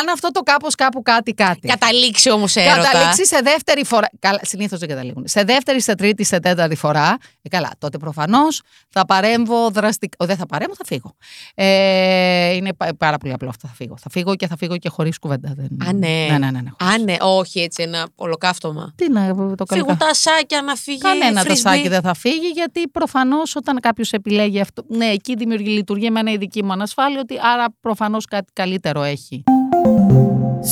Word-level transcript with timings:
Αν 0.00 0.08
αυτό 0.12 0.30
το 0.30 0.40
κάπως 0.40 0.74
κάπου 0.74 1.02
κάτι 1.02 1.32
κάτι. 1.32 1.68
Καταλήξει 1.68 2.30
όμως 2.30 2.56
έρωτα. 2.56 2.82
Καταλήξει 2.82 3.26
σε 3.26 3.40
δεύτερη 3.42 3.84
φορά. 3.84 4.08
Καλά, 4.18 4.40
συνήθως 4.42 4.78
δεν 4.78 4.88
καταλήγουν. 4.88 5.24
Σε 5.26 5.42
δεύτερη, 5.42 5.80
σε 5.80 5.94
τρίτη, 5.94 6.24
σε 6.24 6.38
τέταρτη 6.40 6.74
φορά. 6.76 7.16
Ε, 7.42 7.48
καλά, 7.48 7.70
τότε 7.78 7.98
προφανώς 7.98 8.62
θα 8.88 9.04
παρέμβω 9.06 9.70
δραστικά. 9.70 10.16
Ο, 10.18 10.26
δεν 10.26 10.36
θα 10.36 10.46
παρέμβω, 10.46 10.74
θα 10.74 10.84
φύγω. 10.86 11.14
Ε, 11.54 12.54
είναι 12.54 12.74
πα- 12.74 12.94
πάρα 12.98 13.18
πολύ 13.18 13.32
απλό 13.32 13.48
αυτό. 13.48 13.68
Θα 13.68 13.74
φύγω. 13.74 13.94
Θα 14.00 14.10
φύγω 14.10 14.34
και 14.34 14.46
θα 14.46 14.56
φύγω 14.56 14.76
και 14.76 14.88
χωρίς 14.88 15.18
κουβέντα. 15.18 15.52
Δεν... 15.56 15.88
Α, 15.88 15.92
ναι. 15.92 16.26
ναι, 16.30 16.38
ναι, 16.38 16.50
ναι, 16.50 16.60
ναι. 16.60 16.70
Α, 16.92 16.98
ναι, 16.98 17.16
όχι 17.20 17.60
έτσι 17.60 17.82
ένα 17.82 18.08
ολοκαύτωμα. 18.14 18.92
Τι 18.96 19.10
να 19.10 19.34
το 19.54 19.64
Φύγουν 19.68 19.86
κάνω. 19.86 19.98
τα 19.98 20.06
ασάκια 20.06 20.62
να 20.62 20.74
φύγει. 20.74 20.98
Κανένα 20.98 21.42
frisbee. 21.42 21.46
τασάκι 21.46 21.88
δεν 21.88 22.00
θα 22.00 22.14
φύγει, 22.14 22.48
γιατί 22.54 22.88
προφανώς 22.88 23.56
όταν 23.56 23.80
κάποιος 23.80 24.12
επιλέγει 24.12 24.60
αυτό. 24.60 24.84
Ναι, 24.88 25.06
εκεί 25.06 25.34
δημιουργεί 25.34 25.70
λειτουργία 25.70 26.10
με 26.10 26.20
ένα 26.20 26.30
η 26.32 26.36
δική 26.36 26.64
μου 26.64 26.72
ανασφάλεια, 26.72 27.20
ότι 27.20 27.34
άρα 27.42 27.66
προφανώς 27.80 28.24
κάτι 28.24 28.52
καλύτερο 28.52 29.02
έχει. 29.02 29.42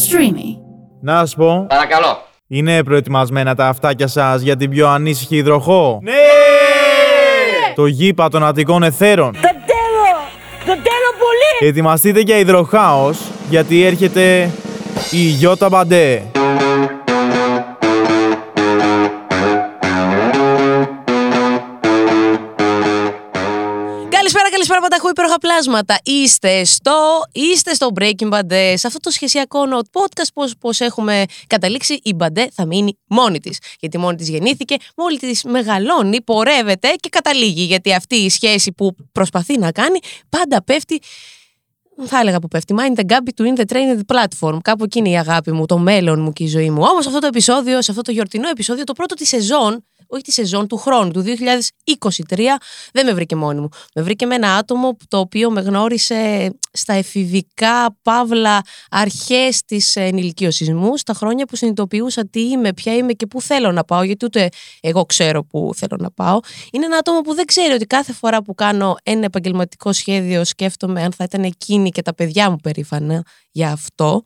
Streamy. 0.03 0.59
Να 1.01 1.27
σου 1.27 1.37
πω, 1.37 1.67
Παρακαλώ. 1.69 2.19
είναι 2.49 2.83
προετοιμασμένα 2.83 3.55
τα 3.55 3.67
αυτάκια 3.69 4.07
σας 4.07 4.41
για 4.43 4.57
την 4.57 4.71
πιο 4.71 4.89
ανήσυχη 4.89 5.37
υδροχό; 5.37 5.99
Ναι! 6.03 6.13
Το 7.75 7.87
γήπα 7.87 8.29
των 8.29 8.45
Αττικών 8.45 8.83
Εθέρων. 8.83 9.33
Το 9.33 9.41
τέλο! 9.41 10.13
Το 10.61 10.73
τέλο 10.83 11.09
πολύ! 11.19 11.69
Ετοιμαστείτε 11.69 12.21
για 12.21 12.39
υδροχάος, 12.39 13.19
γιατί 13.51 13.85
έρχεται 13.85 14.51
η 15.11 15.17
Γιώτα 15.19 15.69
Μπαντέ. 15.69 16.23
Καλησπέρα, 24.79 25.09
καλησπέρα, 25.09 25.09
πανταχού 25.09 25.09
υπέροχα 25.09 25.39
πλάσματα. 25.39 25.99
Είστε 26.03 26.65
στο, 26.65 26.93
είστε 27.33 27.75
στο 27.75 27.89
Breaking 28.01 28.29
Bad. 28.29 28.75
Σε 28.75 28.87
αυτό 28.87 28.99
το 28.99 29.11
σχεσιακό 29.11 29.61
note 29.73 30.01
podcast, 30.01 30.29
πώς, 30.35 30.55
πώς 30.61 30.81
έχουμε 30.81 31.25
καταλήξει, 31.47 32.01
η 32.03 32.15
Μπαντέ 32.15 32.49
θα 32.53 32.67
μείνει 32.67 32.99
μόνη 33.07 33.41
της. 33.41 33.59
Γιατί 33.81 33.99
μόνη 33.99 34.17
της 34.17 34.29
γεννήθηκε, 34.29 34.77
μόλι 34.97 35.19
της 35.19 35.45
μεγαλώνει, 35.45 36.23
πορεύεται 36.23 36.89
και 37.01 37.09
καταλήγει. 37.09 37.63
Γιατί 37.63 37.95
αυτή 37.95 38.17
η 38.17 38.31
σχέση 38.31 38.73
που 38.73 38.95
προσπαθεί 39.13 39.59
να 39.59 39.73
κάνει, 39.73 39.99
πάντα 40.29 40.65
πέφτει 40.65 41.01
θα 42.05 42.21
έλεγα 42.21 42.39
που 42.39 42.49
πέφτει. 42.49 42.75
Mind 42.79 42.99
the 42.99 43.05
gap 43.13 43.21
between 43.35 43.57
the 43.61 43.65
train 43.73 43.97
and 43.97 43.99
the 43.99 44.17
platform. 44.17 44.59
Κάπου 44.63 44.85
εκεί 44.85 44.99
είναι 44.99 45.11
η 45.11 45.19
αγάπη 45.19 45.53
μου, 45.53 45.67
το 45.67 45.79
μέλλον 45.79 46.21
μου 46.21 46.33
και 46.33 46.45
η 46.45 46.49
ζωή 46.49 46.71
μου. 46.71 46.83
Όμως 46.83 47.07
αυτό 47.07 47.19
το 47.19 47.27
επεισόδιο, 47.27 47.83
σε 47.83 47.91
αυτό 47.91 48.03
το 48.03 48.13
γιορτινό 48.13 48.49
επεισόδιο, 48.49 48.85
το 48.85 48.93
πρώτο 48.93 49.15
της 49.15 49.29
σεζόν, 49.29 49.85
όχι 50.07 50.23
τη 50.23 50.33
σεζόν 50.33 50.67
του 50.67 50.77
χρόνου, 50.77 51.11
του 51.11 51.25
2023, 52.29 52.41
δεν 52.93 53.07
με 53.07 53.13
βρήκε 53.13 53.37
μόνη 53.37 53.61
μου. 53.61 53.69
Με 53.95 54.03
βρήκε 54.03 54.27
με 54.27 54.35
ένα 54.35 54.55
άτομο 54.55 54.97
το 55.09 55.19
οποίο 55.19 55.51
με 55.51 55.61
γνώρισε 55.61 56.51
στα 56.73 56.93
εφηβικά 56.93 57.97
παύλα 58.03 58.63
αρχές 58.91 59.65
της 59.65 59.97
ενηλικίωσή 59.97 60.73
μου, 60.73 60.97
στα 60.97 61.15
χρόνια 61.15 61.47
που 61.47 61.57
συνειδητοποιούσα 61.57 62.29
τι 62.29 62.41
είμαι, 62.49 62.73
ποια 62.73 62.97
είμαι 62.97 63.13
και 63.13 63.27
πού 63.27 63.41
θέλω 63.41 63.73
να 63.73 63.85
πάω, 63.85 64.03
γιατί 64.03 64.25
ούτε 64.25 64.49
εγώ 64.81 65.05
ξέρω 65.05 65.45
πού 65.45 65.71
θέλω 65.77 65.97
να 66.01 66.11
πάω. 66.11 66.39
Είναι 66.71 66.85
ένα 66.85 66.97
άτομο 66.97 67.21
που 67.21 67.35
δεν 67.35 67.45
ξέρει 67.45 67.73
ότι 67.73 67.87
κάθε 67.87 68.13
φορά 68.13 68.43
που 68.43 68.55
κάνω 68.55 68.97
ένα 69.03 69.25
επαγγελματικό 69.25 69.93
σχέδιο 69.93 70.45
σκέφτομαι 70.45 71.03
αν 71.03 71.13
θα 71.13 71.25
ήταν 71.25 71.43
εκείνη 71.43 71.91
και 71.91 72.03
τα 72.03 72.15
παιδιά 72.15 72.51
μου 72.51 72.57
περήφανα 72.57 73.25
για 73.51 73.73
αυτό. 73.73 74.23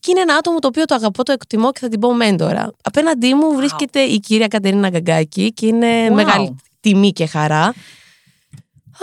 Και 0.00 0.10
είναι 0.10 0.20
ένα 0.20 0.34
άτομο 0.34 0.58
το 0.58 0.66
οποίο 0.68 0.84
το 0.84 0.94
αγαπώ, 0.94 1.22
το 1.22 1.32
εκτιμώ 1.32 1.72
και 1.72 1.78
θα 1.80 1.88
την 1.88 2.00
πω 2.00 2.14
μέντορα. 2.14 2.72
Απέναντί 2.82 3.34
μου 3.34 3.54
βρίσκεται 3.56 4.00
η 4.00 4.18
κυρία 4.20 4.46
Κατερίνα 4.48 4.88
Γκαγκάκη 4.88 5.52
και 5.52 5.66
είναι 5.66 6.08
Wow. 6.08 6.12
μεγάλη 6.14 6.56
τιμή 6.80 7.12
και 7.12 7.26
χαρά. 7.26 7.74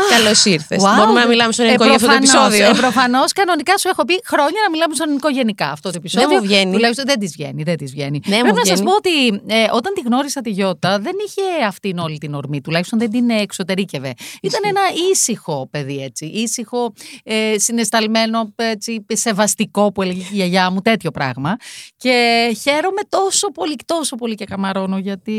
Καλώς 0.10 0.46
ήρθες. 0.46 0.84
Wow. 0.84 0.96
Μπορούμε 0.98 1.20
να 1.20 1.28
μιλάμε 1.28 1.52
στον 1.52 1.66
ελληνικό 1.66 1.86
για 1.86 1.96
αυτό 1.96 2.08
το 2.08 2.14
επεισόδιο. 2.14 2.70
Ε, 2.70 2.74
Προφανώς, 2.74 3.32
κανονικά 3.32 3.78
σου 3.78 3.88
έχω 3.88 4.06
πει 4.06 4.22
χρόνια 4.26 4.60
να 4.64 4.70
μιλάμε 4.70 4.94
στον 4.96 5.06
ελληνικό 5.08 5.30
γενικά 5.30 5.70
αυτό 5.72 5.90
το 5.90 5.96
επεισόδιο. 5.98 6.30
μου 6.30 6.42
βγαίνει. 6.42 6.72
Τουλάχιστον 6.72 7.06
δεν 7.06 7.20
της 7.20 7.32
βγαίνει. 7.32 7.64
Δεν 7.64 7.78
της 7.78 7.92
βγαίνει. 7.92 8.20
Ναι, 8.26 8.36
μου 8.36 8.42
Πρέπει 8.42 8.58
να 8.58 8.66
σας 8.66 8.82
βγαίνει. 8.82 8.90
πω 8.90 8.96
ότι 8.96 9.42
ε, 9.56 9.68
όταν 9.72 9.94
τη 9.94 10.02
γνώρισα 10.02 10.42
τη 10.42 10.50
Γιώτα, 10.50 11.00
δεν 11.00 11.14
είχε 11.26 11.66
αυτήν 11.68 11.98
όλη 11.98 12.18
την 12.18 12.34
ορμή. 12.34 12.62
Τουλάχιστον 12.62 13.00
δεν 13.00 13.10
την 13.12 13.30
εξωτερήκευε. 13.30 14.14
Ήταν 14.42 14.62
ένα 14.64 14.82
ήσυχο 15.12 15.68
παιδί 15.72 16.04
έτσι. 16.04 16.26
Ήσυχο, 16.26 16.94
ε, 17.24 17.54
συναισθαλμένο, 17.58 18.54
έτσι, 18.56 19.06
σεβαστικό 19.14 19.92
που 19.92 20.02
έλεγε 20.02 20.22
η 20.22 20.28
γιαγιά 20.32 20.70
μου, 20.72 20.82
τέτοιο 20.82 21.12
πράγμα. 21.12 21.56
Και 21.98 22.48
χαίρομαι 22.62 23.02
τόσο 23.10 23.52
πολύ, 23.52 23.76
τόσο 23.86 24.16
πολύ 24.16 24.36
και 24.36 24.46
καμαρώνω 24.46 24.98
γιατί 24.98 25.32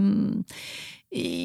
μ, 0.00 0.04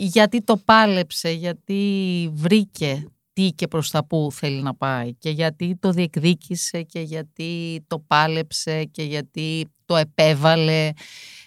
γιατί 0.01 0.43
το 0.43 0.57
πάλεψε, 0.57 1.29
γιατί 1.29 2.29
βρήκε 2.33 3.05
τι 3.33 3.51
και 3.51 3.67
προς 3.67 3.89
τα 3.89 4.05
που 4.05 4.29
θέλει 4.31 4.61
να 4.61 4.75
πάει 4.75 5.13
και 5.13 5.29
γιατί 5.29 5.75
το 5.79 5.91
διεκδίκησε 5.91 6.81
και 6.81 6.99
γιατί 6.99 7.83
το 7.87 7.99
πάλεψε 7.99 8.83
και 8.83 9.03
γιατί 9.03 9.65
το 9.85 9.95
επέβαλε 9.95 10.89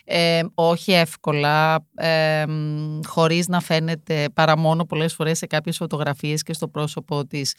ε, 0.05 0.43
όχι 0.55 0.93
εύκολα, 0.93 1.87
ε, 1.95 2.45
μ, 2.47 3.01
χωρίς 3.07 3.49
να 3.49 3.61
φαίνεται 3.61 4.29
παρά 4.35 4.59
μόνο 4.59 4.85
πολλές 4.85 5.15
φορές 5.15 5.39
σε 5.39 5.47
κάποιες 5.47 5.77
φωτογραφίες 5.77 6.43
και 6.43 6.53
στο 6.53 6.69
πρόσωπό 6.69 7.27
της 7.27 7.55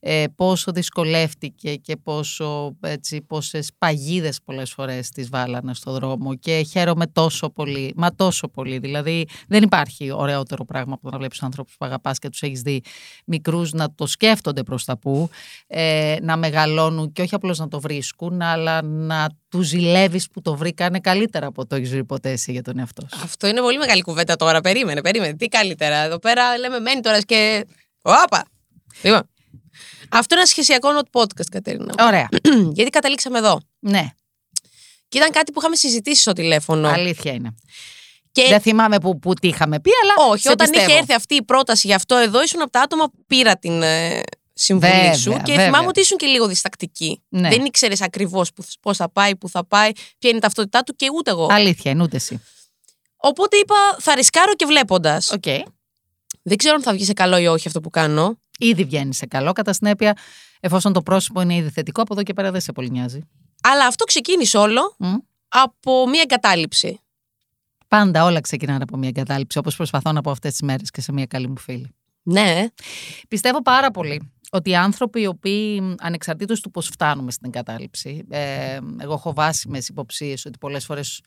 ε, 0.00 0.24
πόσο 0.34 0.72
δυσκολεύτηκε 0.72 1.74
και 1.74 1.96
πόσο, 1.96 2.76
έτσι, 2.80 3.22
πόσες 3.22 3.70
παγίδες 3.78 4.40
πολλές 4.44 4.72
φορές 4.72 5.08
τις 5.08 5.28
βάλανε 5.28 5.74
στο 5.74 5.92
δρόμο. 5.92 6.34
Και 6.34 6.66
χαίρομαι 6.70 7.06
τόσο 7.06 7.50
πολύ, 7.50 7.92
μα 7.96 8.14
τόσο 8.14 8.48
πολύ, 8.48 8.78
δηλαδή 8.78 9.26
δεν 9.48 9.62
υπάρχει 9.62 10.12
ωραιότερο 10.12 10.64
πράγμα 10.64 10.94
από 10.94 11.02
το 11.02 11.10
να 11.10 11.18
βλέπεις 11.18 11.42
ανθρώπους 11.42 11.76
που 11.78 11.84
αγαπάς 11.84 12.18
και 12.18 12.28
τους 12.28 12.42
έχεις 12.42 12.60
δει 12.60 12.82
μικρούς 13.26 13.72
να 13.72 13.94
το 13.94 14.06
σκέφτονται 14.06 14.62
προς 14.62 14.84
τα 14.84 14.98
που, 14.98 15.28
ε, 15.66 16.16
να 16.22 16.36
μεγαλώνουν 16.36 17.12
και 17.12 17.22
όχι 17.22 17.34
απλώς 17.34 17.58
να 17.58 17.68
το 17.68 17.80
βρίσκουν, 17.80 18.42
αλλά 18.42 18.82
να 18.82 19.26
του 19.48 19.60
ζηλεύεις 19.62 20.28
που 20.28 20.42
το 20.42 20.54
βρήκανε 20.56 21.00
καλύτερα 21.00 21.46
από 21.46 21.66
το 21.66 21.76
έχεις 21.76 21.90
βρει 21.90 22.04
ποτέ 22.04 22.30
εσύ 22.30 22.52
για 22.52 22.62
τον 22.62 22.78
εαυτό 22.78 23.06
σου; 23.10 23.20
Αυτό 23.22 23.46
είναι 23.46 23.60
πολύ 23.60 23.78
μεγάλη 23.78 24.02
κουβέντα 24.02 24.36
τώρα. 24.36 24.60
Περίμενε, 24.60 25.00
περίμενε. 25.00 25.34
Τι 25.34 25.46
καλύτερα; 25.48 25.96
Εδώ 25.96 26.18
πέρα 26.18 26.58
λέμε 26.58 26.78
μένει 26.78 27.00
τώρα 27.00 27.20
και. 27.20 27.66
Όπα! 28.02 28.44
Λοιπόν. 29.02 29.22
Αυτό 30.10 30.34
είναι 30.34 30.40
ένα 30.40 30.46
σχεσιακό 30.46 30.88
not 30.98 31.20
podcast, 31.20 31.46
Κατερίνα. 31.50 31.94
Ωραία. 32.00 32.28
Γιατί 32.76 32.90
καταλήξαμε 32.90 33.38
εδώ. 33.38 33.60
ναι, 33.78 34.06
Και 35.08 35.18
ήταν 35.18 35.30
κάτι 35.30 35.52
που 35.52 35.60
είχαμε 35.60 35.76
συζητήσει 35.76 36.20
στο 36.20 36.32
τηλέφωνο. 36.32 36.88
αλήθεια 36.88 37.32
είναι. 37.32 37.54
Και 38.32 38.46
Δεν 38.48 38.60
θυμάμαι 38.60 38.98
που, 38.98 39.18
που 39.18 39.34
τι 39.34 39.48
είχαμε 39.48 39.80
πει, 39.80 39.90
αλλά. 40.02 40.30
όχι, 40.30 40.42
σε 40.42 40.50
όταν 40.50 40.70
πιστεύω. 40.70 40.90
είχε 40.90 40.98
έρθει 41.00 41.14
αυτή 41.14 41.34
η 41.34 41.42
πρόταση 41.42 41.86
για 41.86 41.96
αυτό 41.96 42.16
εδώ, 42.16 42.42
ήσουν 42.42 42.62
από 42.62 42.70
τα 42.70 42.80
άτομα 42.80 43.04
που 43.04 43.24
πήρα 43.26 43.56
την 43.56 43.82
ε, 44.56 44.60
συμβουλή 44.60 44.92
Βέβαια, 44.92 45.14
σου. 45.14 45.30
Και 45.30 45.52
βέβαια. 45.52 45.64
θυμάμαι 45.64 45.86
ότι 45.86 46.00
ήσουν 46.00 46.16
και 46.16 46.26
λίγο 46.26 46.46
διστακτική. 46.46 47.22
Ναι. 47.28 47.48
Δεν 47.48 47.64
ήξερες 47.64 48.00
ακριβώς 48.00 48.50
πώς 48.80 48.96
θα 48.96 49.10
πάει, 49.10 49.36
πού 49.36 49.48
θα 49.48 49.66
πάει, 49.66 49.92
ποια 49.92 50.28
είναι 50.28 50.36
η 50.36 50.40
ταυτότητά 50.40 50.82
του 50.82 50.94
και 50.96 51.06
ούτε 51.14 51.30
εγώ. 51.30 51.46
Αλήθεια 51.50 51.90
είναι, 51.90 52.02
ούτε 52.02 52.16
εσύ. 52.16 52.42
Οπότε 53.16 53.56
είπα, 53.56 53.74
θα 53.98 54.14
ρισκάρω 54.14 54.54
και 54.54 54.66
βλέποντας. 54.66 55.30
Οκ. 55.30 55.44
Δεν 56.42 56.56
ξέρω 56.56 56.74
αν 56.74 56.82
θα 56.82 56.92
βγει 56.92 57.04
σε 57.04 57.12
καλό 57.12 57.38
ή 57.38 57.46
όχι 57.46 57.66
αυτό 57.66 57.80
που 57.80 57.90
κάνω. 57.90 58.38
Ήδη 58.58 58.84
βγαίνει 58.84 59.14
σε 59.14 59.26
καλό. 59.26 59.52
Κατά 59.52 59.72
συνέπεια, 59.72 60.16
εφόσον 60.60 60.92
το 60.92 61.02
πρόσωπο 61.02 61.40
είναι 61.40 61.54
ήδη 61.54 61.70
θετικό, 61.70 62.02
από 62.02 62.14
εδώ 62.14 62.22
και 62.22 62.32
πέρα 62.32 62.50
δεν 62.50 62.60
σε 62.60 62.72
πολύ 62.72 62.90
νοιάζει. 62.90 63.20
Αλλά 63.62 63.86
αυτό 63.86 64.04
ξεκίνησε 64.04 64.58
όλο 64.58 64.94
Μμ. 64.98 65.14
από 65.48 66.08
μια 66.08 66.20
εγκατάλειψη. 66.20 67.00
Πάντα 67.88 68.24
όλα 68.24 68.40
ξεκινάνε 68.40 68.82
από 68.82 68.96
μια 68.96 69.08
εγκατάλειψη, 69.08 69.58
όπως 69.58 69.76
προσπαθώ 69.76 70.12
να 70.12 70.20
πω 70.20 70.30
αυτές 70.30 70.50
τις 70.50 70.60
μέρες 70.60 70.90
και 70.90 71.00
σε 71.00 71.12
μια 71.12 71.26
καλή 71.26 71.48
μου 71.48 71.58
φίλη. 71.58 71.94
Ναι. 72.28 72.66
Πιστεύω 73.28 73.62
πάρα 73.62 73.90
πολύ 73.90 74.30
ότι 74.50 74.70
οι 74.70 74.76
άνθρωποι 74.76 75.20
οι 75.20 75.26
οποίοι 75.26 75.94
ανεξαρτήτως 75.98 76.60
του 76.60 76.70
πώς 76.70 76.86
φτάνουμε 76.86 77.30
στην 77.30 77.46
εγκατάλειψη, 77.46 78.24
ε, 78.28 78.78
εγώ 78.98 79.12
έχω 79.12 79.32
βάσιμες 79.32 79.88
υποψίες 79.88 80.44
ότι 80.44 80.58
πολλές 80.58 80.84
φορές 80.84 81.20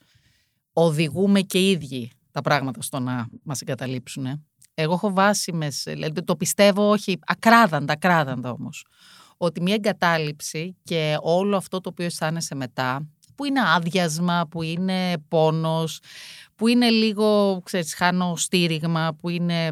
οδηγούμε 0.74 1.42
και 1.42 1.60
οι 1.60 1.70
ίδιοι 1.70 2.12
τα 2.32 2.42
πράγματα 2.42 2.82
στο 2.82 3.00
να 3.00 3.28
μας 3.44 3.62
εγκαταλείψουν. 3.62 4.26
ε. 4.26 4.42
Εγώ 4.74 4.94
έχω 4.94 5.14
βάσιμες, 5.14 5.84
δηλαδή 5.86 6.24
το 6.24 6.36
πιστεύω 6.36 6.90
όχι, 6.90 7.20
ακράδαντα, 7.26 7.94
ακράδαντα 7.94 8.52
όμως, 8.52 8.86
ότι 9.38 9.62
μια 9.62 9.74
εγκατάλειψη 9.74 10.76
και 10.84 11.18
όλο 11.22 11.58
αυτό 11.58 11.82
το 11.82 11.90
οποίο 11.90 12.06
αισθάνεσαι 12.06 12.56
μετά, 12.56 13.08
που 13.36 13.46
είναι 13.46 13.60
άδειασμα, 13.76 14.48
που 14.50 14.62
είναι 14.62 15.18
πόνος, 15.28 16.00
που 16.56 16.68
είναι 16.68 16.90
λίγο, 16.90 17.62
ξέρεις, 17.64 17.94
χάνω 17.94 18.36
στήριγμα, 18.36 19.16
που 19.20 19.30
είναι 19.30 19.70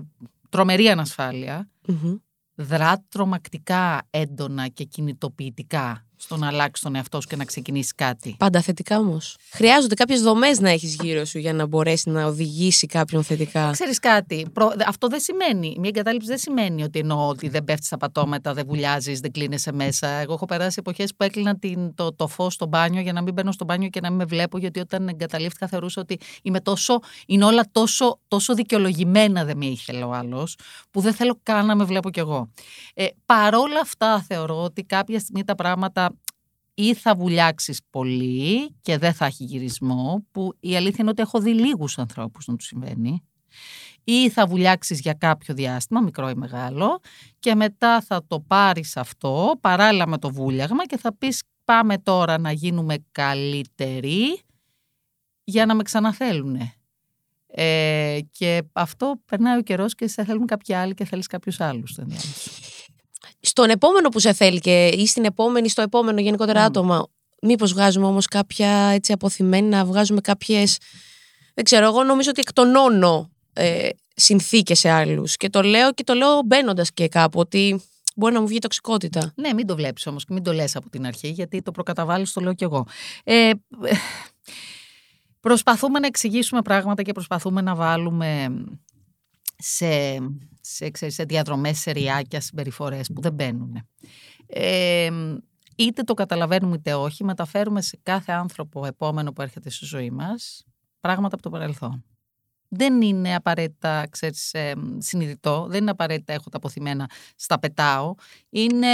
τρομερή 0.49 0.89
ανασφάλεια, 0.89 1.69
Μμμ. 1.87 2.15
δρά 2.55 3.05
τρομακτικά 3.09 4.07
έντονα 4.09 4.67
και 4.67 4.83
κινητοποιητικά 4.83 6.06
στο 6.17 6.37
να 6.37 6.47
αλλάξεις 6.47 6.83
τον 6.83 6.95
εαυτό 6.95 7.21
σου 7.21 7.27
και 7.27 7.35
να 7.35 7.45
ξεκινήσεις 7.45 7.95
κάτι. 7.95 8.35
Πάντα 8.39 8.61
θετικά 8.61 8.97
όμως. 8.97 9.37
Χρειάζονται 9.49 9.95
κάποιες 9.95 10.21
δομές 10.21 10.59
να 10.59 10.69
έχεις 10.69 10.95
γύρω 11.01 11.25
σου 11.25 11.37
για 11.39 11.53
να 11.53 11.65
μπορέσει 11.65 12.09
να 12.09 12.25
οδηγήσει 12.25 12.87
κάποιον 12.87 13.23
θετικά. 13.23 13.69
Ξέρεις 13.71 13.99
κάτι, 13.99 14.47
προ- 14.53 14.73
αυτό 14.87 15.07
δεν 15.07 15.19
σημαίνει, 15.19 15.75
μια 15.79 15.89
εγκατάλειψη 15.89 16.27
δεν 16.27 16.37
σημαίνει 16.37 16.83
ότι 16.83 16.99
εννοώ 16.99 17.27
ότι 17.27 17.49
δεν 17.49 17.63
πέφτεις 17.63 17.87
στα 17.87 17.97
πατώματα, 17.97 18.53
δεν 18.53 18.65
βουλιάζεις, 18.67 19.19
δεν 19.19 19.31
κλείνεσαι 19.31 19.71
μέσα. 19.71 20.07
Εγώ 20.07 20.33
έχω 20.33 20.45
περάσει 20.45 20.75
εποχές 20.79 21.15
που 21.15 21.23
έκλεινα 21.23 21.57
την, 21.57 21.95
το, 21.95 22.13
το 22.13 22.27
φως 22.27 22.53
στο 22.53 22.65
μπάνιο 22.65 23.01
για 23.01 23.13
να 23.13 23.21
μην 23.21 23.33
μπαίνω 23.33 23.51
στο 23.51 23.65
μπάνιο 23.65 23.89
και 23.89 23.99
να 23.99 24.09
μην 24.09 24.17
με 24.17 24.25
βλέπω, 24.25 24.57
γιατί 24.57 24.79
όταν 24.79 25.07
εγκαταλείφθηκα 25.07 25.67
θεωρούσα 25.67 26.01
ότι 26.01 26.19
είμαι 26.41 26.59
τόσο, 26.59 26.99
είναι 27.27 27.45
όλα 27.45 27.65
τόσο, 27.71 28.19
τόσο 28.27 28.53
δικαιολογημένα 28.53 29.45
δεν 29.45 29.57
με 29.57 29.65
ήθελε 29.65 30.03
ο 30.03 30.13
άλλος, 30.13 30.55
που 30.91 31.01
δεν 31.01 31.13
θέλω 31.13 31.39
καν 31.43 31.65
να 31.65 31.75
με 31.75 31.83
βλέπω 31.83 32.09
κι 32.09 32.19
εγώ. 32.19 32.49
Ε, 32.93 33.05
παρόλα 33.25 33.79
αυτά 33.81 34.25
θεωρώ 34.27 34.63
ότι 34.63 34.83
κάποια 34.83 35.19
στιγμή 35.19 35.43
τα 35.43 35.55
πράγματα 35.55 36.06
ή 36.79 36.93
θα 36.93 37.15
βουλιάξεις 37.15 37.79
πολύ 37.89 38.75
και 38.81 38.97
δεν 38.97 39.13
θα 39.13 39.25
έχει 39.25 39.43
γυρισμό, 39.43 40.25
που 40.31 40.53
η 40.59 40.75
αλήθεια 40.75 40.97
είναι 40.99 41.09
ότι 41.09 41.21
έχω 41.21 41.39
δει 41.39 41.53
λίγους 41.53 41.97
ανθρώπους 41.97 42.47
να 42.47 42.55
του 42.55 42.63
συμβαίνει, 42.63 43.23
ή 44.03 44.29
θα 44.29 44.47
βουλιάξεις 44.47 44.99
για 44.99 45.13
κάποιο 45.13 45.53
διάστημα, 45.53 46.01
μικρό 46.01 46.29
ή 46.29 46.35
μεγάλο, 46.35 46.99
και 47.39 47.55
μετά 47.55 48.01
θα 48.01 48.25
το 48.27 48.39
πάρεις 48.39 48.97
αυτό 48.97 49.53
παράλληλα 49.61 50.07
με 50.07 50.17
το 50.17 50.31
βούλιαγμα 50.31 50.85
και 50.85 50.97
θα 50.97 51.15
πεις 51.17 51.43
πάμε 51.63 51.97
τώρα 51.97 52.37
να 52.37 52.51
γίνουμε 52.51 52.95
καλύτεροι 53.11 54.41
για 55.43 55.65
να 55.65 55.75
με 55.75 55.83
ξαναθέλουνε. 55.83 56.73
Ε, 57.47 58.19
και 58.31 58.63
αυτό 58.73 59.21
περνάει 59.25 59.57
ο 59.57 59.61
καιρός 59.61 59.95
και 59.95 60.07
σε 60.07 60.23
θέλουν 60.23 60.45
κάποιοι 60.45 60.75
άλλοι 60.75 60.93
και 60.93 61.05
θέλεις 61.05 61.27
κάποιους 61.27 61.59
άλλους. 61.59 61.89
στο 61.89 62.01
ενδιάμεσο. 62.01 62.51
Στον 63.39 63.69
επόμενο 63.69 64.09
που 64.09 64.19
σε 64.19 64.33
θέλει 64.33 64.59
και 64.59 64.87
ή 64.87 65.05
στην 65.05 65.25
επόμενη, 65.25 65.69
στο 65.69 65.81
επόμενο 65.81 66.21
γενικότερα 66.21 66.61
Μμ. 66.61 66.65
άτομα, 66.65 67.07
μήπως 67.41 67.73
βγάζουμε 67.73 68.05
όμως 68.05 68.25
κάποια 68.25 68.69
έτσι 68.69 69.11
αποθυμένη, 69.11 69.67
να 69.67 69.85
βγάζουμε 69.85 70.21
κάποιες, 70.21 70.77
δεν 71.53 71.63
ξέρω, 71.63 71.85
εγώ 71.85 72.03
νομίζω 72.03 72.29
ότι 72.29 72.39
εκτονώνω 72.39 73.29
ε, 73.53 73.89
συνθήκες 74.15 74.79
σε 74.79 74.89
άλλους 74.89 75.37
και 75.37 75.49
το 75.49 75.61
λέω 75.61 75.93
και 75.93 76.03
το 76.03 76.13
λέω 76.13 76.41
μπαίνοντας 76.45 76.93
και 76.93 77.07
κάπου 77.07 77.39
ότι 77.39 77.81
μπορεί 78.15 78.33
να 78.33 78.41
μου 78.41 78.47
βγει 78.47 78.59
τοξικότητα. 78.59 79.33
Ναι, 79.35 79.53
μην 79.53 79.67
το 79.67 79.75
βλέπεις 79.75 80.07
όμως 80.07 80.25
και 80.25 80.33
μην 80.33 80.43
το 80.43 80.53
λες 80.53 80.75
από 80.75 80.89
την 80.89 81.05
αρχή 81.05 81.27
γιατί 81.27 81.61
το 81.61 81.71
προκαταβάλεις, 81.71 82.33
το 82.33 82.41
λέω 82.41 82.53
κι 82.53 82.63
εγώ. 82.63 82.87
Ε, 83.23 83.51
προσπαθούμε 85.39 85.99
να 85.99 86.07
εξηγήσουμε 86.07 86.61
πράγματα 86.61 87.01
και 87.01 87.11
προσπαθούμε 87.11 87.61
να 87.61 87.75
βάλουμε 87.75 88.47
σε, 89.57 89.87
σε, 90.73 90.89
ξέρεις, 90.89 91.15
σε 91.15 91.23
διαδρομές, 91.23 91.79
σε 91.79 91.91
ριάκια, 91.91 92.41
συμπεριφορές 92.41 93.11
που 93.13 93.21
δεν 93.21 93.33
μπαίνουν. 93.33 93.87
Ε, 94.47 95.09
είτε 95.75 96.03
το 96.03 96.13
καταλαβαίνουμε 96.13 96.75
είτε 96.75 96.93
όχι, 96.93 97.23
μεταφέρουμε 97.23 97.81
σε 97.81 97.99
κάθε 98.03 98.31
άνθρωπο 98.31 98.85
επόμενο 98.85 99.33
που 99.33 99.41
έρχεται 99.41 99.69
στη 99.69 99.85
ζωή 99.85 100.09
μας 100.09 100.65
πράγματα 100.99 101.33
από 101.35 101.43
το 101.43 101.49
παρελθόν. 101.49 102.03
Δεν 102.69 103.01
είναι 103.01 103.35
απαραίτητα, 103.35 104.07
ξέρεις, 104.09 104.53
ε, 104.53 104.73
συνειδητό, 104.97 105.65
δεν 105.69 105.81
είναι 105.81 105.91
απαραίτητα 105.91 106.33
έχω 106.33 106.49
τα 106.49 106.57
αποθυμένα, 106.57 107.09
στα 107.35 107.59
πετάω. 107.59 108.13
Είναι 108.49 108.87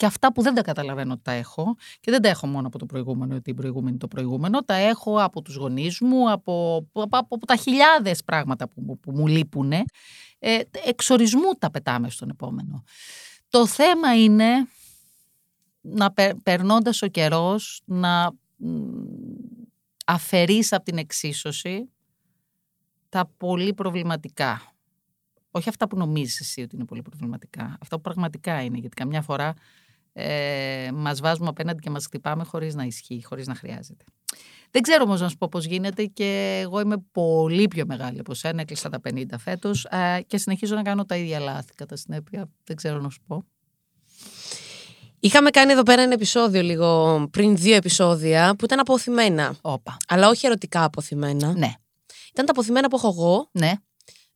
και 0.00 0.06
αυτά 0.06 0.32
που 0.32 0.42
δεν 0.42 0.54
τα 0.54 0.62
καταλαβαίνω 0.62 1.12
ότι 1.12 1.22
τα 1.22 1.32
έχω 1.32 1.76
και 2.00 2.10
δεν 2.10 2.22
τα 2.22 2.28
έχω 2.28 2.46
μόνο 2.46 2.66
από 2.66 2.78
το 2.78 2.86
προηγούμενο, 2.86 3.34
ότι 3.34 3.50
η 3.50 3.54
προηγούμενη 3.54 3.96
το 3.96 4.08
προηγούμενο, 4.08 4.62
τα 4.64 4.74
έχω 4.74 5.22
από 5.22 5.42
τους 5.42 5.54
γονείς 5.54 6.00
μου, 6.00 6.30
από, 6.30 6.86
από, 6.92 7.16
από 7.18 7.46
τα 7.46 7.56
χιλιάδες 7.56 8.24
πράγματα 8.24 8.68
που, 8.68 8.80
μου- 8.80 9.00
που 9.00 9.12
μου 9.12 9.26
λείπουν. 9.26 9.72
Ε, 9.72 9.84
εξορισμού 10.84 11.52
τα 11.58 11.70
πετάμε 11.70 12.10
στον 12.10 12.28
επόμενο. 12.30 12.84
Το 13.48 13.66
θέμα 13.66 14.22
είναι 14.22 14.68
να 15.80 16.12
πε, 16.12 16.34
περνώντας 16.42 17.02
ο 17.02 17.06
καιρός 17.06 17.82
να 17.84 18.32
μ, 18.56 18.68
αφαιρείς 20.06 20.72
από 20.72 20.84
την 20.84 20.98
εξίσωση 20.98 21.90
τα 23.08 23.30
πολύ 23.36 23.74
προβληματικά. 23.74 24.74
Όχι 25.50 25.68
αυτά 25.68 25.88
που 25.88 25.96
νομίζεις 25.96 26.40
εσύ 26.40 26.62
ότι 26.62 26.76
είναι 26.76 26.84
πολύ 26.84 27.02
προβληματικά. 27.02 27.76
Αυτά 27.80 27.96
που 27.96 28.02
πραγματικά 28.02 28.62
είναι. 28.62 28.78
Γιατί 28.78 28.96
καμιά 28.96 29.22
φορά 29.22 29.54
ε, 30.12 30.88
μας 30.94 31.20
βάζουμε 31.20 31.48
απέναντι 31.48 31.80
και 31.80 31.90
μας 31.90 32.04
χτυπάμε 32.04 32.44
χωρίς 32.44 32.74
να 32.74 32.84
ισχύει, 32.84 33.24
χωρίς 33.24 33.46
να 33.46 33.54
χρειάζεται. 33.54 34.04
Δεν 34.70 34.82
ξέρω 34.82 35.04
όμως 35.04 35.20
να 35.20 35.28
σου 35.28 35.36
πω 35.36 35.48
πώς 35.48 35.64
γίνεται 35.64 36.04
και 36.04 36.60
εγώ 36.62 36.80
είμαι 36.80 36.96
πολύ 37.12 37.68
πιο 37.68 37.84
μεγάλη 37.86 38.18
από 38.18 38.34
σένα, 38.34 38.60
έκλεισα 38.60 38.88
τα 38.88 39.00
50 39.08 39.24
φέτος 39.38 39.84
ε, 39.84 40.20
και 40.26 40.38
συνεχίζω 40.38 40.74
να 40.74 40.82
κάνω 40.82 41.04
τα 41.04 41.16
ίδια 41.16 41.38
λάθη 41.38 41.74
κατά 41.74 41.96
συνέπεια. 41.96 42.50
Δεν 42.64 42.76
ξέρω 42.76 43.00
να 43.00 43.10
σου 43.10 43.20
πω. 43.26 43.44
Είχαμε 45.20 45.50
κάνει 45.50 45.72
εδώ 45.72 45.82
πέρα 45.82 46.02
ένα 46.02 46.12
επεισόδιο 46.12 46.62
λίγο 46.62 47.26
πριν 47.30 47.56
δύο 47.56 47.74
επεισόδια 47.74 48.54
που 48.58 48.64
ήταν 48.64 48.78
αποθυμένα. 48.78 49.56
Όπα. 49.60 49.96
Αλλά 50.08 50.28
όχι 50.28 50.46
ερωτικά 50.46 50.84
αποθυμένα. 50.84 51.52
Ναι, 51.52 51.72
Ήταν 52.30 52.44
τα 52.46 52.52
αποθυμένα 52.52 52.88
που 52.88 52.96
έχω 52.96 53.08
εγώ 53.08 53.48
ναι. 53.52 53.72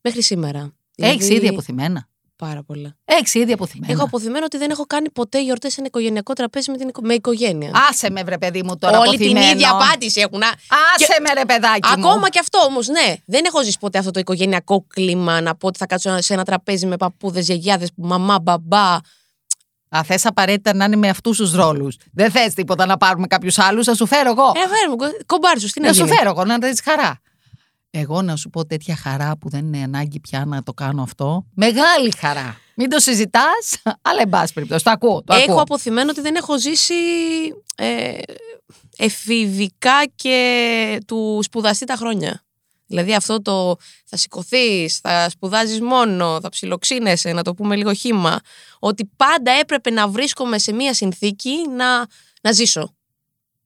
μέχρι 0.01 0.21
σήμερα. 0.21 0.73
Έχεις 0.95 1.27
Δηλαδή, 1.27 1.35
ήδη 1.35 1.47
αποθυμένα. 1.47 2.07
Πάρα 2.37 2.63
πολλά. 2.63 2.95
Έχεις 3.05 3.33
ήδη 3.33 3.51
αποθυμένα. 3.51 3.93
Έχω 3.93 4.03
αποθυμένο 4.03 4.45
ότι 4.45 4.57
δεν 4.57 4.69
έχω 4.69 4.83
κάνει 4.85 5.09
ποτέ 5.11 5.43
γιορτές 5.43 5.71
σε 5.71 5.75
ένα 5.79 5.87
οικογενειακό 5.87 6.33
τραπέζι 6.33 6.71
με, 6.71 6.77
την, 6.77 6.87
οικο- 6.87 7.01
με 7.03 7.13
οικογένεια. 7.13 7.71
Άσε 7.89 8.09
με 8.09 8.23
βρε 8.23 8.37
παιδί 8.37 8.63
μου 8.63 8.77
τώρα 8.77 8.99
Όλοι 8.99 9.17
την 9.17 9.25
αποθυμένο. 9.25 9.51
ίδια 9.51 9.69
απάντηση 9.71 10.21
έχουν. 10.21 10.43
α. 10.43 10.47
Άσε 10.95 11.21
με 11.21 11.33
ρε 11.33 11.45
παιδάκι 11.45 11.87
μου. 11.97 12.07
Ακόμα 12.07 12.29
και 12.29 12.39
αυτό 12.39 12.59
όμως, 12.59 12.87
ναι. 12.87 13.15
Δεν 13.25 13.45
έχω 13.45 13.63
ζήσει 13.63 13.77
ποτέ 13.79 13.97
αυτό 13.97 14.11
το 14.11 14.19
οικογενειακό 14.19 14.85
κλίμα 14.87 15.41
να 15.41 15.55
πω 15.55 15.67
ότι 15.67 15.77
θα 15.77 15.85
κάτσω 15.85 16.21
σε 16.21 16.33
ένα 16.33 16.43
τραπέζι 16.43 16.85
με 16.85 16.97
παππούδες, 16.97 17.45
γιαγιάδες, 17.45 17.89
μαμά, 17.95 18.39
μπαμπά. 18.39 18.97
Α, 19.89 20.03
θες 20.05 20.25
απαραίτητα 20.25 20.73
να 20.73 20.85
είναι 20.85 20.95
με 20.95 21.09
αυτούς 21.09 21.37
τους 21.37 21.53
ρόλους. 21.53 21.95
Δεν 22.13 22.31
θες 22.31 22.53
τίποτα 22.53 22.85
να 22.85 22.97
πάρουμε 22.97 23.27
κάποιους 23.27 23.59
άλλους, 23.59 23.85
θα 23.85 23.95
σου 23.95 24.05
φέρω 24.05 24.29
εγώ. 24.29 24.51
Ε, 24.55 24.59
φέρε 24.59 24.89
μου, 24.89 24.95
κομπάρσου, 25.25 25.67
τι 25.69 25.79
να 25.81 25.87
να 25.87 25.93
σου 25.93 26.03
γίνει; 26.05 26.15
φέρω 26.17 26.29
εγώ, 26.29 26.45
να 26.45 26.57
δεις 26.57 26.81
χαρά. 26.83 27.19
Εγώ 27.97 28.21
να 28.21 28.35
σου 28.35 28.49
πω 28.49 28.65
τέτοια 28.65 28.95
χαρά 28.95 29.37
που 29.37 29.49
δεν 29.49 29.65
είναι 29.65 29.83
ανάγκη 29.83 30.19
πια 30.19 30.45
να 30.45 30.63
το 30.63 30.73
κάνω 30.73 31.01
αυτό. 31.01 31.45
Μεγάλη 31.53 32.13
χαρά. 32.17 32.57
Μην 32.75 32.89
το 32.89 32.99
συζητάς, 32.99 33.81
αλλά 34.01 34.21
εν 34.21 34.29
πάση 34.29 34.53
περιπτώσει. 34.53 34.83
Το 34.83 34.91
ακούω. 34.91 35.23
Το 35.23 35.33
Έχω 35.33 35.43
ακούω. 35.43 35.61
αποθυμένο 35.61 36.09
ότι 36.09 36.21
δεν 36.21 36.35
έχω 36.35 36.59
ζήσει 36.59 36.93
ε, 37.75 38.17
εφηβικά 38.97 40.05
και 40.15 41.01
του 41.07 41.39
σπουδαστεί 41.43 41.85
τα 41.85 41.95
χρόνια. 41.95 42.43
Δηλαδή 42.87 43.13
αυτό 43.13 43.41
το 43.41 43.75
θα 44.05 44.17
σηκωθείς, 44.17 44.97
θα 44.97 45.29
σπουδάζεις 45.29 45.81
μόνο, 45.81 46.39
θα 46.41 46.49
ψιλοξύνεσαι, 46.49 47.31
να 47.33 47.43
το 47.43 47.53
πούμε 47.53 47.75
λίγο 47.75 47.93
χήμα. 47.93 48.39
Ότι 48.79 49.09
πάντα 49.17 49.51
έπρεπε 49.51 49.89
να 49.89 50.07
βρίσκομαι 50.07 50.57
σε 50.57 50.73
μία 50.73 50.93
συνθήκη 50.93 51.51
να, 51.75 52.05
να 52.41 52.51
ζήσω. 52.51 52.94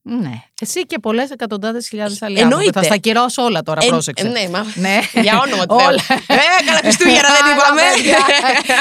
Ναι. 0.01 0.31
Εσύ 0.61 0.85
και 0.85 0.99
πολλές 0.99 1.29
εκατοντάδες 1.29 1.87
χιλιάδες 1.87 2.21
άλλοι 2.21 2.39
Εννοείται. 2.39 2.55
άνθρωποι. 2.65 2.77
Θα 2.87 2.93
στα 2.93 2.97
κυρώσω 2.97 3.43
όλα 3.43 3.61
τώρα, 3.63 3.79
Ε, 3.83 3.87
πρόσεξε. 3.87 4.27
ε, 4.27 4.29
ναι, 4.29 4.49
μα, 4.49 4.65
Ναι. 4.75 4.99
για 5.25 5.39
όνομα 5.45 5.65
του 5.65 5.75
Θεού. 5.77 5.87
Όλα. 5.87 6.01
Ε, 6.27 6.65
καλά 6.65 6.77
Χριστούγεννα 6.81 7.21
δεν 7.21 7.43
Άλλα 7.45 7.53
είπαμε. 7.55 7.81
παιδιά. 7.95 8.17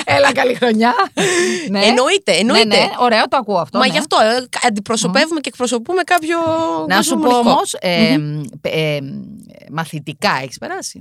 Έλα, 0.04 0.32
καλή 0.32 0.54
χρονιά. 0.54 0.94
ναι. 1.70 1.84
Εννοείται, 1.84 2.32
εννοείται. 2.32 2.64
Ναι, 2.66 2.76
ναι, 2.76 2.88
ωραίο, 2.98 3.28
το 3.28 3.36
ακούω 3.36 3.58
αυτό. 3.58 3.78
Μα 3.78 3.86
ναι. 3.86 3.92
γι' 3.92 3.98
αυτό 3.98 4.16
ε, 4.22 4.66
αντιπροσωπεύουμε 4.66 5.40
και 5.40 5.48
εκπροσωπούμε 5.48 6.02
κάποιο. 6.02 6.38
Να 6.88 6.94
κόσμο 6.96 7.02
σου 7.02 7.14
πω 7.22 7.30
μονικό. 7.30 7.50
όμως, 7.50 7.72
ε, 7.80 8.16
ε, 8.60 8.98
μαθητικά 9.70 10.38
έχεις 10.42 10.58
περάσει; 10.58 11.00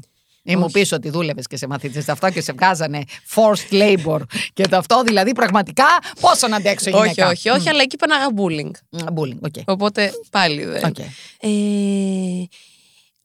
Ή 0.51 0.55
μου 0.55 0.69
πεις 0.71 0.91
ότι 0.91 1.09
δούλευες 1.09 1.47
και 1.47 1.57
σε 1.57 1.67
μαθητέ 1.67 2.03
αυτό 2.11 2.29
και 2.29 2.41
σε 2.41 2.53
βγάζανε 2.53 3.03
forced 3.35 3.73
labor 3.73 4.19
και 4.53 4.67
το 4.67 4.77
αυτό 4.77 5.01
δηλαδή 5.05 5.31
πραγματικά 5.31 5.85
πόσο 6.19 6.47
να 6.47 6.55
αντέξω 6.55 6.89
Όχι, 6.89 6.99
γυναίκα. 6.99 7.27
όχι, 7.29 7.49
όχι, 7.49 7.69
αλλά 7.69 7.81
εκεί 7.81 7.95
πέναγα 7.95 8.27
bullying. 8.35 8.99
Bullying, 9.15 9.39
οκ. 9.41 9.53
Οπότε 9.65 10.11
πάλι 10.31 10.65
δεν. 10.65 10.83
Οκ. 10.85 10.99
Ε, 11.39 11.49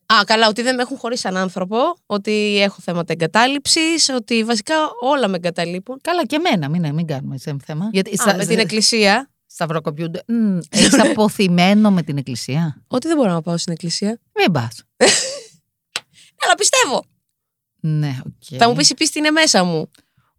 Α, 0.07 0.25
καλά, 0.25 0.49
ότι 0.49 0.63
δεν 0.63 0.75
με 0.75 0.83
έχουν 0.83 0.97
χωρίσει 0.97 1.23
σαν 1.23 1.37
άνθρωπο, 1.37 1.77
ότι 2.07 2.61
έχω 2.63 2.77
θέματα 2.81 3.13
εγκατάλειψης, 3.13 4.09
ότι 4.09 4.45
βασικά 4.45 4.75
όλα 5.01 5.29
με 5.29 5.37
εγκαταλείπουν. 5.37 5.99
Καλά 6.01 6.27
και 6.27 6.37
εμένα, 6.37 6.69
μην, 6.69 6.95
μην 6.95 7.07
κάνουμε 7.07 7.39
σε 7.39 7.57
θέμα. 7.65 7.89
Γιατί 7.93 8.21
Α, 8.29 8.35
με 8.37 8.47
την 8.47 8.59
εκκλησία. 8.59 9.31
Σταυροκοπιούνται. 9.47 10.23
Έχεις 10.71 11.01
αποθυμένο 11.01 11.91
με 11.91 12.03
την 12.03 12.17
εκκλησία; 12.17 12.83
Ότι 12.87 13.09
δεν 13.09 13.17
μπορώ 13.17 13.33
να 13.33 13.43
πάω 13.43 13.57
στην 13.57 13.73
εκκλησία. 13.73 14.21
Μην 14.39 14.53
πας. 14.53 14.83
Αλλά 16.45 16.55
πιστεύω. 16.57 17.05
Ναι, 17.85 18.19
οκ. 18.27 18.57
Θα 18.59 18.69
μου 18.69 18.75
πεις 18.75 18.91
η 18.91 18.95
πίστη 18.95 19.19
είναι 19.19 19.31
μέσα 19.31 19.65
μου. 19.65 19.91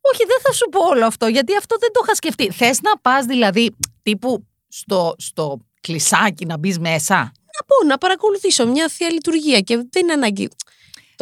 Όχι, 0.02 0.26
δεν 0.28 0.38
θα 0.42 0.54
σου 0.54 0.70
πω 0.72 0.80
όλο 0.80 1.06
αυτό, 1.06 1.28
γιατί 1.28 1.56
αυτό 1.58 1.76
δεν 1.80 1.92
το 1.92 2.00
είχα 2.04 2.16
σκεφτεί. 2.16 2.52
Θες 2.52 2.82
να 2.82 2.98
πας 2.98 3.26
δηλαδή 3.26 3.76
τύπου 4.04 4.48
στο, 4.68 5.16
στο 5.18 5.60
εκκλησάκι 5.82 6.46
να 6.46 6.58
μπεις 6.58 6.80
μέσα; 6.80 7.16
Να 7.16 7.66
πω, 7.66 7.88
να 7.88 7.98
παρακολουθήσω 7.98 8.68
μια 8.68 8.88
θεία 8.90 9.10
λειτουργία 9.10 9.60
και 9.60 9.76
δεν 9.76 10.04
είναι 10.04 10.14
ανάγκη. 10.14 10.50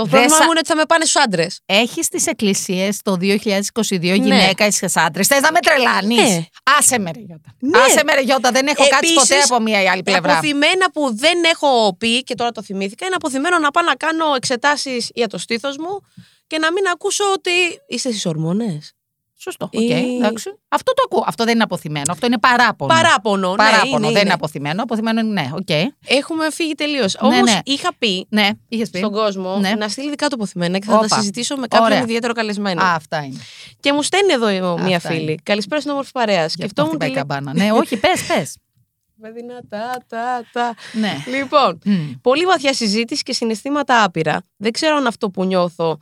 Το 0.01 0.08
Δεν 0.08 0.20
πρόβλημα 0.20 0.38
σα- 0.38 0.43
μου 0.43 0.50
είναι 0.50 0.60
ότι 0.60 0.67
θα 0.67 0.75
με 0.75 0.86
πάνε 0.86 1.05
στους 1.05 1.22
άντρες. 1.22 1.60
Έχει 1.65 2.05
στις 2.05 2.24
εκκλησίες 2.25 3.01
το 3.03 3.15
2022 3.15 4.13
γυναίκα 4.15 4.65
ή 4.65 4.72
άντρες. 4.96 5.27
Θες 5.27 5.41
να 5.41 5.51
με 5.51 5.60
τρελάνεις; 5.60 6.17
Ναι. 6.17 6.46
Άσε 6.77 7.00
με 7.00 7.12
ρε 7.12 7.20
Γιώτα. 7.20 7.55
Ναι. 7.60 7.79
Άσε 7.79 8.03
με 8.03 8.13
ρε 8.13 8.22
Γιώτα. 8.22 8.51
Δεν 8.51 8.67
έχω 8.67 8.88
κάτσει 8.88 8.96
Επίσης, 8.98 9.13
ποτέ 9.13 9.41
από 9.41 9.60
μία 9.60 9.81
ή 9.81 9.88
άλλη 9.88 10.03
πλευρά. 10.03 10.31
Απωθημένα 10.31 10.91
που 10.93 11.15
δεν 11.15 11.43
έχω 11.43 11.96
πει 11.98 12.24
και 12.24 12.36
τώρα 12.36 12.51
το 12.51 12.63
θυμήθηκα, 12.63 13.05
είναι 13.05 13.15
απωθημένο 13.15 13.57
να 13.58 13.72
πάω 13.72 13.84
να 13.84 13.96
κάνω 13.96 14.25
εξετάσεις 14.36 15.10
για 15.13 15.27
το 15.27 15.38
στήθος 15.38 15.77
μου 15.77 16.00
και 16.48 16.58
να 16.58 16.72
μην 16.72 16.88
ακούσω 16.88 17.24
ότι 17.34 17.51
είστε 17.88 18.10
στις 18.10 18.25
ορμόνες. 18.25 18.93
Σωστό. 19.43 19.65
Οκ, 19.74 19.81
Ή- 19.81 20.15
εντάξει. 20.17 20.53
Αυτό 20.67 20.93
το 20.93 21.01
ακούω. 21.05 21.24
Αυτό 21.27 21.43
δεν 21.43 21.53
είναι 21.53 21.63
απωθημένο. 21.63 22.12
Αυτό 22.12 22.25
είναι 22.25 22.39
παράπονο. 22.39 22.93
Παράπονο. 22.93 23.53
Παράπονο. 23.55 23.81
ναι, 23.83 23.89
είναι, 23.89 24.00
δεν 24.01 24.10
είναι. 24.12 24.19
είναι 24.19 24.33
απωθημένο. 24.33 24.83
Απωθημένο 24.83 25.19
είναι 25.19 25.41
ναι. 25.41 25.50
Οκ. 25.53 25.69
Έχουμε 26.05 26.51
φύγει 26.51 26.74
τελείως. 26.74 27.17
Ναι, 27.21 27.27
Όμως 27.27 27.51
ναι. 27.51 27.60
είχα 27.63 27.95
πει 27.98 28.25
Ναι, 28.29 28.50
είχες 28.67 28.89
πει. 28.89 28.98
στον 28.98 29.12
κόσμο 29.12 29.57
Ναι. 29.57 29.74
να 29.77 29.88
στείλει 29.88 30.10
δικά 30.10 30.27
του 30.27 30.36
απωθημένα 30.36 30.77
και 30.79 30.86
θα 30.86 30.91
τα 30.91 30.98
Όπα. 31.05 31.15
συζητήσω 31.15 31.55
με 31.57 31.67
κάποιον 31.67 31.89
Ωραία. 31.91 32.01
ιδιαίτερο 32.01 32.33
καλεσμένο. 32.33 32.83
Α, 32.83 32.93
αυτά 32.95 33.24
είναι. 33.24 33.39
Και 33.79 33.93
μου 33.93 34.01
στέλνει 34.01 34.33
εδώ 34.33 34.77
μία 34.77 34.95
Αυτά 34.98 35.10
φίλη. 35.10 35.21
είναι. 35.21 35.36
Καλησπέρα 35.43 35.79
στην 35.81 35.91
όμορφη 35.93 36.12
παρέα. 36.12 36.36
Γι' 36.36 36.45
αυτό 36.45 36.57
Σκεφτόμουν. 36.62 36.89
χτυπάει 36.91 37.10
τη 37.10 37.13
η 37.13 37.17
λέ- 37.17 37.27
καμπάνα. 37.27 37.53
ναι, 37.63 37.71
όχι, 37.71 37.98
πες, 38.03 38.24
πες. 38.25 38.57
Με 39.24 39.31
δυνατά, 39.31 40.03
τα, 40.07 40.43
τα. 40.51 40.74
ναι. 40.93 41.24
Λοιπόν, 41.38 41.79
Μμ. 41.86 42.12
πολύ 42.21 42.45
βαθιά 42.45 42.74
συζήτηση 42.74 43.24
και 43.24 43.33
συναισθήματα 43.33 44.03
άπειρα. 44.03 44.43
Δεν 44.57 44.71
ξέρω 44.71 44.95
αν 44.95 45.07
αυτό 45.07 45.29
που 45.29 45.45
νιώθω 45.45 45.98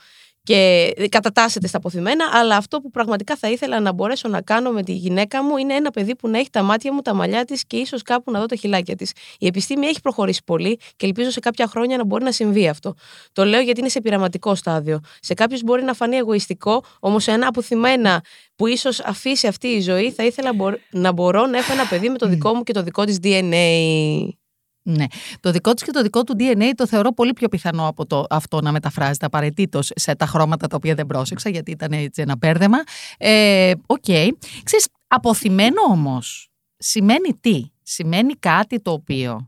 και 0.50 0.94
κατατάσσεται 1.10 1.68
στα 1.68 1.78
αποθυμένα. 1.78 2.26
Αλλά 2.34 2.56
αυτό 2.56 2.80
που 2.80 2.92
πραγματικά 2.92 3.36
θα 3.36 3.50
ήθελα 3.50 3.80
να 3.80 3.92
μπορέσω 3.92 4.28
να 4.28 4.42
κάνω 4.42 4.72
με 4.72 4.84
τη 4.84 4.94
γυναίκα 4.94 5.44
μου 5.44 5.58
είναι 5.58 5.74
ένα 5.74 5.92
παιδί 5.92 6.16
που 6.16 6.28
να 6.28 6.38
έχει 6.38 6.50
τα 6.50 6.62
μάτια 6.62 6.94
μου, 6.94 7.02
τα 7.02 7.14
μαλλιά 7.14 7.46
της 7.46 7.66
και 7.66 7.78
ίσως 7.78 8.02
κάπου 8.02 8.32
να 8.32 8.40
δω 8.40 8.46
τα 8.46 8.56
χιλάκια 8.56 8.96
της. 8.96 9.12
Η 9.40 9.48
επιστήμη 9.48 9.86
έχει 9.86 10.02
προχωρήσει 10.02 10.42
πολύ 10.46 10.80
και 10.96 11.06
ελπίζω 11.06 11.30
σε 11.30 11.40
κάποια 11.40 11.68
χρόνια 11.68 11.98
να 11.98 12.06
μπορεί 12.06 12.24
να 12.24 12.32
συμβεί 12.32 12.68
αυτό. 12.68 12.94
Το 13.32 13.46
λέω 13.46 13.62
γιατί 13.62 13.80
είναι 13.80 13.90
σε 13.90 14.02
πειραματικό 14.02 14.56
στάδιο. 14.56 15.00
Σε 15.20 15.34
κάποιους 15.34 15.64
μπορεί 15.64 15.84
να 15.84 15.94
φανεί 15.94 16.16
εγωιστικό, 16.16 16.84
όμως 17.00 17.24
σε 17.24 17.32
ένα 17.32 17.48
αποθυμένα 17.48 18.24
που 18.56 18.68
ίσως 18.68 19.00
αφήσει 19.00 19.48
αυτή 19.48 19.68
η 19.68 19.82
ζωή, 19.82 20.12
θα 20.12 20.26
ήθελα 20.26 20.52
να 20.92 21.12
μπορώ 21.12 21.46
να 21.46 21.58
έχω 21.58 21.72
ένα 21.72 21.86
παιδί 21.86 22.10
με 22.10 22.18
το 22.18 22.28
δικό 22.28 22.54
μου 22.54 22.64
και 22.64 22.74
το 22.74 22.84
δικό 22.84 23.04
της 23.04 23.18
DNA. 23.24 24.39
Ναι. 24.82 25.06
Το 25.40 25.52
δικό 25.52 25.74
της 25.74 25.84
και 25.84 25.92
το 25.92 26.02
δικό 26.02 26.24
του 26.24 26.36
DNA 26.40 26.72
το 26.76 26.88
θεωρώ 26.88 27.14
πολύ 27.14 27.34
πιο 27.34 27.48
πιθανό 27.48 27.88
από 27.88 28.06
το, 28.06 28.26
αυτό 28.30 28.62
να 28.62 28.72
μεταφράζεται 28.72 29.26
απαραιτήτως 29.26 29.92
σε 29.96 30.16
τα 30.16 30.26
χρώματα 30.26 30.68
τα 30.68 30.76
οποία 30.76 30.96
δεν 30.96 31.06
πρόσεξα, 31.06 31.50
γιατί 31.50 31.72
ήταν 31.72 31.92
έτσι 31.92 32.22
ένα 32.22 32.38
μπέρδεμα. 32.38 32.78
Ε, 33.18 33.74
οκ. 33.86 34.08
Ε, 34.08 34.28
okay. 34.28 34.30
Ξέρεις, 34.64 34.88
απωθημένο 35.08 35.82
όμως 35.92 36.50
σημαίνει 36.78 37.34
τι; 37.42 37.72
Σημαίνει 37.92 38.34
κάτι 38.34 38.82
το 38.82 38.92
οποιο 38.92 39.48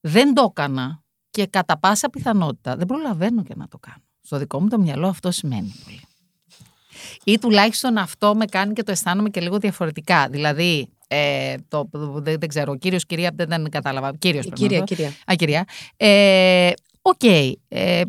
δεν 0.00 0.34
το 0.34 0.46
έκανα 0.50 1.02
και 1.30 1.46
κατά 1.46 1.78
πάσα 1.78 2.10
πιθανότητα 2.10 2.76
δεν 2.76 2.86
προλαβαίνω 2.86 3.42
και 3.42 3.54
να 3.56 3.68
το 3.68 3.78
κάνω. 3.78 4.02
Στο 4.22 4.38
δικό 4.38 4.60
μου 4.60 4.68
το 4.68 4.78
μυαλό 4.78 5.06
αυτό 5.06 5.30
σημαίνει 5.30 5.74
πολύ. 5.84 6.00
Ή 7.24 7.38
τουλάχιστον 7.38 7.96
αυτό 7.96 8.34
με 8.34 8.44
κάνει 8.44 8.72
και 8.72 8.82
το 8.82 8.90
αισθάνομαι 8.90 9.30
και 9.30 9.40
λίγο 9.40 9.58
διαφορετικά. 9.58 10.28
Δηλαδή, 10.28 10.88
ε, 11.12 11.54
το, 11.68 11.88
δεν, 11.92 12.36
δεν 12.38 12.48
ξέρω, 12.48 12.72
ο 12.72 12.74
κύριος, 12.74 13.06
κυρία, 13.06 13.30
δεν, 13.34 13.48
δεν 13.48 13.70
κατάλαβα. 13.70 14.12
Κύριος, 14.18 14.46
κυρία, 14.52 14.80
κυρία. 14.80 15.08
Α, 15.08 15.34
κυρία. 15.34 15.64
Ε, 15.96 16.70
OK. 17.02 17.14
Okay. 17.22 17.52
Ε, 17.68 18.02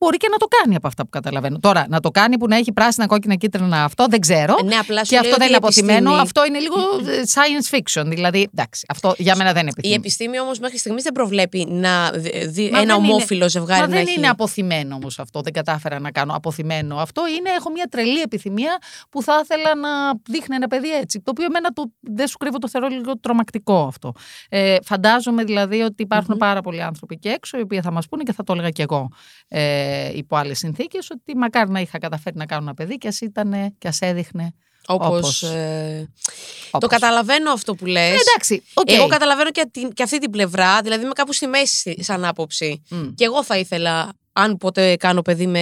μπορεί 0.00 0.16
και 0.16 0.28
να 0.30 0.36
το 0.36 0.46
κάνει 0.46 0.74
από 0.74 0.86
αυτά 0.86 1.02
που 1.02 1.08
καταλαβαίνω. 1.10 1.58
Τώρα, 1.58 1.86
να 1.88 2.00
το 2.00 2.10
κάνει 2.10 2.38
που 2.38 2.48
να 2.48 2.56
έχει 2.56 2.72
πράσινα, 2.72 3.06
κόκκινα, 3.06 3.34
κίτρινα 3.34 3.84
αυτό 3.84 4.06
δεν 4.10 4.20
ξέρω. 4.20 4.56
Ναι, 4.64 4.76
απλά 4.76 5.02
και 5.02 5.18
αυτό 5.18 5.36
δεν 5.36 5.48
είναι 5.48 5.56
απωθημένο. 5.56 6.12
Αυτό 6.12 6.46
είναι 6.46 6.58
λίγο 6.58 6.76
ε, 6.76 7.22
science 7.34 7.76
fiction. 7.76 8.04
Δηλαδή, 8.06 8.48
εντάξει, 8.54 8.86
αυτό 8.88 9.14
για 9.18 9.36
μένα 9.36 9.52
δεν 9.52 9.60
είναι 9.62 9.70
επιθυμεί. 9.70 9.94
Η 9.94 9.96
επιστήμη 9.96 10.40
όμως 10.40 10.58
μέχρι 10.58 10.78
στιγμής 10.78 11.02
δεν 11.02 11.12
προβλέπει 11.12 11.66
να 11.70 12.10
δει 12.48 12.70
ένα 12.74 12.94
ομόφυλο 12.94 13.48
ζευγάρι. 13.48 13.80
Μα 13.80 13.86
δεν 13.86 14.06
έχει... 14.06 14.18
είναι 14.18 14.28
απωθημένο 14.28 14.94
όμως 14.94 15.18
αυτό. 15.18 15.40
Δεν 15.40 15.52
κατάφερα 15.52 15.98
να 15.98 16.10
κάνω 16.10 16.34
αποθυμένο. 16.34 16.96
Αυτό 16.96 17.22
είναι, 17.26 17.50
έχω 17.56 17.70
μια 17.70 17.86
τρελή 17.90 18.20
επιθυμία 18.20 18.78
που 19.10 19.22
θα 19.22 19.40
ήθελα 19.42 19.74
να 19.74 19.88
δείχνει 20.28 20.56
ένα 20.56 20.66
παιδί 20.66 20.92
έτσι. 20.94 21.20
Το 21.20 21.30
οποίο 21.30 21.44
εμένα 21.44 21.70
το, 21.70 21.92
δεν 22.00 22.28
σου 22.28 22.36
κρύβω 22.36 22.58
το 22.58 22.68
θεωρώ 22.68 22.88
λίγο 22.88 23.18
τρομακτικό 23.18 23.84
αυτό. 23.88 24.12
Ε, 24.48 24.76
φαντάζομαι 24.84 25.44
δηλαδή 25.44 25.80
ότι 25.80 26.02
υπάρχουν 26.02 26.34
mm-hmm. 26.34 26.38
πάρα 26.38 26.60
πολλοί 26.60 26.82
άνθρωποι 26.82 27.18
και 27.18 27.28
έξω 27.28 27.58
οι 27.58 27.60
οποίοι 27.60 27.80
θα 27.80 27.90
μας 27.90 28.08
πούνε 28.08 28.22
και 28.22 28.32
θα 28.32 28.42
το 28.42 28.52
έλεγα 28.52 28.70
κι 28.70 28.82
εγώ. 28.82 29.08
Ε, 29.48 29.88
υπό 30.14 30.36
άλλες 30.36 30.58
συνθήκες, 30.58 31.10
ότι 31.10 31.36
μακάρι 31.36 31.70
να 31.70 31.80
είχα 31.80 31.98
καταφέρει 31.98 32.36
να 32.36 32.46
κάνω 32.46 32.62
ένα 32.62 32.74
παιδί 32.74 32.98
και 32.98 33.08
ας 33.08 33.20
ήταν 33.20 33.74
και 33.78 33.88
ας 33.88 34.00
έδειχνε 34.00 34.54
όπως, 34.86 35.42
ε, 35.42 36.08
Το 36.78 36.86
καταλαβαίνω 36.86 37.52
αυτό 37.52 37.74
που 37.74 37.86
λες. 37.86 38.10
Ε, 38.10 38.14
εντάξει, 38.14 38.62
okay. 38.74 38.92
Εγώ 38.92 39.06
καταλαβαίνω 39.06 39.50
και, 39.50 39.68
την, 39.70 39.92
και 39.92 40.02
αυτή 40.02 40.18
την 40.18 40.30
πλευρά, 40.30 40.80
δηλαδή 40.80 41.04
είμαι 41.04 41.12
κάπου 41.12 41.32
στη 41.32 41.46
μέση 41.46 42.02
σαν 42.02 42.24
άποψη. 42.24 42.82
Και 43.14 43.24
εγώ 43.24 43.44
θα 43.44 43.58
ήθελα, 43.58 44.12
αν 44.32 44.56
ποτέ 44.56 44.96
κάνω 44.96 45.22
παιδί 45.22 45.46
με... 45.46 45.60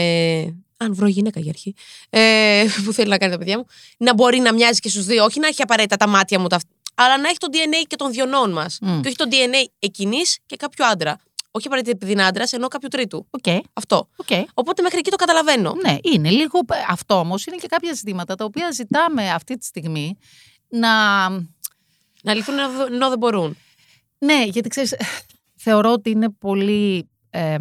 Αν 0.80 0.94
βρω 0.94 1.06
γυναίκα 1.06 1.40
για 1.40 1.50
αρχή, 1.50 1.74
ε, 2.10 2.64
που 2.84 2.92
θέλει 2.92 3.08
να 3.08 3.18
κάνει 3.18 3.32
τα 3.32 3.38
παιδιά 3.38 3.58
μου, 3.58 3.66
να 3.98 4.14
μπορεί 4.14 4.38
να 4.38 4.52
μοιάζει 4.52 4.80
και 4.80 4.88
στους 4.88 5.04
δύο. 5.04 5.24
Όχι 5.24 5.40
να 5.40 5.46
έχει 5.46 5.62
απαραίτητα 5.62 5.96
τα 5.96 6.08
μάτια 6.08 6.38
μου, 6.38 6.46
τα, 6.46 6.60
αλλά 6.94 7.18
να 7.18 7.28
έχει 7.28 7.38
το 7.38 7.46
DNA 7.52 7.84
και 7.86 7.96
των 7.96 8.10
διονών 8.10 8.52
μας. 8.52 8.78
Και 8.80 9.06
όχι 9.08 9.16
το 9.16 9.24
DNA 9.30 9.70
εκείνης 9.78 10.38
και 10.46 10.56
κάποιο 10.56 10.86
άντρα 10.86 11.18
όχι 11.58 11.66
απαραίτητα 11.66 11.96
επειδή 11.96 12.12
είναι 12.12 12.24
άντρας, 12.24 12.52
ενώ 12.52 12.68
κάποιου 12.68 12.88
τρίτου. 12.88 13.26
Okay. 13.42 13.58
Αυτό. 13.72 14.08
Okay. 14.26 14.42
Οπότε 14.54 14.82
μέχρι 14.82 14.98
εκεί 14.98 15.10
το 15.10 15.16
καταλαβαίνω. 15.16 15.74
Ναι, 15.82 15.96
είναι 16.02 16.30
λίγο. 16.30 16.60
Αυτό 16.88 17.18
όμως 17.18 17.46
είναι 17.46 17.56
και 17.56 17.66
κάποια 17.66 17.92
ζητήματα 17.92 18.34
τα 18.34 18.44
οποία 18.44 18.70
ζητάμε 18.70 19.30
αυτή 19.30 19.56
τη 19.56 19.64
στιγμή 19.64 20.16
να. 20.68 21.28
Να 22.22 22.34
λυθούν 22.34 22.54
ενώ 22.90 23.08
δεν 23.08 23.18
μπορούν. 23.18 23.56
Ναι, 24.18 24.44
γιατί 24.44 24.68
ξέρεις, 24.68 24.94
θεωρώ 25.54 25.92
ότι 25.92 26.10
είναι 26.10 26.30
πολύ 26.30 27.08
ε, 27.30 27.56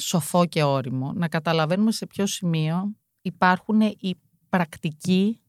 σοφό 0.00 0.46
και 0.46 0.62
όριμο 0.62 1.12
να 1.12 1.28
καταλαβαίνουμε 1.28 1.92
σε 1.92 2.06
ποιο 2.06 2.26
σημείο 2.26 2.96
υπάρχουν 3.22 3.80
οι 3.80 4.14
πρακτικοί 4.48 5.40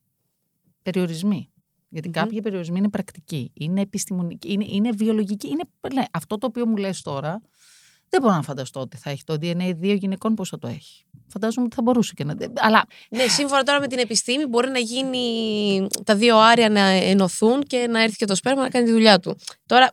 περιορισμοί. 0.81 1.49
Γιατί 1.89 2.09
mm-hmm. 2.09 2.17
κάποιοι 2.17 2.41
περιορισμοί 2.41 2.77
είναι 2.77 2.89
πρακτικοί, 2.89 3.51
είναι 3.53 3.81
επιστημονικοί, 3.81 4.51
είναι, 4.51 4.65
είναι 4.67 4.91
βιολογικοί. 4.91 5.47
Είναι, 5.47 5.63
ναι, 5.93 6.03
αυτό 6.11 6.37
το 6.37 6.47
οποίο 6.47 6.67
μου 6.67 6.75
λες 6.75 7.01
τώρα 7.01 7.41
δεν 8.13 8.21
μπορώ 8.21 8.35
να 8.35 8.41
φανταστώ 8.41 8.79
ότι 8.79 8.97
θα 8.97 9.09
έχει 9.09 9.23
το 9.23 9.33
DNA 9.33 9.73
δύο 9.75 9.93
γυναικών 9.93 10.35
πώς 10.35 10.49
θα 10.49 10.59
το 10.59 10.67
έχει. 10.67 11.05
Φαντάζομαι 11.27 11.65
ότι 11.65 11.75
θα 11.75 11.81
μπορούσε 11.81 12.13
και 12.15 12.23
να. 12.23 12.35
Αλλά... 12.55 12.85
Ναι, 13.09 13.27
σύμφωνα 13.27 13.63
τώρα 13.63 13.79
με 13.79 13.87
την 13.87 13.99
επιστήμη, 13.99 14.45
μπορεί 14.45 14.69
να 14.69 14.79
γίνει 14.79 15.87
τα 16.03 16.15
δύο 16.15 16.37
άρια 16.37 16.69
να 16.69 16.81
ενωθούν 16.81 17.63
και 17.63 17.87
να 17.89 18.01
έρθει 18.01 18.15
και 18.15 18.25
το 18.25 18.35
σπέρμα 18.35 18.61
να 18.61 18.69
κάνει 18.69 18.85
τη 18.85 18.91
δουλειά 18.91 19.19
του. 19.19 19.37
Τώρα. 19.65 19.91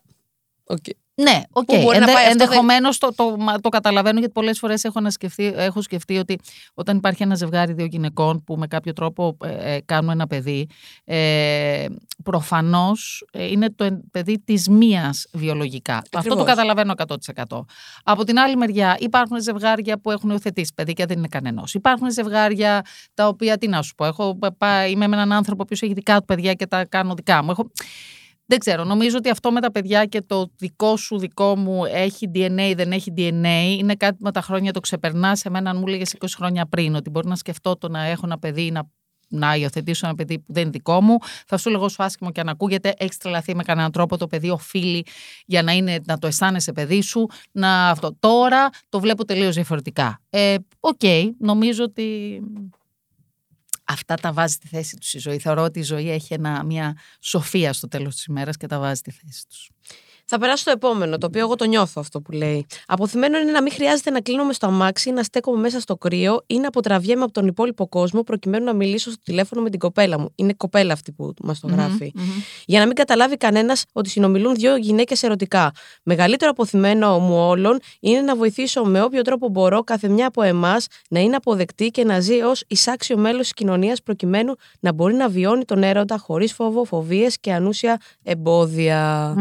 Okay. 0.65 1.00
Ναι, 1.23 1.41
OK. 1.53 1.69
Okay. 1.73 1.95
Ενδε, 1.95 2.13
Ενδεχομένως 2.31 2.99
το, 2.99 3.15
το, 3.15 3.37
το, 3.61 3.69
καταλαβαίνω 3.69 4.19
γιατί 4.19 4.33
πολλές 4.33 4.59
φορές 4.59 4.85
έχω, 4.85 5.01
έχω 5.39 5.83
σκεφτεί 5.83 6.19
ότι 6.19 6.39
όταν 6.75 6.97
υπάρχει 6.97 7.23
ένα 7.23 7.35
ζευγάρι 7.35 7.73
δύο 7.73 7.85
γυναικών 7.85 8.45
που 8.45 8.57
με 8.57 8.67
κάποιο 8.67 8.93
τρόπο 8.93 9.37
ε, 9.45 9.75
ε 9.75 9.81
κάνουν 9.85 10.11
ένα 10.11 10.27
παιδί, 10.27 10.69
ε, 11.05 11.87
προφανώς 12.23 13.25
ε, 13.33 13.47
είναι 13.47 13.71
το 13.71 14.01
παιδί 14.11 14.43
της 14.45 14.69
μίας 14.69 15.27
βιολογικά. 15.33 16.03
Αυτό 16.13 16.37
το 16.37 16.45
καταλαβαίνω 16.45 16.95
100%. 16.97 17.65
Από 18.05 18.25
την 18.25 18.39
άλλη 18.39 18.57
μεριά, 18.57 18.97
υπάρχουν 18.99 19.43
ζευγάρια 19.43 20.01
που 20.01 20.11
έχουν 20.11 20.31
υιοθετήσει 20.31 20.73
παιδί 20.75 20.93
και 20.93 21.07
δεν 21.07 21.19
είναι 21.19 21.29
κανένας. 21.29 21.75
Υπάρχουν 21.75 22.13
ζευγάρια 22.13 22.85
τα 23.15 23.27
οποία, 23.29 23.59
τι 23.59 23.69
να 23.69 23.83
σου 23.83 23.95
πω, 23.95 24.05
έχω, 24.05 24.39
είμαι 24.89 25.07
με 25.07 25.17
έναν 25.17 25.33
άνθρωπο 25.33 25.65
που 25.65 25.75
έχει 25.81 25.93
δικά 25.93 26.19
του 26.19 26.25
παιδιά 26.25 26.55
και 26.55 26.67
τα 26.67 26.85
κάνω 26.85 27.15
δικά 27.15 27.43
μου. 27.43 27.51
Έχω, 27.51 27.71
δεν 28.51 28.59
ξέρω. 28.59 28.85
Νομίζω 28.85 29.17
ότι 29.17 29.31
αυτό 29.31 29.53
με 29.53 29.61
τα 29.61 29.71
παιδιά 29.71 30.05
και 30.05 30.23
το 30.23 30.51
δικό 30.57 30.97
σου 30.97 31.19
δικό 31.19 31.57
μου 31.57 31.85
έχει 31.85 32.31
DNA, 32.35 32.73
δεν 32.77 32.93
έχει 32.93 33.13
DNA, 33.17 33.77
είναι 33.79 33.95
κάτι 33.95 34.17
που 34.17 34.25
με 34.25 34.33
τα 34.33 34.41
χρόνια 34.41 34.73
το 34.73 34.81
ξεπερνάς. 34.81 35.39
Σε 35.39 35.51
μένα, 35.51 35.71
αν 35.71 35.77
μου 35.77 35.85
έλεγε 35.87 36.05
20 36.21 36.27
χρόνια 36.37 36.67
πριν, 36.67 36.95
ότι 36.95 37.11
μπορεί 37.11 37.29
να 37.29 37.37
σκεφτώ 37.37 37.77
το 37.77 37.89
να 37.89 38.05
έχω 38.05 38.21
ένα 38.25 38.39
παιδί, 38.39 38.71
να 38.71 38.89
να 39.29 39.55
υιοθετήσω 39.55 40.07
ένα 40.07 40.15
παιδί 40.15 40.39
που 40.39 40.53
δεν 40.53 40.63
είναι 40.63 40.71
δικό 40.71 41.01
μου. 41.01 41.19
Θα 41.47 41.57
σου 41.57 41.71
έλεγα 41.71 41.89
όσο 41.89 42.03
άσχημο 42.03 42.31
και 42.31 42.41
αν 42.41 42.49
ακούγεται, 42.49 42.95
έχεις 42.97 43.17
τρελαθεί 43.17 43.55
με 43.55 43.63
κανέναν 43.63 43.93
τρόπο. 43.93 44.17
Το 44.17 44.27
παιδί 44.27 44.51
οφείλει 44.51 45.07
για 45.47 45.63
να, 45.63 45.73
είναι, 45.73 45.99
να 46.05 46.19
το 46.19 46.27
αισθάνεσαι 46.27 46.73
παιδί 46.73 47.01
σου. 47.01 47.27
Να 47.53 47.89
αυτό. 47.89 48.17
Τώρα 48.21 48.69
το 48.89 49.01
βλέπω 49.01 49.25
τελείως 49.25 49.55
διαφορετικά. 49.55 50.21
Ε, 50.31 50.57
οκ, 50.81 51.01
νομίζω 51.39 51.85
ότι 51.85 52.41
αυτά 53.91 54.15
τα 54.15 54.33
βάζει 54.33 54.55
στη 54.55 54.69
θέση 54.69 54.97
τους 54.97 55.15
η 55.15 55.19
ζωή. 55.19 55.39
Θεωρώ 55.39 55.63
ότι 55.63 55.79
η 55.79 55.83
ζωή 55.83 56.11
έχει 56.11 56.35
ένα, 56.35 56.65
μια 56.65 56.97
σοφία 57.21 57.73
στο 57.73 57.89
τέλος 57.89 58.15
της 58.15 58.25
ημέρας 58.25 58.57
και 58.57 58.67
τα 58.67 58.79
βάζει 58.79 58.99
στη 58.99 59.11
θέση 59.11 59.47
τους. 59.49 59.71
Θα 60.33 60.39
περάσω 60.39 60.57
στο 60.57 60.71
επόμενο, 60.71 61.19
το 61.19 61.27
οποίο 61.27 61.41
εγώ 61.41 61.55
το 61.55 61.65
νιώθω 61.65 62.01
αυτό 62.01 62.21
που 62.21 62.33
λέει. 62.33 62.67
Αποθυμένο 62.87 63.39
είναι 63.39 63.51
να 63.51 63.63
μην 63.63 63.73
χρειάζεται 63.73 64.11
να 64.11 64.21
κλείνομαι 64.21 64.53
στο 64.53 64.67
αμάξι, 64.67 65.11
να 65.11 65.23
στέκομαι 65.23 65.61
μέσα 65.61 65.81
στο 65.81 65.97
κρύο 65.97 66.43
ή 66.47 66.59
να 66.59 66.69
αποτραβιέμαι 66.69 67.23
από 67.23 67.33
τον 67.33 67.47
υπόλοιπο 67.47 67.89
κόσμο 67.89 68.23
προκειμένου 68.23 68.65
να 68.65 68.73
μιλήσω 68.73 69.11
στο 69.11 69.23
τηλέφωνο 69.25 69.63
με 69.63 69.71
την 69.71 69.79
κοπέλα 69.79 70.19
μου. 70.19 70.33
Είναι 70.35 70.53
κοπέλα 70.53 70.93
αυτή 70.93 71.13
που 71.13 71.35
μας 71.43 71.61
το 71.61 71.67
γραφει 71.67 72.13
Για 72.65 72.79
να 72.79 72.87
μην 72.87 72.95
καταλάβει 72.95 73.37
κανένας 73.37 73.85
ότι 73.93 74.09
συνομιλούν 74.09 74.55
δύο 74.55 74.77
γυναίκες 74.77 75.23
ερωτικά. 75.23 75.73
Μεγαλύτερο 76.03 76.51
αποθυμένο 76.51 77.19
μου 77.19 77.37
όλων 77.37 77.79
είναι 78.01 78.21
να 78.21 78.37
βοηθήσω 78.37 78.85
με 78.85 79.03
όποιο 79.03 79.23
τρόπο 79.23 79.49
μπορώ 79.49 79.83
κάθε 79.85 80.09
μια 80.09 80.27
από 80.27 80.43
εμάς 80.43 80.87
να 81.09 81.21
είναι 81.21 81.37
αποδεκτή 81.37 81.87
και 81.87 82.05
να 82.05 82.21
ζει 82.21 82.41
ως 82.41 82.65
εισάξιο 82.67 83.17
μέλος 83.17 83.41
της 83.41 83.53
κοινωνίας 83.53 84.03
προκειμένου 84.03 84.55
να 84.81 84.93
μπορεί 84.93 85.15
να 85.15 85.29
βιώνει 85.29 85.65
τον 85.65 85.83
έρωτα 85.83 86.19
χωρίς 86.19 86.53
φόβο, 86.53 86.85
φοβίες 86.85 87.41
και 87.41 87.53
ανούσια 87.53 88.01
εμπόδια. 88.23 89.35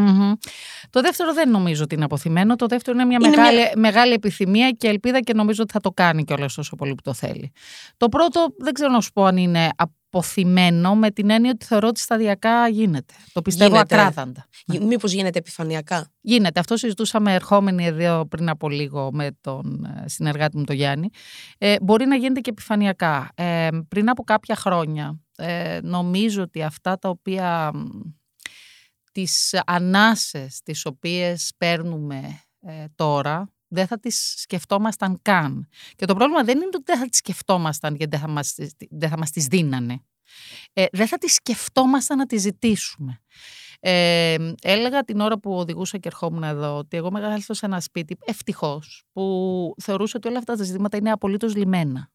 Το 0.89 1.01
δεύτερο 1.01 1.33
δεν 1.33 1.50
νομίζω 1.50 1.83
ότι 1.83 1.95
είναι 1.95 2.03
αποθυμένο. 2.03 2.55
Το 2.55 2.65
δεύτερο 2.65 2.98
είναι 2.98 3.05
μια, 3.05 3.29
μεγάλη, 3.29 3.71
μεγάλη 3.75 4.13
επιθυμία 4.13 4.69
και 4.69 4.88
ελπίδα 4.88 5.19
και 5.19 5.33
νομίζω 5.33 5.63
ότι 5.63 5.71
θα 5.71 5.79
το 5.79 5.91
κάνει 5.91 6.24
κιόλας 6.24 6.57
όσο 6.57 6.75
πολύ 6.75 6.95
που 6.95 7.01
το 7.01 7.13
θέλει. 7.13 7.51
Το 7.98 8.09
πρώτο 8.09 8.48
δεν 8.57 8.74
ξέρω 8.74 8.91
να 8.91 9.01
σου 9.01 9.12
πω 9.12 9.25
αν 9.25 9.38
είναι 9.38 9.69
αποθυμένο 10.12 10.95
με 10.95 11.12
την 11.12 11.29
έννοια 11.29 11.51
ότι 11.51 11.65
θεωρώ 11.65 11.88
ότι 11.88 12.00
σταδιακά 12.00 12.67
γίνεται. 12.67 13.13
Το 13.33 13.41
πιστεύω 13.41 13.75
γίνεται. 13.75 13.95
ακράδαντα. 13.95 14.45
Μήπως 14.81 15.12
γίνεται 15.12 15.39
επιφανειακά; 15.39 16.07
Γίνεται. 16.21 16.59
Αυτό 16.59 16.77
συζητούσαμε 16.77 17.33
ερχόμενοι 17.33 17.86
εδώ 17.86 18.25
πριν 18.25 18.50
από 18.50 18.69
λίγο 18.69 19.09
με 19.13 19.38
τον 19.41 19.86
ε, 20.03 20.07
συνεργάτη 20.07 20.57
μου 20.57 20.63
τον 20.63 20.75
Γιάννη. 20.75 21.09
Ε, 21.57 21.75
μπορεί 21.81 22.05
να 22.05 22.15
γίνεται 22.15 22.39
και 22.39 22.50
επιφανειακά. 22.50 23.31
Ε, 23.36 23.67
πριν 23.88 24.09
από 24.09 24.24
κάποια 24.24 24.55
χρόνια 24.55 25.19
ε, 25.36 25.79
νομίζω 25.83 26.41
ότι 26.41 26.63
αυτά 26.63 26.98
τα 26.98 27.09
οποία 27.09 27.71
τις 29.11 29.61
ανάσες 29.65 30.61
τις 30.63 30.85
οποίες 30.85 31.51
παίρνουμε 31.57 32.41
ε, 32.61 32.85
τώρα 32.95 33.53
δεν 33.67 33.87
θα 33.87 33.99
τις 33.99 34.33
σκεφτόμασταν 34.37 35.19
καν. 35.21 35.67
Και 35.95 36.05
το 36.05 36.15
πρόβλημα 36.15 36.43
δεν 36.43 36.57
είναι 36.57 36.69
ότι 36.73 36.83
δεν 36.85 36.97
θα 36.99 37.05
τις 37.05 37.17
σκεφτόμασταν 37.17 37.95
γιατί 37.95 38.17
δεν 38.17 38.25
θα 38.25 38.31
μας, 38.31 38.55
δεν 38.89 39.09
θα 39.09 39.17
μας 39.17 39.31
τις 39.31 39.45
δίνανε. 39.45 40.03
Ε, 40.73 40.85
δεν 40.91 41.07
θα 41.07 41.17
τις 41.17 41.33
σκεφτόμασταν 41.33 42.17
να 42.17 42.25
τις 42.25 42.41
ζητήσουμε. 42.41 43.19
Ε, 43.79 44.35
έλεγα 44.61 45.03
την 45.03 45.19
ώρα 45.19 45.39
που 45.39 45.53
οδηγούσα 45.53 45.97
και 45.97 46.07
ερχόμουν 46.07 46.43
εδώ 46.43 46.77
ότι 46.77 46.97
εγώ 46.97 47.11
μεγάλωσα 47.11 47.53
σε 47.53 47.65
ένα 47.65 47.79
σπίτι 47.79 48.17
ευτυχώς 48.25 49.03
που 49.11 49.73
θεωρούσα 49.81 50.17
ότι 50.17 50.27
όλα 50.27 50.37
αυτά 50.37 50.55
τα 50.55 50.63
ζητήματα 50.63 50.97
είναι 50.97 51.11
απολύτως 51.11 51.55
λιμένα. 51.55 52.11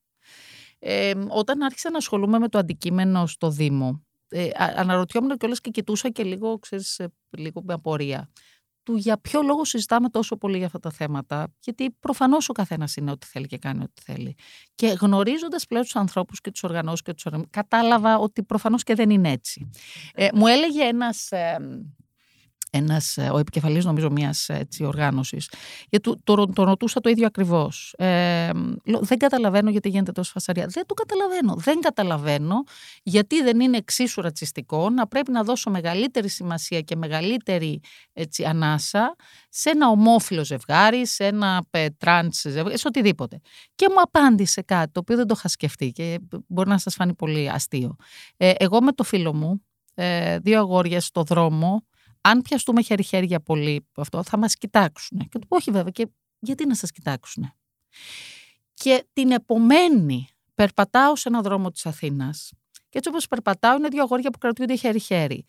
Ε, 0.78 1.12
όταν 1.28 1.62
άρχισα 1.62 1.90
να 1.90 1.96
ασχολούμαι 1.96 2.38
με 2.38 2.48
το 2.48 2.58
αντικείμενο 2.58 3.26
στο 3.26 3.50
Δήμο, 3.50 4.03
ε, 4.28 4.44
α- 4.44 4.72
αναρωτιόμουν 4.76 5.36
κιόλας 5.36 5.60
και 5.60 5.70
κοιτούσα 5.70 6.10
και 6.10 6.24
λίγο, 6.24 6.58
ξέρεις, 6.58 6.98
ε, 6.98 7.12
λίγο 7.30 7.62
με 7.64 7.72
απορία 7.72 8.30
του 8.84 8.96
για 8.96 9.18
ποιο 9.18 9.42
λόγο 9.42 9.64
συζητάμε 9.64 10.08
τόσο 10.08 10.36
πολύ 10.36 10.56
για 10.56 10.66
αυτά 10.66 10.78
τα 10.78 10.90
θέματα. 10.90 11.52
Γιατί 11.60 11.90
προφανώς 12.00 12.48
ο 12.48 12.52
καθένας 12.52 12.96
είναι 12.96 13.10
ό,τι 13.10 13.26
θέλει 13.26 13.46
και 13.46 13.58
κάνει 13.58 13.82
ό,τι 13.82 14.02
θέλει. 14.02 14.34
Και 14.74 14.86
γνωρίζοντας 14.86 15.66
πλέον 15.66 15.84
τους 15.84 15.96
ανθρώπους 15.96 16.40
και 16.40 16.50
τους 16.50 16.62
οργανώσεις 16.62 17.02
και 17.02 17.12
τους 17.14 17.24
οργανώσει, 17.26 17.50
κατάλαβα 17.52 18.18
ότι 18.18 18.42
προφανώς 18.42 18.82
και 18.82 18.94
δεν 18.94 19.10
είναι 19.10 19.30
έτσι. 19.30 19.70
Ε, 20.14 20.28
μου 20.34 20.46
έλεγε 20.46 20.82
ένας. 20.82 21.28
Ένας, 22.76 23.16
ε, 23.16 23.30
ο 23.32 23.38
επικεφαλής 23.38 23.84
νομίζω 23.84 24.10
μιας 24.10 24.48
έτσι, 24.48 24.84
οργάνωσης 24.84 25.50
γιατί 25.88 26.10
το, 26.10 26.20
το, 26.24 26.46
το 26.46 26.64
ρωτούσα 26.64 27.00
το 27.00 27.08
ίδιο 27.08 27.26
ακριβώς 27.26 27.94
ε, 27.98 28.50
λέω, 28.84 29.00
δεν 29.00 29.18
καταλαβαίνω 29.18 29.70
γιατί 29.70 29.88
γίνεται 29.88 30.12
τόση 30.12 30.32
φασαρία 30.32 30.66
δεν 30.66 30.86
το 30.86 30.94
καταλαβαίνω 30.94 31.54
δεν 31.58 31.80
καταλαβαίνω 31.80 32.64
γιατί 33.02 33.42
δεν 33.42 33.60
είναι 33.60 33.76
εξίσου 33.76 34.20
ρατσιστικό 34.20 34.90
να 34.90 35.06
πρέπει 35.06 35.30
να 35.30 35.42
δώσω 35.42 35.70
μεγαλύτερη 35.70 36.28
σημασία 36.28 36.80
και 36.80 36.96
μεγαλύτερη 36.96 37.80
έτσι, 38.12 38.44
ανάσα 38.44 39.16
σε 39.48 39.70
ένα 39.70 39.88
ομόφυλο 39.88 40.44
ζευγάρι, 40.44 41.06
σε 41.06 41.26
ένα 41.26 41.64
ε, 41.70 41.90
τρανς 41.90 42.40
ζευγάρι, 42.40 42.78
σε 42.78 42.88
οτιδήποτε. 42.88 43.40
Και 43.74 43.86
μου 43.88 44.00
απάντησε 44.00 44.62
κάτι 44.62 44.92
το 44.92 45.00
οποίο 45.00 45.16
δεν 45.16 45.26
το 45.26 45.34
είχα 45.36 45.48
σκεφτεί 45.48 45.90
και 45.90 46.18
μπορεί 46.46 46.68
να 46.68 46.78
σας 46.78 46.94
φανεί 46.94 47.14
πολύ 47.14 47.50
αστείο. 47.50 47.96
Ε, 48.36 48.52
εγώ 48.56 48.82
με 48.82 48.92
το 48.92 49.04
φίλο 49.04 49.34
μου, 49.34 49.64
ε, 49.94 50.38
δύο 50.38 50.58
αγόρια 50.58 51.00
στο 51.00 51.22
δρόμο, 51.22 51.86
αν 52.26 52.42
πιαστούμε 52.42 52.82
χέρι-χέρια 52.82 53.40
πολύ 53.40 53.86
από 53.90 54.00
αυτό, 54.00 54.22
θα 54.22 54.36
μας 54.38 54.56
κοιτάξουν. 54.56 55.18
Και 55.28 55.38
του 55.38 55.46
πω, 55.46 55.56
όχι 55.56 55.70
βέβαια, 55.70 55.90
και 55.90 56.06
γιατί 56.38 56.66
να 56.66 56.74
σας 56.74 56.90
κοιτάξουν. 56.90 57.52
Και 58.74 59.04
την 59.12 59.30
επομένη 59.30 60.28
περπατάω 60.54 61.16
σε 61.16 61.28
ένα 61.28 61.40
δρόμο 61.40 61.70
της 61.70 61.86
Αθήνας 61.86 62.52
και 62.88 62.98
έτσι 62.98 63.08
όπως 63.08 63.26
περπατάω 63.28 63.76
είναι 63.76 63.88
δύο 63.88 64.02
αγόρια 64.02 64.30
που 64.30 64.38
κρατούνται 64.38 64.76
χέρι-χέρι. 64.76 65.44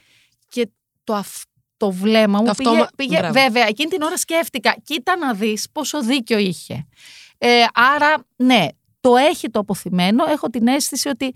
Και 0.50 0.70
το 1.04 1.14
αυτό 1.14 1.50
το 1.78 1.92
βλέμμα 1.92 2.40
μου 2.40 2.46
Το 2.46 2.54
πήγε, 2.54 2.70
αυτόμα- 2.70 2.90
πήγε 2.96 3.18
Μπράβο. 3.18 3.34
βέβαια, 3.34 3.68
εκείνη 3.68 3.90
την 3.90 4.02
ώρα 4.02 4.18
σκέφτηκα, 4.18 4.76
κοίτα 4.84 5.18
να 5.18 5.34
δεις 5.34 5.70
πόσο 5.72 6.02
δίκιο 6.04 6.38
είχε. 6.38 6.88
Ε, 7.38 7.64
άρα, 7.74 8.26
ναι, 8.36 8.68
το 9.00 9.16
έχει 9.16 9.50
το 9.50 9.60
αποθυμένο, 9.60 10.26
έχω 10.26 10.48
την 10.50 10.68
αίσθηση 10.68 11.10
ότι 11.10 11.34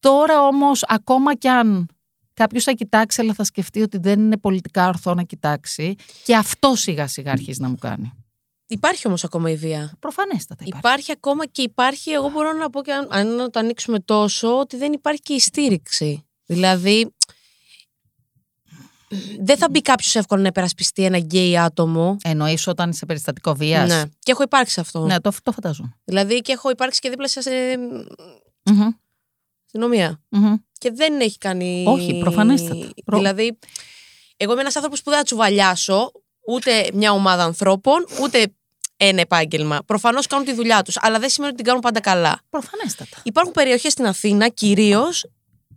τώρα 0.00 0.42
όμως 0.46 0.84
ακόμα 0.88 1.34
κι 1.34 1.48
αν 1.48 1.86
κάποιος 2.36 2.64
θα 2.64 2.72
κοιτάξει 2.72 3.20
αλλά 3.20 3.34
θα 3.34 3.44
σκεφτεί 3.44 3.82
ότι 3.82 3.98
δεν 3.98 4.20
είναι 4.20 4.36
πολιτικά 4.36 4.88
ορθό 4.88 5.14
να 5.14 5.22
κοιτάξει 5.22 5.94
και 6.24 6.36
αυτό 6.36 6.74
σιγά 6.74 7.06
σιγά 7.06 7.32
αρχίζει 7.32 7.60
να 7.60 7.68
μου 7.68 7.76
κάνει. 7.76 8.12
Υπάρχει 8.66 9.06
όμως 9.06 9.24
ακόμα 9.24 9.50
η 9.50 9.56
βία. 9.56 9.92
Προφανέστατα 9.98 10.64
υπάρχει. 10.66 10.86
Υπάρχει 10.86 11.12
ακόμα 11.12 11.46
και 11.46 11.62
υπάρχει, 11.62 12.10
εγώ 12.10 12.28
μπορώ 12.28 12.52
να 12.52 12.70
πω 12.70 12.82
και 12.82 12.92
αν, 12.92 13.08
αν 13.10 13.34
να 13.34 13.50
το 13.50 13.58
ανοίξουμε 13.58 13.98
τόσο, 13.98 14.58
ότι 14.58 14.76
δεν 14.76 14.92
υπάρχει 14.92 15.20
και 15.20 15.34
η 15.34 15.38
στήριξη. 15.38 16.26
Δηλαδή, 16.46 17.14
δεν 19.40 19.56
θα 19.56 19.68
μπει 19.70 19.82
κάποιος 19.82 20.14
εύκολα 20.14 20.42
να 20.42 20.48
υπερασπιστεί 20.48 21.04
ένα 21.04 21.18
γκέι 21.18 21.58
άτομο. 21.58 22.16
Εννοείς 22.24 22.66
όταν 22.66 22.90
είσαι 22.90 23.06
περιστατικό 23.06 23.54
βίας; 23.54 23.88
Ναι. 23.88 24.02
Και 24.18 24.32
έχω 24.32 24.42
υπάρξει 24.42 24.72
σε 24.72 24.80
αυτό. 24.80 25.04
Ναι, 25.04 25.20
το, 25.20 25.32
το 25.42 25.52
φαντάζομαι. 25.52 25.96
Δηλαδή 26.04 26.40
και 26.40 26.52
έχω 26.52 26.70
υπάρξει 26.70 27.00
και 27.00 27.10
δίπλα 27.10 27.28
σε 27.28 27.40
Μμμ, 28.64 28.88
αστυνομία. 29.66 30.22
μμμ. 30.28 30.54
Και 30.78 30.90
δεν 30.90 31.20
έχει 31.20 31.38
κάνει. 31.38 31.84
Όχι, 31.88 32.18
προφανέστατα. 32.18 32.88
Προ- 33.04 33.18
Δηλαδή, 33.18 33.58
εγώ 34.36 34.52
είμαι 34.52 34.60
ένας 34.60 34.76
άνθρωπος 34.76 35.02
που 35.02 35.10
δεν 35.10 35.18
θα 35.18 35.24
τσουβαλιάσω 35.24 36.12
ούτε 36.46 36.90
μια 36.92 37.12
ομάδα 37.12 37.44
ανθρώπων, 37.44 38.06
ούτε 38.22 38.54
ένα 38.96 39.20
επάγγελμα. 39.20 39.78
Προφανώς 39.86 40.26
κάνουν 40.26 40.44
τη 40.46 40.52
δουλειά 40.52 40.82
τους, 40.82 40.96
αλλά 41.00 41.18
δεν 41.18 41.28
σημαίνει 41.28 41.52
ότι 41.52 41.56
την 41.62 41.66
κάνουν 41.66 41.82
πάντα 41.82 42.00
καλά. 42.00 42.40
Προφανέστατα. 42.50 43.16
Υπάρχουν 43.22 43.52
περιοχές 43.52 43.92
στην 43.92 44.06
Αθήνα, 44.06 44.48
κυρίως 44.48 45.26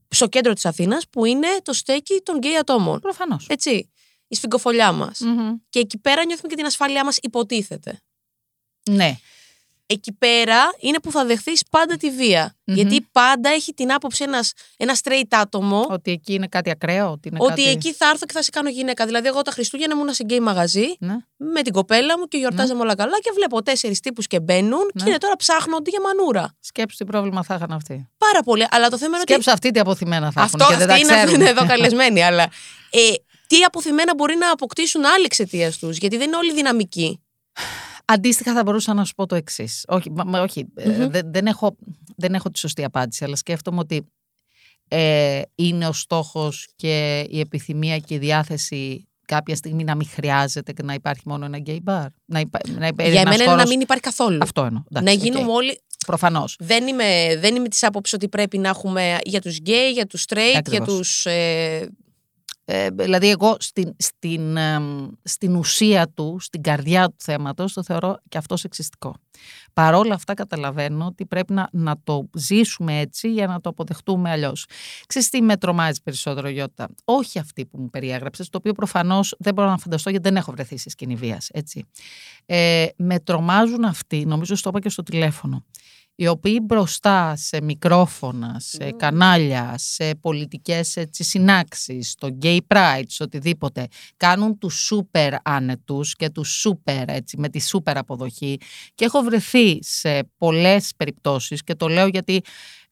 στο 0.09 0.27
κέντρο 0.27 0.53
της 0.53 0.65
Αθήνας, 0.65 1.07
που 1.09 1.25
είναι 1.25 1.47
το 1.63 1.73
στέκι 1.73 2.21
των 2.23 2.37
γκέι 2.37 2.55
ατόμων. 2.57 2.99
Προφανώς. 2.99 3.45
Έτσι. 3.49 3.91
Η 4.27 4.35
σφυγγοφολιά 4.35 4.91
μας. 4.91 5.19
Μμμ. 5.19 5.55
Και 5.69 5.79
εκεί 5.79 5.97
πέρα 5.97 6.25
νιώθουμε 6.25 6.47
και 6.49 6.55
την 6.55 6.65
ασφάλειά 6.65 7.05
μας, 7.05 7.17
υποτίθεται. 7.21 8.01
Ναι. 8.89 9.17
Εκεί 9.91 10.13
πέρα 10.13 10.57
είναι 10.79 10.99
που 10.99 11.11
θα 11.11 11.25
δεχθείς 11.25 11.63
πάντα 11.69 11.97
τη 11.97 12.09
βία. 12.11 12.55
Μμμ. 12.65 12.75
Γιατί 12.75 13.07
πάντα 13.11 13.49
έχει 13.49 13.73
την 13.73 13.91
άποψη 13.93 14.23
ένας, 14.23 14.53
ένας 14.77 14.99
straight 15.03 15.23
άτομο 15.29 15.85
Ότι 15.89 16.11
εκεί 16.11 16.33
είναι 16.33 16.47
κάτι 16.47 16.69
ακραίο. 16.69 17.11
Ότι, 17.11 17.27
είναι 17.27 17.37
ότι 17.41 17.49
κάτι... 17.49 17.67
εκεί 17.69 17.93
θα 17.93 18.09
έρθω 18.09 18.25
και 18.25 18.33
θα 18.33 18.41
σε 18.41 18.49
κάνω 18.49 18.69
γυναίκα. 18.69 19.05
Δηλαδή, 19.05 19.27
εγώ 19.27 19.41
τα 19.41 19.51
Χριστούγεννα 19.51 19.95
ήμουν 19.95 20.13
σε 20.13 20.23
γκέι 20.23 20.39
μαγαζί 20.39 20.85
Ναι. 20.99 21.15
με 21.37 21.61
την 21.61 21.73
κοπέλα 21.73 22.17
μου 22.19 22.25
και 22.25 22.37
γιορτάζαμε 22.37 22.81
όλα 22.81 22.95
καλά 22.95 23.19
και 23.19 23.31
βλέπω 23.35 23.63
τέσσερις 23.63 23.99
τύπους 23.99 24.27
και 24.27 24.39
μπαίνουν 24.39 24.89
Ναι. 24.93 25.03
και 25.03 25.09
είναι 25.09 25.17
τώρα 25.17 25.35
ψάχνονται 25.35 25.89
για 25.89 26.01
μανούρα. 26.01 26.55
Σκέψου 26.59 26.97
τι 26.97 27.05
πρόβλημα 27.05 27.43
θα 27.43 27.55
είχαν 27.55 27.71
αυτοί. 27.71 28.09
Πάρα 28.17 28.43
πολύ. 28.43 28.65
Αλλά 28.71 28.89
το 28.89 28.97
θέμα 28.97 29.11
είναι 29.11 29.21
ότι. 29.21 29.31
Σκέψου 29.31 29.51
αυτοί 29.51 29.71
τι 29.71 29.79
αποθυμένα 29.79 30.31
θα 30.31 30.41
Αυτό 30.41 30.57
έχουν 30.61 30.71
και 30.73 30.79
δεν 30.79 30.87
τα 30.87 30.93
αυτοί 30.93 31.05
είναι, 31.05 31.15
ξέρουν. 31.15 31.41
είναι 31.41 31.49
εδώ 31.49 31.65
καλεσμένοι. 31.73 32.23
αλλά 32.23 32.43
ε, 32.89 32.99
τι 33.47 33.63
αποθυμένα 33.63 34.15
μπορεί 34.15 34.35
να 34.35 34.51
αποκτήσουν 34.51 35.05
άλλοι 35.05 35.23
εξαιτίας 35.25 35.77
τους. 35.77 35.97
Γιατί 35.97 36.17
δεν 36.17 36.27
είναι 36.27 36.35
όλοι 36.37 36.53
δυναμικοί. 36.53 37.23
Αντίστοιχα 38.11 38.53
θα 38.53 38.63
μπορούσα 38.63 38.93
να 38.93 39.05
σου 39.05 39.13
πω 39.15 39.25
το 39.25 39.35
εξής. 39.35 39.85
Όχι, 39.87 40.11
μα- 40.11 40.23
μα 40.23 40.41
όχι 40.41 40.65
ε, 40.75 40.89
Μμμ. 40.89 41.09
δεν, 41.09 41.31
δεν, 41.31 41.45
έχω, 41.47 41.75
δεν 42.17 42.33
έχω 42.33 42.49
τη 42.51 42.59
σωστή 42.59 42.83
απάντηση, 42.83 43.23
αλλά 43.23 43.35
σκέφτομαι 43.35 43.79
ότι 43.79 44.11
ε, 44.87 45.41
είναι 45.55 45.87
ο 45.87 45.91
στόχος 45.93 46.67
και 46.75 47.25
η 47.29 47.39
επιθυμία 47.39 47.97
και 47.97 48.13
η 48.13 48.17
διάθεση 48.17 49.07
κάποια 49.25 49.55
στιγμή 49.55 49.83
να 49.83 49.95
μην 49.95 50.07
χρειάζεται 50.07 50.73
και 50.73 50.83
να 50.83 50.93
υπάρχει 50.93 51.21
μόνο 51.25 51.45
ένα 51.45 51.59
gay 51.65 51.77
bar. 51.85 52.05
Να, 52.25 52.39
υπά, 52.39 52.59
να 52.77 52.87
υπάρχει 52.87 53.11
για 53.11 53.21
ένας 53.21 53.31
μένα 53.31 53.33
είναι 53.33 53.43
να 53.43 53.49
χώρος- 53.51 53.69
μην 53.69 53.79
υπάρχει 53.81 54.03
καθόλου. 54.03 54.37
Αυτό 54.41 54.63
εννοώ. 54.63 54.83
να 54.89 54.99
εντάξει, 54.99 55.17
γίνουμε 55.19 55.43
οκ. 55.51 55.55
όλοι. 55.55 55.81
Προφανώς. 56.05 56.55
Δεν 56.59 56.87
είμαι, 56.87 57.35
δεν 57.39 57.55
είμαι 57.55 57.67
της 57.67 57.83
άποψης 57.83 58.13
ότι 58.13 58.27
πρέπει 58.29 58.57
να 58.57 58.69
έχουμε 58.69 59.17
για 59.23 59.41
τους 59.41 59.57
γκέι, 59.57 59.91
για 59.91 60.05
τους 60.05 60.25
straight, 60.29 60.49
για 60.49 60.57
Ακριβώς. 60.59 60.87
τους... 60.87 61.25
Ε, 61.25 61.89
Ε, 62.71 62.89
δηλαδή 62.89 63.29
εγώ 63.29 63.55
στην, 63.59 63.95
στην, 63.97 64.57
εμ, 64.57 65.07
στην 65.23 65.55
ουσία 65.55 66.09
του, 66.09 66.37
στην 66.39 66.61
καρδιά 66.61 67.07
του 67.07 67.15
θέματος, 67.17 67.73
το 67.73 67.83
θεωρώ 67.83 68.19
και 68.29 68.37
αυτό 68.37 68.57
σεξιστικό. 68.57 69.15
Παρόλα 69.73 70.13
αυτά 70.13 70.33
καταλαβαίνω 70.33 71.05
ότι 71.05 71.25
πρέπει 71.25 71.53
να, 71.53 71.69
να 71.71 71.95
το 72.03 72.29
ζήσουμε 72.33 72.99
έτσι 72.99 73.31
για 73.31 73.47
να 73.47 73.61
το 73.61 73.69
αποδεχτούμε 73.69 74.29
αλλιώς. 74.29 74.65
Ξέρεις 75.07 75.29
τι 75.29 75.41
με 75.41 75.57
τρομάζει 75.57 76.01
περισσότερο 76.03 76.49
Γιώτα; 76.49 76.89
Όχι 77.03 77.39
αυτή 77.39 77.65
που 77.65 77.77
μου 77.79 77.89
περιέγραψες, 77.89 78.49
το 78.49 78.57
οποίο 78.57 78.73
προφανώς 78.73 79.35
δεν 79.39 79.53
μπορώ 79.53 79.69
να 79.69 79.77
φανταστώ 79.77 80.09
γιατί 80.09 80.27
δεν 80.27 80.37
έχω 80.37 80.51
βρεθεί 80.51 80.77
σε 80.77 80.89
σκηνή 80.89 81.15
βίας, 81.15 81.49
έτσι. 81.51 81.85
Ε, 82.45 82.85
με 82.95 83.19
τρομάζουν 83.19 83.83
αυτοί, 83.83 84.25
νομίζω 84.25 84.55
στο 84.55 84.69
είπα 84.69 84.79
και 84.79 84.89
στο 84.89 85.03
τηλέφωνο, 85.03 85.65
οι 86.21 86.27
οποίοι 86.27 86.59
μπροστά 86.63 87.35
σε 87.35 87.61
μικρόφωνα, 87.61 88.55
σε 88.59 88.91
κανάλια, 88.97 89.73
σε 89.77 90.15
πολιτικές 90.15 90.95
έτσι, 90.95 91.23
συνάξεις, 91.23 92.09
στο 92.09 92.37
gay 92.41 92.57
pride, 92.67 93.03
σε 93.07 93.23
οτιδήποτε, 93.23 93.87
κάνουν 94.17 94.57
τους 94.57 94.73
σούπερ 94.73 95.33
άνετους 95.43 96.15
και 96.15 96.29
τους 96.29 96.49
σούπερ 96.49 97.09
έτσι, 97.09 97.37
με 97.37 97.49
τη 97.49 97.61
σούπερ 97.61 97.97
αποδοχή. 97.97 98.57
Και 98.95 99.05
έχω 99.05 99.21
βρεθεί 99.21 99.83
σε 99.83 100.23
πολλές 100.37 100.91
περιπτώσεις 100.97 101.63
και 101.63 101.75
το 101.75 101.87
λέω 101.87 102.07
γιατί 102.07 102.41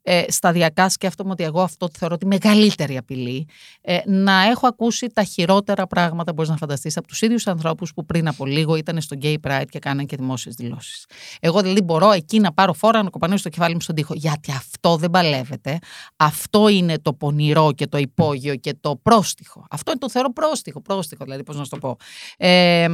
ε, 0.09 0.23
σταδιακά 0.27 0.89
σκέφτομαι 0.89 1.31
ότι 1.31 1.43
εγώ 1.43 1.61
αυτό 1.61 1.87
το 1.87 1.93
θεωρώ 1.97 2.17
τη 2.17 2.25
μεγαλύτερη 2.25 2.97
απειλή 2.97 3.47
ε, 3.81 3.99
να 4.05 4.43
έχω 4.43 4.67
ακούσει 4.67 5.07
τα 5.07 5.23
χειρότερα 5.23 5.87
πράγματα 5.87 6.33
μπορείς 6.33 6.49
να 6.51 6.57
φανταστείς 6.57 6.97
από 6.97 7.07
τους 7.07 7.21
ίδιους 7.21 7.47
ανθρώπους 7.47 7.93
που 7.93 8.05
πριν 8.05 8.27
από 8.27 8.45
λίγο 8.45 8.75
ήταν 8.75 9.01
στο 9.01 9.17
Gay 9.21 9.35
Pride 9.47 9.65
και 9.69 9.79
κάναν 9.79 10.05
και 10.05 10.15
δημόσιες 10.15 10.55
δηλώσεις. 10.55 11.05
Εγώ 11.39 11.61
δηλαδή 11.61 11.81
μπορώ 11.81 12.11
εκεί 12.11 12.39
να 12.39 12.53
πάρω 12.53 12.73
φόρα 12.73 13.03
να 13.03 13.09
κοπανίσω 13.09 13.43
το 13.43 13.49
κεφάλι 13.49 13.73
μου 13.73 13.81
στον 13.81 13.95
τοίχο 13.95 14.13
γιατί 14.15 14.51
αυτό 14.51 14.95
δεν 14.95 15.09
παλεύεται. 15.09 15.79
Αυτό 16.15 16.67
είναι 16.67 16.99
το 16.99 17.13
πονηρό 17.13 17.71
και 17.71 17.87
το 17.87 17.97
υπόγειο 17.97 18.55
και 18.55 18.75
το 18.81 18.95
πρόστιχο. 19.03 19.65
Αυτό 19.69 19.91
είναι 19.91 19.99
το 19.99 20.09
θεωρώ 20.09 20.33
πρόστιχο, 20.33 20.81
πρόστιχο 20.81 21.23
δηλαδή 21.23 21.43
πώς 21.43 21.57
να 21.57 21.63
σου 21.63 21.69
το 21.69 21.77
πω. 21.77 21.97
Ε, 22.37 22.87
μ, 22.89 22.93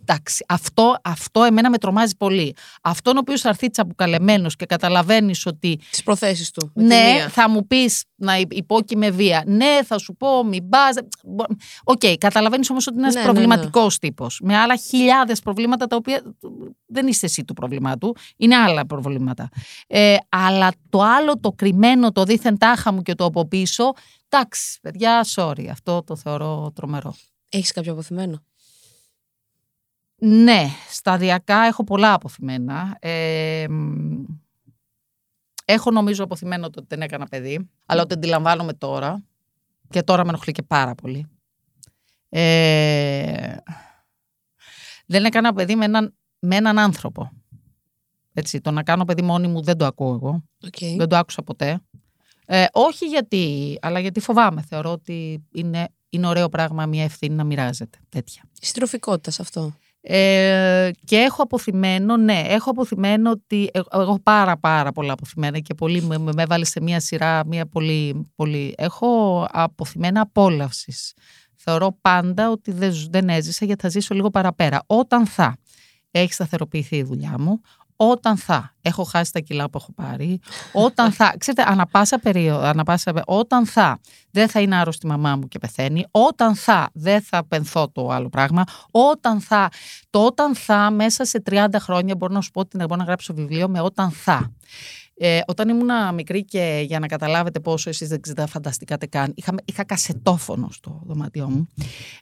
εντάξει, 0.00 0.44
αυτό, 0.48 0.96
αυτό 1.04 1.42
εμένα 1.42 1.70
με 1.70 1.78
τρομάζει 1.78 2.16
πολύ. 2.16 2.54
Αυτόν 2.82 3.16
ο 3.16 3.18
οποίος 3.20 3.40
θα 3.40 3.48
έρθει 3.48 3.70
τσαμπουκαλεμένος 3.70 4.56
και 4.56 4.66
καταλαβαίνεις 4.66 5.46
ότι 5.46 5.80
τις 5.90 6.02
προθέσεις 6.34 6.50
του. 6.50 6.70
με 6.74 6.82
τη 6.82 6.88
ναι, 6.88 7.12
μία. 7.12 7.28
θα 7.28 7.48
μου 7.48 7.66
πεις 7.66 8.04
να 8.14 8.38
υπόκει 8.38 8.96
με 8.96 9.10
βία. 9.10 9.42
Ναι, 9.46 9.78
θα 9.84 9.98
σου 9.98 10.14
πω, 10.16 10.44
μην 10.44 10.68
πας. 10.68 10.96
Οκ, 11.84 12.02
καταλαβαίνεις 12.18 12.70
όμως 12.70 12.86
ότι 12.86 12.96
είναι 12.96 13.06
ένας 13.06 13.14
Ναι, 13.14 13.20
ναι, 13.20 13.26
ναι. 13.26 13.32
προβληματικός 13.32 13.86
τύπος. 14.00 14.40
Με 14.42 14.56
άλλα 14.56 14.76
χιλιάδες 14.76 15.40
προβλήματα 15.40 15.86
τα 15.86 15.96
οποία 15.96 16.22
δεν 16.86 17.06
είσαι 17.06 17.26
εσύ 17.26 17.44
το 17.44 17.54
πρόβλημά 17.54 17.94
του, 17.94 18.14
είναι 18.36 18.56
άλλα 18.56 18.86
προβλήματα. 18.86 19.48
Ε, 19.86 20.16
αλλά 20.28 20.70
το 20.88 21.00
άλλο, 21.00 21.38
το 21.40 21.52
κρυμμένο, 21.52 22.12
το 22.12 22.24
δίθεν 22.24 22.58
τάχα 22.58 22.92
μου 22.92 23.02
και 23.02 23.14
το 23.14 23.24
από 23.24 23.48
πίσω, 23.48 23.92
εντάξει, 24.28 24.78
παιδιά, 24.80 25.26
sorry, 25.34 25.66
αυτό 25.70 26.02
το 26.02 26.16
θεωρώ 26.16 26.72
τρομερό. 26.74 27.14
Έχεις 27.48 27.72
κάποιο 27.72 27.92
απωθημένο; 27.92 28.42
Ναι, 30.16 30.66
σταδιακά 30.90 31.60
έχω 31.62 31.84
πολλά 31.84 32.12
απωθημένα. 32.12 32.96
Ε, 33.00 33.64
μ, 33.68 34.24
έχω 35.64 35.90
νομίζω 35.90 36.24
απωθημένο 36.24 36.70
το 36.70 36.78
ότι 36.78 36.86
δεν 36.88 37.02
έκανα 37.02 37.26
παιδί, 37.26 37.70
αλλά 37.86 38.02
ότι 38.02 38.14
αντιλαμβάνομαι 38.14 38.72
τώρα 38.72 39.24
και 39.90 40.02
τώρα 40.02 40.24
με 40.24 40.28
ενοχλεί 40.28 40.52
και 40.52 40.62
πάρα 40.62 40.94
πολύ. 40.94 41.26
Ε, 42.28 43.56
δεν 45.06 45.24
έκανα 45.24 45.52
παιδί 45.52 45.76
με 45.76 45.84
έναν, 45.84 46.14
με 46.38 46.56
έναν 46.56 46.78
άνθρωπο. 46.78 47.30
Έτσι, 48.32 48.60
το 48.60 48.70
να 48.70 48.82
κάνω 48.82 49.04
παιδί 49.04 49.22
μόνη 49.22 49.46
μου 49.46 49.62
δεν 49.62 49.76
το 49.76 49.86
ακούω 49.86 50.14
εγώ. 50.14 50.44
Οκ. 50.64 50.96
Δεν 50.96 51.08
το 51.08 51.16
άκουσα 51.16 51.42
ποτέ. 51.42 51.80
Ε, 52.46 52.64
όχι 52.72 53.06
γιατί, 53.06 53.78
αλλά 53.82 54.00
γιατί 54.00 54.20
φοβάμαι. 54.20 54.62
Θεωρώ 54.62 54.90
ότι 54.90 55.44
είναι, 55.52 55.88
είναι 56.08 56.26
ωραίο 56.26 56.48
πράγμα 56.48 56.86
μια 56.86 57.04
ευθύνη 57.04 57.34
να 57.34 57.44
μοιράζεται. 57.44 57.98
Τέτοια. 58.08 58.42
Η 58.60 58.66
συντροφικότητας 58.66 59.34
σε 59.34 59.42
αυτό. 59.42 59.74
Ε, 60.06 60.90
και 61.04 61.16
έχω 61.16 61.42
αποθυμένο, 61.42 62.16
ναι, 62.16 62.42
έχω 62.46 62.70
αποθυμένο 62.70 63.30
ότι 63.30 63.68
ε- 63.72 63.80
εγώ 63.92 64.02
έχω 64.02 64.20
πάρα 64.22 64.56
πάρα 64.58 64.92
πολλά 64.92 65.12
αποθυμένα 65.12 65.58
και 65.58 65.74
πολύ 65.74 66.02
με, 66.02 66.18
με 66.18 66.42
έβαλες 66.42 66.68
σε 66.68 66.80
μια 66.80 67.00
σειρά, 67.00 67.46
μια 67.46 67.66
πολύ, 67.66 68.30
πολύ. 68.34 68.74
Έχω 68.76 69.44
αποθυμένα 69.50 70.20
απόλαυσης. 70.20 71.12
Θεωρώ 71.56 71.98
πάντα 72.00 72.50
ότι 72.50 72.72
δεν, 72.72 72.92
ζ- 72.92 73.10
δεν 73.10 73.28
έζησα 73.28 73.64
γιατί 73.64 73.82
θα 73.82 73.88
ζήσω 73.88 74.14
λίγο 74.14 74.30
παραπέρα. 74.30 74.82
Όταν 74.86 75.26
θα 75.26 75.56
έχει 76.10 76.32
σταθεροποιηθεί 76.32 76.96
η 76.96 77.02
δουλειά 77.02 77.34
μου, 77.38 77.60
όταν 78.10 78.36
θα 78.36 78.74
έχω 78.82 79.04
χάσει 79.04 79.32
τα 79.32 79.38
κιλά 79.40 79.70
που 79.70 79.78
έχω 79.78 79.92
πάρει, 79.92 80.40
όταν 80.72 81.12
θα, 81.12 81.34
ξέρετε, 81.38 81.70
ανα 81.70 81.86
πάσα 81.86 82.18
περίοδο, 82.18 82.64
ανα 82.66 82.84
πάσα, 82.84 83.12
πε- 83.12 83.22
όταν 83.26 83.66
θα 83.66 84.00
δεν 84.30 84.48
θα 84.48 84.60
είναι 84.60 84.76
άρρωστη 84.76 85.06
η 85.06 85.08
μαμά 85.08 85.36
μου 85.36 85.48
και 85.48 85.58
πεθαίνει, 85.58 86.06
όταν 86.10 86.54
θα 86.54 86.90
δεν 86.92 87.22
θα 87.22 87.46
πενθώ 87.46 87.88
το 87.88 88.08
άλλο 88.08 88.28
πράγμα, 88.28 88.64
όταν 88.90 89.40
θα, 89.40 89.68
το 90.10 90.24
όταν 90.24 90.54
θα 90.54 90.90
μέσα 90.90 91.24
σε 91.24 91.42
30 91.50 91.66
χρόνια 91.78 92.14
μπορώ 92.16 92.32
να 92.34 92.40
σου 92.40 92.50
πω 92.50 92.60
ότι 92.60 92.76
μπορώ 92.76 92.96
να 92.96 93.04
γράψω 93.04 93.34
βιβλίο 93.34 93.68
με 93.68 93.80
όταν 93.80 94.10
θα. 94.10 94.52
Ε, 95.16 95.40
όταν 95.46 95.68
ήμουν 95.68 96.14
μικρή 96.14 96.44
και 96.44 96.82
για 96.86 96.98
να 96.98 97.06
καταλάβετε 97.06 97.60
πόσο 97.60 97.90
εσείς 97.90 98.08
δεν 98.08 98.20
τα 98.34 98.46
φανταστήκατε 98.46 99.06
καν, 99.06 99.32
είχα, 99.34 99.54
είχα 99.64 99.84
κασετόφωνο 99.84 100.68
στο 100.70 101.00
δωμάτιό 101.04 101.48
μου. 101.48 101.68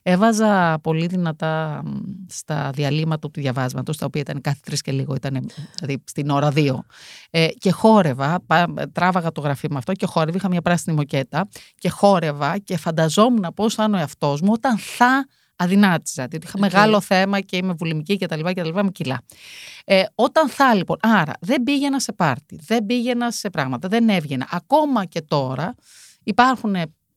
Έβαζα 0.03 0.79
πολύ 0.83 1.07
δυνατά 1.07 1.81
μ, 1.85 1.89
στα 2.27 2.69
διαλείμματα 2.73 3.29
του 3.29 3.41
διαβάσματος, 3.41 3.97
τα 3.97 4.05
οποία 4.05 4.21
ήταν 4.21 4.41
κάθε 4.41 4.59
τρεις 4.63 4.81
και 4.81 4.91
λίγο, 4.91 5.15
ήταν 5.15 5.49
δηλαδή 5.79 6.03
στην 6.05 6.29
ώρα 6.29 6.49
δύο. 6.49 6.85
Ε, 7.29 7.47
και 7.47 7.71
χόρευα, 7.71 8.39
πά- 8.47 8.91
τράβαγα 8.91 9.31
το 9.31 9.41
γραφείο 9.41 9.69
με 9.71 9.77
αυτό 9.77 9.93
και 9.93 10.05
χόρευα, 10.05 10.37
είχα 10.37 10.49
μια 10.49 10.61
πράσινη 10.61 10.95
μοκέτα 10.95 11.47
και 11.75 11.89
χόρευα 11.89 12.57
και 12.57 12.77
φανταζόμουν 12.77 13.45
πώς 13.55 13.73
θα 13.73 13.83
είναι 13.83 13.95
ο 13.95 13.99
εαυτός 13.99 14.41
μου 14.41 14.49
όταν 14.51 14.77
θα 14.77 15.25
αδυνάτιζα. 15.63 16.27
Διότι 16.27 16.45
είχα 16.47 16.55
Οκ. 16.55 16.61
μεγάλο 16.61 17.01
θέμα 17.01 17.39
και 17.39 17.57
είμαι 17.57 17.73
βουλημική 17.73 18.17
και 18.17 18.25
τα 18.25 18.35
λοιπά 18.35 18.53
και 18.53 18.61
τα 18.61 18.67
λοιπά 18.67 18.83
με 18.83 18.91
κιλά. 18.91 19.21
Ε, 19.85 20.03
όταν 20.15 20.49
θα 20.49 20.73
λοιπόν, 20.73 20.97
άρα 21.01 21.33
δεν 21.39 21.63
πήγαινα 21.63 21.99
σε 21.99 22.13
πάρτι, 22.13 22.59
δεν 22.65 22.85
πήγαινα 22.85 23.31
σε 23.31 23.49
πράγματα, 23.49 23.87
δεν 23.87 24.09
έβγαινα. 24.09 24.47
Ακόμα 24.51 25.05
και 25.05 25.21
τώρα 25.21 25.75
υπάρχουν 26.23 26.75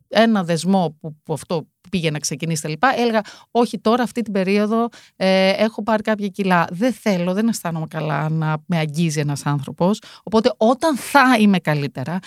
ένα 0.08 0.44
δεσμό 0.44 0.96
που, 1.00 1.16
που 1.22 1.32
αυτό 1.32 1.66
πήγε 1.90 2.10
να 2.10 2.18
ξεκινήσει 2.18 2.62
τα 2.62 2.68
λοιπά, 2.68 2.98
έλεγα 2.98 3.20
όχι 3.50 3.78
τώρα 3.78 4.02
αυτή 4.02 4.22
την 4.22 4.32
περίοδο 4.32 4.88
ε, 5.16 5.50
έχω 5.50 5.82
πάρει 5.82 6.02
κάποια 6.02 6.28
κιλά, 6.28 6.66
δεν 6.70 6.92
θέλω, 6.92 7.32
δεν 7.32 7.48
αισθάνομαι 7.48 7.86
καλά 7.86 8.28
να 8.28 8.56
με 8.66 8.78
αγγίζει 8.78 9.20
ένας 9.20 9.46
άνθρωπος, 9.46 9.98
οπότε 10.22 10.52
όταν 10.56 10.96
θα 10.96 11.36
είμαι 11.38 11.58
καλύτερα 11.58 12.18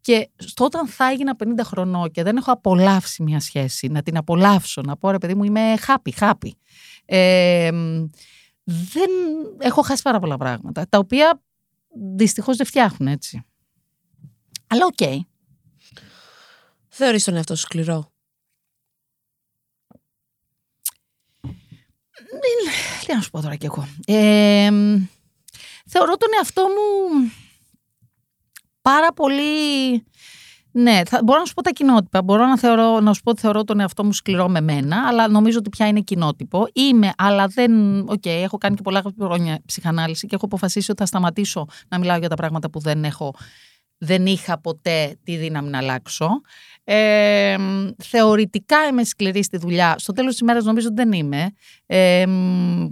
και 0.00 0.28
στο 0.36 0.64
όταν 0.64 0.86
θα 0.86 1.10
έγινα 1.10 1.36
50 1.44 1.46
χρονών 1.62 2.10
και 2.10 2.22
δεν 2.22 2.36
έχω 2.36 2.52
απολαύσει 2.52 3.22
μια 3.22 3.40
σχέση, 3.40 3.88
να 3.88 4.02
την 4.02 4.16
απολαύσω, 4.16 4.80
να 4.80 4.96
πω 4.96 5.10
ρε 5.10 5.18
παιδί 5.18 5.34
μου 5.34 5.44
είμαι 5.44 5.74
happy, 5.86 6.10
happy. 6.20 6.50
Ε, 7.04 7.70
δεν 8.64 9.10
έχω 9.58 9.82
χάσει 9.82 10.02
πάρα 10.02 10.18
πολλά 10.18 10.36
πράγματα, 10.36 10.86
τα 10.88 10.98
οποία 10.98 11.42
δυστυχώς 12.14 12.56
δεν 12.56 12.66
φτιάχνουν 12.66 13.12
έτσι. 13.12 13.44
Αλλά 14.66 14.86
οκ. 14.86 15.26
Θεωρείς 16.98 17.24
τον 17.24 17.36
εαυτό 17.36 17.54
σου 17.54 17.62
σκληρό; 17.62 18.12
Τι 23.06 23.14
να 23.14 23.20
σου 23.20 23.30
πω 23.30 23.40
τώρα 23.40 23.56
κι 23.56 23.66
εγώ. 23.66 23.88
Ε, 24.06 24.70
θεωρώ 25.86 26.16
τον 26.16 26.28
εαυτό 26.36 26.62
μου 26.62 27.30
πάρα 28.82 29.12
πολύ... 29.12 30.04
Ναι, 30.70 31.02
θα, 31.06 31.20
μπορώ 31.24 31.38
να 31.38 31.44
σου 31.44 31.54
πω 31.54 31.62
τα 31.62 31.70
κοινότυπα. 31.70 32.22
Μπορώ 32.22 32.46
να, 32.46 32.58
θεωρώ, 32.58 33.00
να 33.00 33.12
σου 33.12 33.22
πω 33.22 33.30
ότι 33.30 33.40
θεωρώ 33.40 33.64
τον 33.64 33.80
εαυτό 33.80 34.04
μου 34.04 34.12
σκληρό 34.12 34.48
με 34.48 34.60
μένα, 34.60 35.06
αλλά 35.06 35.28
νομίζω 35.28 35.58
ότι 35.58 35.68
πια 35.68 35.86
είναι 35.86 36.00
κοινότυπο. 36.00 36.66
Είμαι, 36.72 37.12
αλλά 37.16 37.46
δεν. 37.46 37.98
Οκ, 38.08 38.26
έχω 38.26 38.58
κάνει 38.58 38.76
και 38.76 38.82
πολλά 38.82 39.02
χρόνια 39.20 39.58
ψυχανάλυση 39.66 40.26
και 40.26 40.34
έχω 40.34 40.44
αποφασίσει 40.44 40.90
ότι 40.90 41.00
θα 41.00 41.06
σταματήσω 41.06 41.66
να 41.88 41.98
μιλάω 41.98 42.18
για 42.18 42.28
τα 42.28 42.34
πράγματα 42.34 42.70
που 42.70 42.80
δεν 42.80 43.04
έχω. 43.04 43.34
Δεν 43.98 44.26
είχα 44.26 44.60
ποτέ 44.60 45.16
τη 45.24 45.36
δύναμη 45.36 45.68
να 45.70 45.78
αλλάξω. 45.78 46.28
Ε, 46.84 47.56
θεωρητικά 48.04 48.86
είμαι 48.86 49.04
σκληρή 49.04 49.42
στη 49.42 49.56
δουλειά. 49.56 49.94
Στο 49.98 50.12
τέλος 50.12 50.30
της 50.30 50.40
ημέρας 50.40 50.64
νομίζω 50.64 50.86
ότι 50.86 50.96
δεν 50.96 51.12
είμαι. 51.12 51.50
Ε, 51.86 52.26
μ, 52.26 52.86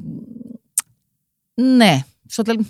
ναι. 1.55 1.99
Στο 2.27 2.43
τέλος... 2.43 2.67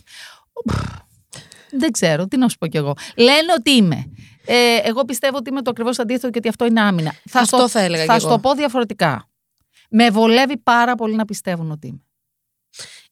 Δεν 1.71 1.91
ξέρω, 1.91 2.27
τι 2.27 2.37
να 2.37 2.49
σου 2.49 2.59
πω 2.59 2.67
κι 2.67 2.77
εγώ. 2.77 2.95
Λένε 3.17 3.53
ότι 3.59 3.71
είμαι. 3.71 4.11
Ε, 4.47 4.77
εγώ 4.83 5.05
πιστεύω 5.05 5.37
ότι 5.37 5.51
είμαι 5.51 5.63
το 5.63 5.71
ακριβώς 5.71 5.99
αντίθετο 5.99 6.31
και 6.31 6.39
ότι 6.39 6.49
αυτό 6.49 6.65
είναι 6.65 6.81
άμυνα. 6.81 7.15
Θα 7.29 7.41
Αυτό 7.41 7.57
στο- 7.57 7.69
θα 7.69 7.81
έλεγα 7.81 8.05
Θα 8.05 8.15
κι 8.15 8.21
σου 8.21 8.27
εγώ. 8.27 8.35
το 8.37 8.41
πω 8.41 8.55
διαφορετικά. 8.55 9.29
Με 9.91 10.11
βολεύει 10.11 10.57
πάρα 10.57 10.95
πολύ 10.95 11.15
να 11.15 11.25
πιστεύουν 11.25 11.71
ότι 11.71 11.87
είμαι. 11.87 12.03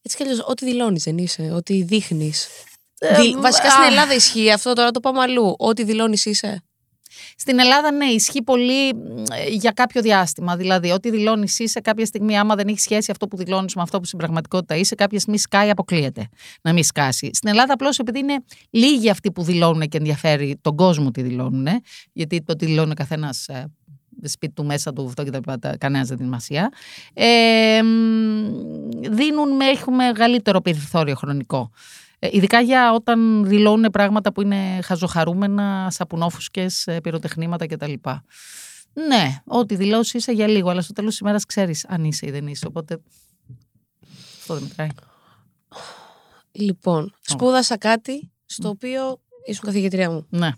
Έτσι 0.03 0.17
κι 0.17 0.23
αλλιώς, 0.23 0.45
ό,τι 0.49 0.65
δηλώνεις 0.65 1.03
δεν 1.03 1.19
είσαι, 1.19 1.51
ό,τι 1.53 1.83
δείχνεις. 1.83 2.49
Ε, 3.05 3.21
Δι- 3.21 3.41
Βασικά 3.41 3.71
στην 3.71 3.83
α. 3.83 3.87
Ελλάδα 3.87 4.15
ισχύει 4.15 4.51
αυτό, 4.53 4.73
τώρα 4.73 4.91
το 4.91 5.01
πάμε 5.01 5.21
αλλού. 5.21 5.55
Ό,τι 5.59 5.85
δηλώνεις 5.85 6.25
είσαι. 6.25 6.63
Στην 7.37 7.59
Ελλάδα, 7.59 7.93
ναι, 7.93 8.05
ισχύει 8.05 8.43
πολύ 8.43 8.95
μ, 8.95 8.99
ε, 9.33 9.49
για 9.49 9.71
κάποιο 9.71 10.03
διάστημα. 10.03 10.57
Δηλαδή, 10.57 10.91
ό,τι 10.91 11.11
δηλώνεις 11.11 11.59
είσαι 11.59 11.81
κάποια 11.81 12.07
στιγμή, 12.07 12.39
άμα 12.39 12.55
δεν 12.55 12.69
έχεις 12.69 12.83
σχέση 12.83 13.11
αυτό 13.11 13.27
που 13.29 13.37
δηλώνεις 13.37 13.75
με 13.75 13.83
αυτό 13.83 13.99
που 14.01 14.05
στην 14.07 14.19
πραγματικότητα 14.19 14.75
είσαι, 14.77 14.95
κάποια 14.95 15.19
στιγμή 15.19 15.39
σκάει, 15.39 15.71
αποκλείεται 15.71 16.29
να 16.63 16.73
μην 16.73 16.85
σκάσει. 16.85 17.31
Στην 17.33 17.49
Ελλάδα, 17.49 17.73
απλώς 17.73 17.99
επειδή 17.99 18.19
είναι 18.19 18.45
λίγοι 18.71 19.11
αυτοί 19.11 19.33
που 19.33 19.43
δηλώνουν 19.43 19.89
και 19.89 19.97
ενδιαφέρει 19.97 20.59
τον 20.61 20.77
κόσμο 20.77 21.11
τι 21.11 21.23
δηλώνουν, 21.23 21.67
γιατί 22.13 22.43
το 22.43 22.57
τι 22.57 22.67
δηλώνει 22.67 22.91
ο 22.91 22.95
καθένας 22.95 23.47
σπίτι 24.25 24.53
του 24.53 24.65
μέσα 24.65 24.93
του, 24.93 25.05
αυτό 25.07 25.25
και 25.25 25.31
τα 25.31 25.41
λοιπά, 25.47 25.77
κανένας 25.79 26.09
δεν 26.09 26.17
την 26.17 26.27
σημασία. 26.27 26.71
Ε, 27.15 27.83
μ, 27.83 27.89
δίνουν, 29.11 29.57
με- 29.57 29.65
έχουν 29.65 29.95
μεγαλύτερο 29.95 30.61
περιθώριο 30.61 31.15
χρονικό. 31.15 31.71
Ε, 32.25 32.29
ειδικά 32.31 32.61
για 32.61 32.93
όταν 32.93 33.45
δηλώνουν 33.47 33.91
πράγματα 33.91 34.33
που 34.33 34.43
είναι 34.43 34.81
χαζοχαρούμενα, 34.83 35.89
σαπουνόφουσκες, 35.91 36.87
ε, 36.87 37.01
πυροτεχνήματα 37.01 37.67
κτλ. 37.67 37.93
Ναι, 39.09 39.37
ό,τι 39.45 39.77
δηλώσεις 39.77 40.15
είσαι 40.15 40.33
για 40.33 40.47
λίγο, 40.47 40.71
αλλά 40.71 40.81
στο 40.83 40.93
τέλος 40.93 41.11
της 41.11 41.19
ημέρας 41.19 41.45
ξέρεις 41.45 41.87
αν 41.89 42.05
είσαι 42.05 42.27
ή 42.27 42.31
δεν 42.31 42.47
είσαι. 42.47 42.67
Οπότε. 42.67 43.01
Αυτό 44.39 44.55
δεν 44.55 44.63
μετράει. 44.63 44.89
Λοιπόν, 46.53 47.15
σπούδασα 47.21 47.79
κάτι 47.79 48.31
στο 48.47 48.69
οποίο 48.69 49.21
ήσουν 49.45 49.65
καθηγητρία 49.65 50.11
μου. 50.11 50.27
Ναι. 50.31 50.51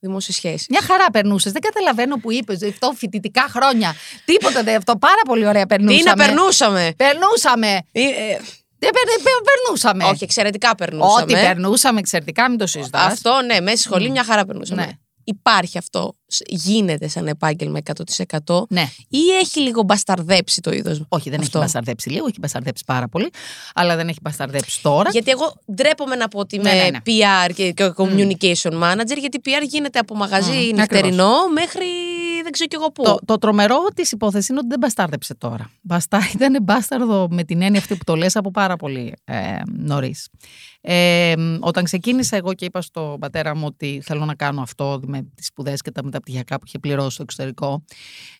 Δημόσιες 0.00 0.36
σχέσεις. 0.36 0.66
Μια 0.68 0.82
χαρά 0.82 1.10
περνούσες. 1.10 1.52
Δεν 1.52 1.60
καταλαβαίνω 1.60 2.16
που 2.16 2.32
είπες 2.32 2.62
αυτό 2.62 2.92
φοιτητικά 2.96 3.48
χρόνια. 3.48 3.94
Τίποτα 4.24 4.62
δεν 4.62 4.76
αυτό. 4.76 4.96
Πάρα 4.96 5.22
πολύ 5.26 5.46
ωραία 5.46 5.66
περνούσαμε. 5.66 5.98
Τι 5.98 6.08
να 6.08 6.14
περνούσαμε. 6.14 6.92
Περνούσαμε; 6.96 7.66
Ε, 7.92 8.00
ε, 8.02 8.04
Δεν 8.06 8.12
περ- 8.32 8.40
πε- 8.40 8.63
περνούσαμε. 9.44 10.04
όχι, 10.04 10.24
εξαιρετικά 10.24 10.74
περνούσαμε. 10.74 11.22
Ό,τι 11.22 11.32
περνούσαμε 11.32 11.98
εξαιρετικά, 11.98 12.48
μην 12.48 12.58
το 12.58 12.66
συζητάς. 12.66 13.12
Αυτό, 13.12 13.40
ναι, 13.46 13.60
μέσα 13.60 13.76
στη 13.76 13.86
σχολή 13.88 14.08
Μμ. 14.08 14.10
μια 14.10 14.24
χαρά 14.24 14.44
περνούσαμε. 14.44 14.98
Ναι. 15.26 15.36
Υπάρχει 15.36 15.78
αυτό, 15.78 16.14
σ- 16.26 16.42
γίνεται 16.48 17.08
σαν 17.08 17.26
επάγγελμα 17.26 17.78
100% 18.44 18.62
Ναι. 18.68 18.88
ή 19.08 19.18
έχει 19.40 19.60
λίγο 19.60 19.82
μπασταρδέψει 19.82 20.60
το 20.60 20.72
είδος 20.72 21.04
Όχι, 21.08 21.30
δεν 21.30 21.40
αυτό; 21.40 21.50
έχει 21.58 21.64
μπασταρδέψει 21.66 22.10
λίγο, 22.10 22.26
έχει 22.26 22.38
μπασταρδέψει 22.40 22.82
πάρα 22.86 23.08
πολύ. 23.08 23.30
Αλλά 23.74 23.96
δεν 23.96 24.08
έχει 24.08 24.18
μπασταρδέψει 24.22 24.82
τώρα. 24.82 25.10
Γιατί 25.10 25.30
εγώ 25.30 25.52
ντρέπομαι 25.74 26.16
να 26.16 26.28
πω 26.28 26.38
ότι 26.38 26.56
είμαι 26.56 26.72
Ναι, 26.74 26.82
ναι, 26.82 26.88
ναι. 26.90 26.98
PR 27.04 27.52
και 27.54 27.72
και 27.72 27.92
communication 27.96 28.72
manager, 28.82 29.16
γιατί 29.18 29.40
PR 29.44 29.66
γίνεται 29.68 29.98
από 29.98 30.16
μαγαζί 30.16 30.68
Μμ, 30.72 30.76
νυχτερινό 30.76 31.32
μέχρι 31.52 31.86
δεν 32.42 32.52
ξέρω 32.52 32.68
κι 32.68 32.74
εγώ 32.76 32.92
πού. 32.92 33.02
Το, 33.02 33.18
το 33.24 33.38
τρομερό 33.38 33.76
της 33.94 34.12
υπόθεσης 34.12 34.48
είναι 34.48 34.58
ότι 34.58 34.68
δεν 34.68 34.78
μπαστάρδεψε 34.78 35.34
τώρα. 35.34 35.70
Μπαστά, 35.80 36.18
ήταν 36.34 36.58
μπάσταρδο 36.62 37.28
με 37.30 37.44
την 37.44 37.62
έννοια 37.62 37.80
αυτή 37.80 37.96
που 37.96 38.04
το 38.04 38.16
λες 38.16 38.36
από 38.36 38.50
πάρα 38.50 38.76
πολύ 38.76 39.14
ε, 39.24 39.36
νωρίς. 39.78 40.28
Ε, 40.86 41.34
όταν 41.60 41.84
ξεκίνησα 41.84 42.36
εγώ 42.36 42.54
και 42.54 42.64
είπα 42.64 42.82
στον 42.82 43.18
πατέρα 43.18 43.56
μου 43.56 43.62
ότι 43.66 44.00
θέλω 44.04 44.24
να 44.24 44.34
κάνω 44.34 44.60
αυτό 44.60 45.00
με 45.06 45.26
τις 45.34 45.46
σπουδές 45.46 45.80
και 45.80 45.90
τα 45.90 46.04
μεταπτυχιακά 46.04 46.56
που 46.58 46.64
είχε 46.66 46.78
πληρώσει 46.78 47.10
στο 47.10 47.22
εξωτερικό, 47.22 47.84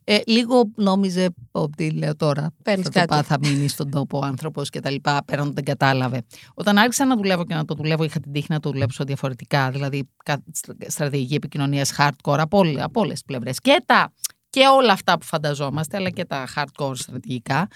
ε, 0.05 0.19
λίγο 0.27 0.71
νόμιζε 0.77 1.29
ότι 1.51 1.91
λέω 1.91 2.17
τώρα 2.17 2.51
Παίρνεις 2.63 2.85
θα, 2.87 2.93
το 2.93 2.99
κάτι. 2.99 3.11
πά, 3.11 3.23
θα 3.23 3.39
μείνει 3.41 3.69
στον 3.69 3.91
τόπο 3.91 4.19
ο 4.19 4.25
άνθρωπος 4.25 4.71
και 4.71 4.81
τα 4.81 4.91
λοιπά, 4.91 5.23
πέραν 5.25 5.45
ότι 5.45 5.55
δεν 5.55 5.65
κατάλαβε. 5.65 6.23
Όταν 6.55 6.79
άρχισα 6.79 7.05
να 7.05 7.17
δουλεύω 7.17 7.45
και 7.45 7.55
να 7.55 7.65
το 7.65 7.75
δουλεύω, 7.75 8.05
είχα 8.05 8.21
την 8.21 8.33
τύχη 8.33 8.47
να 8.49 8.61
το 8.61 8.71
δουλέψω 8.71 9.05
διαφορετικά, 9.05 9.71
δηλαδή 9.71 10.09
κα- 10.25 10.43
στρατηγική 10.87 11.35
επικοινωνίας 11.35 11.93
hardcore 11.99 12.39
από, 12.39 12.59
όλ- 12.59 12.81
από 12.81 13.01
όλες 13.01 13.13
τις 13.13 13.25
πλευρές. 13.25 13.59
Και 13.61 13.83
τα 13.87 14.13
και 14.55 14.67
όλα 14.67 14.93
αυτά 14.93 15.19
που 15.19 15.25
φανταζόμαστε, 15.25 15.97
αλλά 15.97 16.11
και 16.11 16.25
τα 16.25 16.49
hardcore 16.57 16.97
στρατηγικά, 16.97 17.69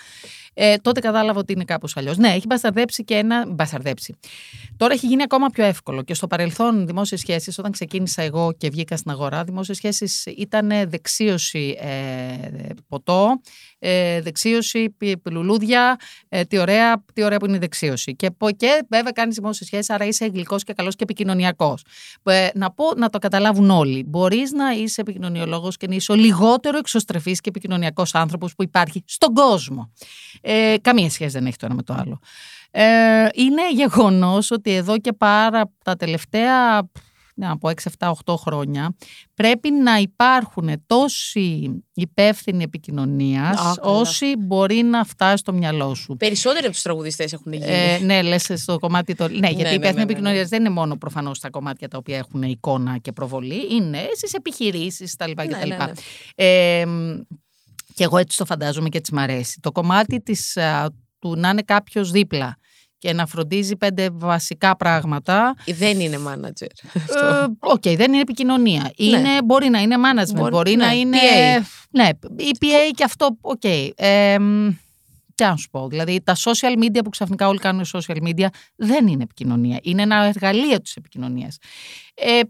ε, 0.54 0.76
τότε 0.76 1.00
κατάλαβα 1.00 1.38
ότι 1.38 1.52
είναι 1.52 1.64
κάπως 1.64 1.96
αλλιώς. 1.96 2.16
Ναι, 2.16 2.28
έχει 2.28 2.46
μπασταρδέψει 2.46 3.04
και 3.04 3.14
ένα. 3.14 3.46
Μπασταρδέψει. 3.48 4.14
Τώρα 4.76 4.92
έχει 4.92 5.06
γίνει 5.06 5.22
ακόμα 5.22 5.48
πιο 5.48 5.64
εύκολο. 5.64 6.02
Και 6.02 6.14
στο 6.14 6.26
παρελθόν, 6.26 6.86
δημόσιες 6.86 7.20
σχέσεις, 7.20 7.58
όταν 7.58 7.72
ξεκίνησα 7.72 8.22
εγώ 8.22 8.52
και 8.52 8.70
βγήκα 8.70 8.96
στην 8.96 9.10
αγορά, 9.10 9.44
δημόσιες 9.44 9.76
σχέσεις 9.76 10.26
ήταν 10.26 10.68
δεξίωση 10.68 11.76
ε, 11.80 12.68
ποτό, 12.88 13.40
Ε, 13.78 14.20
δεξίωση, 14.20 14.90
πι- 14.90 15.16
πι- 15.22 15.32
λουλούδια, 15.32 15.96
ε, 16.28 16.44
τι, 16.44 16.58
ωραία, 16.58 17.04
τι 17.12 17.22
ωραία 17.22 17.38
που 17.38 17.46
είναι 17.46 17.56
η 17.56 17.58
δεξίωση. 17.58 18.16
Και, 18.16 18.30
πω- 18.30 18.50
και 18.50 18.86
βέβαια 18.88 19.10
κάνει 19.12 19.32
δημόσιε 19.32 19.66
σχέσει, 19.66 19.92
άρα 19.92 20.04
είσαι 20.04 20.26
γλυκός 20.26 20.64
και 20.64 20.72
καλός 20.72 20.96
και 20.96 21.02
επικοινωνιακός. 21.02 21.84
Ε, 22.22 22.48
να 22.54 22.70
πω 22.70 22.84
να 22.96 23.08
το 23.10 23.18
καταλάβουν 23.18 23.70
όλοι. 23.70 24.04
Μπορείς 24.06 24.52
να 24.52 24.70
είσαι 24.70 25.00
επικοινωνιολόγος 25.00 25.76
και 25.76 25.86
να 25.86 25.94
είσαι 25.94 26.12
ο 26.12 26.14
λιγότερο 26.14 26.78
εξωστρεφής 26.78 27.40
και 27.40 27.48
επικοινωνιακός 27.48 28.14
άνθρωπος 28.14 28.54
που 28.54 28.62
υπάρχει 28.62 29.02
στον 29.06 29.34
κόσμο. 29.34 29.92
Ε, 30.40 30.74
καμία 30.80 31.10
σχέση 31.10 31.30
δεν 31.30 31.46
έχει 31.46 31.56
το 31.56 31.66
ένα 31.66 31.74
με 31.74 31.82
το 31.82 31.94
άλλο. 31.98 32.18
Ε, 32.70 33.28
είναι 33.34 33.70
γεγονός 33.72 34.50
ότι 34.50 34.74
εδώ 34.74 34.98
και 34.98 35.12
πάρα 35.12 35.70
τα 35.84 35.96
τελευταία 35.96 36.88
να 37.38 37.58
πω 37.58 37.68
6, 37.68 37.72
7, 37.98 38.12
8 38.24 38.34
χρόνια 38.36 38.96
πρέπει 39.34 39.70
να 39.70 39.96
υπάρχουν 39.96 40.82
τόσοι 40.86 41.82
υπεύθυνοι 41.94 42.62
επικοινωνίας 42.62 43.58
Α, 43.58 43.74
καλά. 43.80 43.98
όσοι 43.98 44.36
μπορεί 44.38 44.82
να 44.82 45.04
φτάσει 45.04 45.36
στο 45.36 45.52
μυαλό 45.52 45.94
σου. 45.94 46.16
Περισσότεροι 46.16 46.64
από 46.64 46.72
τους 46.72 46.82
τραγουδιστές 46.82 47.32
έχουν 47.32 47.52
γίνει. 47.52 47.64
Ε, 47.66 47.98
ναι, 47.98 48.22
λες 48.22 48.50
στο 48.54 48.78
κομμάτι 48.78 49.14
το. 49.14 49.28
Ναι, 49.28 49.48
γιατί 49.48 49.62
ναι, 49.62 49.68
η 49.68 49.74
υπεύθυνη 49.74 49.90
ναι, 49.90 49.92
ναι, 49.92 50.02
επικοινωνίας 50.02 50.42
ναι. 50.42 50.48
δεν 50.48 50.60
είναι 50.60 50.70
μόνο 50.70 50.96
προφανώς 50.96 51.40
τα 51.40 51.50
κομμάτια 51.50 51.88
τα 51.88 51.98
οποία 51.98 52.16
έχουν 52.16 52.42
εικόνα 52.42 52.98
και 52.98 53.12
προβολή, 53.12 53.74
είναι 53.74 54.08
στις 54.16 54.32
επιχειρήσεις 54.32 55.16
κτλ. 55.16 55.30
Ναι, 55.34 55.44
κτλ. 55.44 55.68
ναι, 55.68 55.76
ναι. 55.76 55.92
Ε, 56.34 56.86
μ, 56.86 57.20
και 57.94 58.04
εγώ 58.04 58.16
έτσι 58.16 58.36
το 58.36 58.44
φαντάζομαι 58.44 58.88
και 58.88 58.98
έτσι 58.98 59.14
μ' 59.14 59.18
αρέσει. 59.18 59.60
Το 59.60 59.72
κομμάτι 59.72 60.20
της, 60.20 60.56
α, 60.56 60.90
του 61.18 61.34
να 61.36 61.48
είναι 61.48 61.62
κάποιος 61.62 62.10
δίπλα 62.10 62.58
και 62.98 63.12
να 63.12 63.26
φροντίζει 63.26 63.76
πέντε 63.76 64.08
βασικά 64.12 64.76
πράγματα. 64.76 65.54
Δεν 65.66 66.00
είναι 66.00 66.18
manager. 66.26 66.66
ε, 67.22 67.46
Οκ, 67.58 67.82
δεν 67.82 68.12
είναι 68.12 68.20
επικοινωνία. 68.20 68.92
Είναι, 68.96 69.42
Μπορεί 69.44 69.68
να 69.68 69.80
είναι 69.80 69.96
management, 69.98 70.34
Μπορεί- 70.34 70.50
μπορεί, 70.52 70.74
ναι, 70.76 70.84
να 70.84 70.92
είναι. 70.92 71.18
PA. 71.18 71.62
Ναι, 71.90 72.08
η 72.36 72.50
PA 72.60 72.92
και 72.94 73.04
αυτό. 73.04 73.36
Οκ. 73.40 73.64
Ε, 73.94 74.38
μ, 74.38 74.68
τι 75.34 75.44
να 75.44 75.56
σου 75.56 75.70
πω. 75.70 75.88
Δηλαδή, 75.88 76.20
τα 76.24 76.36
social 76.36 76.82
media 76.84 77.00
που 77.04 77.10
ξαφνικά 77.10 77.48
όλοι 77.48 77.58
κάνουν 77.58 77.84
social 77.92 78.16
media 78.28 78.46
δεν 78.76 79.06
είναι 79.06 79.22
επικοινωνία. 79.22 79.78
Είναι 79.82 80.02
ένα 80.02 80.24
εργαλείο 80.24 80.80
της 80.80 80.96
επικοινωνίας. 80.96 81.56
Ε, 82.14 82.40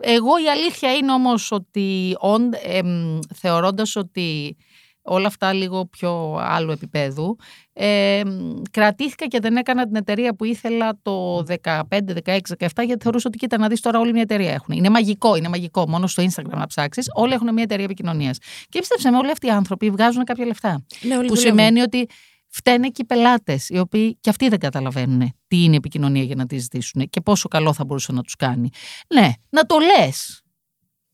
εγώ 0.00 0.42
η 0.44 0.48
αλήθεια 0.50 0.94
είναι 0.94 1.12
όμως 1.12 1.52
ότι 1.52 2.16
ον, 2.18 2.50
εμ, 2.62 3.18
θεωρώντας 3.34 3.96
ότι 3.96 4.56
όλα 5.02 5.26
αυτά 5.26 5.52
λίγο 5.52 5.86
πιο 5.86 6.36
άλλου 6.40 6.70
επίπεδου 6.70 7.36
εμ, 7.76 8.62
κρατήθηκα 8.70 9.26
και 9.26 9.40
δεν 9.40 9.56
έκανα 9.56 9.84
την 9.86 9.94
εταιρεία 9.96 10.34
που 10.34 10.44
ήθελα 10.44 10.98
το 11.02 11.42
15, 11.62 11.82
16, 12.24 12.38
17 12.58 12.68
γιατί 12.86 13.02
θεωρούσα 13.02 13.28
ότι 13.28 13.38
κοίτα 13.38 13.58
να 13.58 13.68
δεις 13.68 13.80
τώρα 13.80 13.98
όλη 13.98 14.12
μια 14.12 14.22
εταιρεία 14.22 14.52
έχουν. 14.52 14.74
Είναι 14.76 14.88
μαγικό, 14.88 15.36
είναι 15.36 15.48
μαγικό. 15.48 15.88
Μόνο 15.88 16.06
στο 16.06 16.22
Instagram 16.22 16.56
να 16.56 16.66
ψάξεις 16.66 17.06
όλοι 17.14 17.32
έχουν 17.32 17.52
μια 17.52 17.62
εταιρεία 17.62 17.84
επικοινωνίας. 17.84 18.38
Και 18.68 18.78
πίστεψε 18.78 19.10
με 19.10 19.16
όλοι 19.16 19.30
αυτοί 19.30 19.46
οι 19.46 19.50
άνθρωποι 19.50 19.90
βγάζουν 19.90 20.24
κάποια 20.24 20.46
λεφτά. 20.46 20.84
ναι, 21.02 21.16
όλοι 21.16 21.26
Που 21.26 21.34
δουλεύουν. 21.34 21.58
σημαίνει 21.58 21.80
ότι 21.80 22.06
φταίνε 22.48 22.88
και 22.88 23.02
οι 23.02 23.04
πελάτες, 23.04 23.68
οι 23.68 23.78
οποίοι 23.78 24.16
και 24.20 24.30
αυτοί 24.30 24.48
δεν 24.48 24.58
καταλαβαίνουν 24.58 25.32
τι 25.46 25.62
είναι 25.62 25.72
η 25.72 25.76
επικοινωνία 25.76 26.22
για 26.22 26.34
να 26.34 26.46
τη 26.46 26.58
ζητήσουν 26.58 27.08
και 27.10 27.20
πόσο 27.20 27.48
καλό 27.48 27.72
θα 27.72 27.84
μπορούσε 27.84 28.12
να 28.12 28.22
τους 28.22 28.36
κάνει. 28.36 28.68
Ναι, 29.14 29.30
να 29.50 29.62
το 29.66 29.76
λες. 29.78 30.42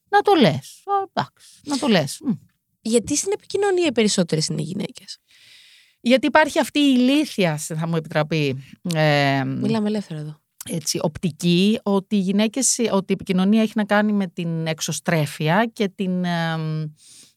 Να 0.09 0.20
το 0.20 0.33
λες. 0.40 0.83
Εντάξει, 1.09 1.61
να 1.64 1.79
το 1.79 1.88
λες. 1.88 2.20
Γιατί 2.81 3.16
στην 3.16 3.33
επικοινωνία 3.35 3.87
οι 3.87 3.92
περισσότερε 3.92 4.40
είναι 4.51 4.62
γυναίκες. 4.62 5.18
Γιατί 6.00 6.26
υπάρχει 6.26 6.58
αυτή 6.58 6.78
η 6.78 6.94
ηλίθια, 6.98 7.56
θα 7.56 7.86
μου 7.88 7.96
επιτραπεί, 7.96 8.64
ε, 8.94 9.44
Μιλάμε 9.44 9.88
ελεύθερα 9.88 10.20
εδώ. 10.20 10.40
έτσι, 10.70 10.98
οπτική, 11.02 11.78
ότι 11.82 12.16
οι 12.16 12.20
γυναίκες, 12.20 12.78
ότι 12.90 13.04
η 13.08 13.12
επικοινωνία 13.12 13.62
έχει 13.62 13.72
να 13.74 13.84
κάνει 13.84 14.12
με 14.12 14.26
την 14.26 14.66
εξωστρέφεια 14.66 15.70
και 15.72 15.88
την, 15.94 16.24
ε, 16.24 16.56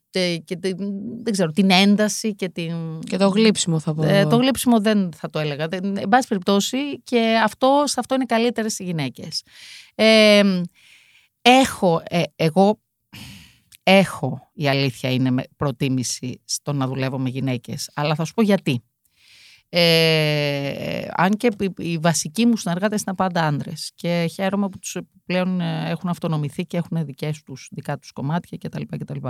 τε- 0.10 0.43
και 0.45 0.56
την, 0.56 0.78
δεν 1.23 1.34
ξέρω, 1.34 1.52
την 1.52 1.71
ένταση 1.71 2.36
και 2.36 2.49
την... 2.49 2.99
Και 2.99 3.17
το 3.17 3.28
γλύψιμο 3.28 3.80
θα 3.80 3.93
πω. 3.93 4.04
Ε, 4.04 4.26
το 4.26 4.36
γλύψιμο 4.36 4.80
δεν 4.82 5.12
θα 5.15 5.30
το 5.30 5.39
έλεγα. 5.39 5.67
Δεν- 5.67 5.97
Εν 5.97 6.10
πάση 6.10 6.28
περιπτώσει 6.28 6.99
και 7.04 7.39
αυτό, 7.43 7.84
σε 7.86 7.95
αυτό 7.99 8.15
είναι 8.15 8.26
καλύτερες 8.26 8.80
οι 8.80 8.84
γυναίκες. 8.84 9.43
Ε, 9.95 10.41
έχω, 11.41 12.04
ε, 12.10 12.21
εγώ 12.36 12.80
έχω, 13.84 14.50
η 14.54 14.67
αλήθεια 14.67 15.10
είναι 15.12 15.32
με 15.32 15.43
προτίμηση 15.56 16.41
στο 16.46 16.74
να 16.74 16.88
δουλεύω 16.88 17.19
με 17.19 17.30
γυναίκες. 17.30 17.89
Αλλά 17.93 18.15
θα 18.15 18.26
σου 18.26 18.34
πω 18.34 18.41
γιατί. 18.41 18.84
Ε, 19.76 21.08
αν 21.15 21.32
και 21.32 21.50
οι- 21.60 21.74
οι 21.78 21.98
βασικοί 21.98 22.46
μου 22.46 22.58
συνεργάτες 22.58 23.02
είναι 23.02 23.15
πάντα 23.15 23.46
άντρες 23.48 23.91
και 23.96 24.30
χαίρομαι 24.34 24.69
που 24.69 24.80
τους 24.80 24.98
πλέον 25.26 25.62
ε, 25.62 25.89
έχουν 25.89 26.10
αυτονομηθεί 26.10 26.65
και 26.65 26.78
έχουν 26.78 27.06
δικές 27.06 27.43
τους, 27.43 27.69
δικά 27.72 27.98
τους 27.98 28.12
κομμάτια 28.12 28.58
κτλ. 28.58 28.82
κτλ. 28.98 29.28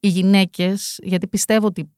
Οι 0.00 0.08
γυναίκες, 0.08 0.98
γιατί 1.02 1.26
πιστεύω 1.28 1.66
ότι 1.66 1.90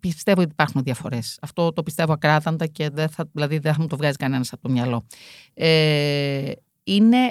πιστεύω 0.00 0.40
ότι 0.40 0.50
υπάρχουν 0.50 0.82
διαφορές. 0.82 1.38
Αυτό 1.42 1.72
το 1.72 1.82
πιστεύω 1.82 2.12
ακράδαντα 2.12 2.66
και 2.66 2.90
δεν 2.90 3.08
θα, 3.08 3.28
δηλαδή 3.32 3.58
δεν 3.58 3.74
θα 3.74 3.80
μου 3.80 3.86
το 3.86 3.96
βγάζει 3.96 4.16
κανένας 4.16 4.52
από 4.52 4.62
το 4.62 4.70
μυαλό. 4.70 5.06
Ε, 5.54 6.52
είναι 6.84 7.30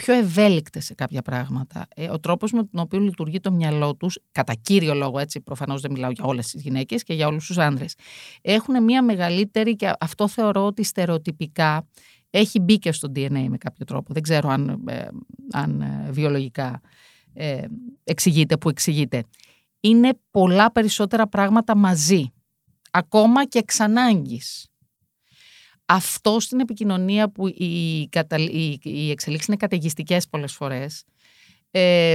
πιο 0.00 0.14
ευέλικτες 0.14 0.84
σε 0.84 0.94
κάποια 0.94 1.22
πράγματα. 1.22 1.86
Ε, 1.94 2.08
ο 2.08 2.20
τρόπος 2.20 2.52
με 2.52 2.64
τον 2.64 2.80
οποίο 2.80 2.98
λειτουργεί 3.00 3.40
το 3.40 3.52
μυαλό 3.52 3.96
τους, 3.96 4.18
κατά 4.32 4.54
κύριο 4.54 4.94
λόγο, 4.94 5.18
έτσι 5.18 5.40
προφανώς 5.40 5.80
δεν 5.80 5.90
μιλάω 5.90 6.10
για 6.10 6.24
όλες 6.24 6.50
τις 6.50 6.62
γυναίκες 6.62 7.02
και 7.02 7.14
για 7.14 7.26
όλους 7.26 7.46
τους 7.46 7.58
άνδρες, 7.58 7.94
έχουν 8.40 8.84
μια 8.84 9.02
μεγαλύτερη 9.02 9.76
και 9.76 9.92
αυτό 10.00 10.28
θεωρώ 10.28 10.66
ότι 10.66 10.82
στερεοτυπικά 10.82 11.86
έχει 12.30 12.60
μπει 12.60 12.78
και 12.78 12.92
στο 12.92 13.12
DNA 13.14 13.46
με 13.48 13.56
κάποιο 13.58 13.84
τρόπο. 13.84 14.12
Δεν 14.12 14.22
ξέρω 14.22 14.48
αν, 14.48 14.82
ε, 14.86 15.08
αν 15.52 15.80
ε, 15.80 16.08
βιολογικά 16.10 16.80
ε, 17.32 17.64
εξηγείται 18.04 18.56
που 18.56 18.68
εξηγείται. 18.68 19.24
Είναι 19.80 20.18
πολλά 20.30 20.72
περισσότερα 20.72 21.28
πράγματα 21.28 21.76
μαζί. 21.76 22.32
Ακόμα 22.90 23.46
και 23.46 23.58
εξ 23.58 23.80
ανάγκης. 23.80 24.69
Αυτό 25.92 26.40
στην 26.40 26.60
επικοινωνία 26.60 27.30
που 27.30 27.46
οι, 27.46 28.08
κατα... 28.08 28.36
οι, 28.36 28.78
οι 28.82 29.10
εξελίξεις 29.10 29.48
είναι 29.48 29.56
καταιγιστικές 29.56 30.28
πολλές 30.28 30.52
φορές 30.52 31.04
ε, 31.70 32.14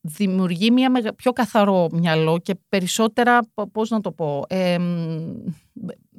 δημιουργεί 0.00 0.70
μια 0.70 0.90
μεγα- 0.90 1.14
πιο 1.14 1.32
καθαρό 1.32 1.88
μυαλό 1.92 2.38
και 2.38 2.54
περισσότερα, 2.68 3.40
π- 3.54 3.70
πώς 3.72 3.90
να 3.90 4.00
το 4.00 4.12
πω, 4.12 4.44
ε, 4.48 4.76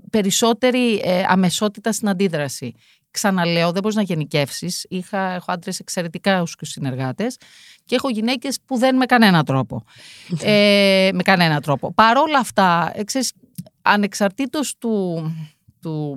περισσότερη 0.09 1.01
ε, 1.03 1.23
αμεσότητα 1.27 1.91
στην 1.91 2.09
αντίδραση. 2.09 2.73
Ξαναλέω, 3.11 3.71
δεν 3.71 3.81
μπορείς 3.81 3.97
να 3.97 4.01
γενικεύσεις. 4.03 4.85
Έχω 4.89 5.51
άντρες 5.51 5.79
εξαιρετικά 5.79 6.43
συνεργάτες 6.61 7.37
και 7.85 7.95
έχω 7.95 8.09
γυναίκες 8.09 8.57
που 8.65 8.77
δεν 8.77 8.95
με 8.95 9.05
κανένα 9.05 9.43
τρόπο. 9.43 9.83
ε, 10.41 11.09
με 11.13 11.23
κανένα 11.23 11.61
τρόπο. 11.61 11.93
Παρ' 11.93 12.17
όλα 12.17 12.39
αυτά, 12.39 12.91
ε, 12.95 13.03
ξέρεις, 13.03 13.33
ανεξαρτήτως 13.81 14.77
του, 14.77 15.23
του... 15.87 16.15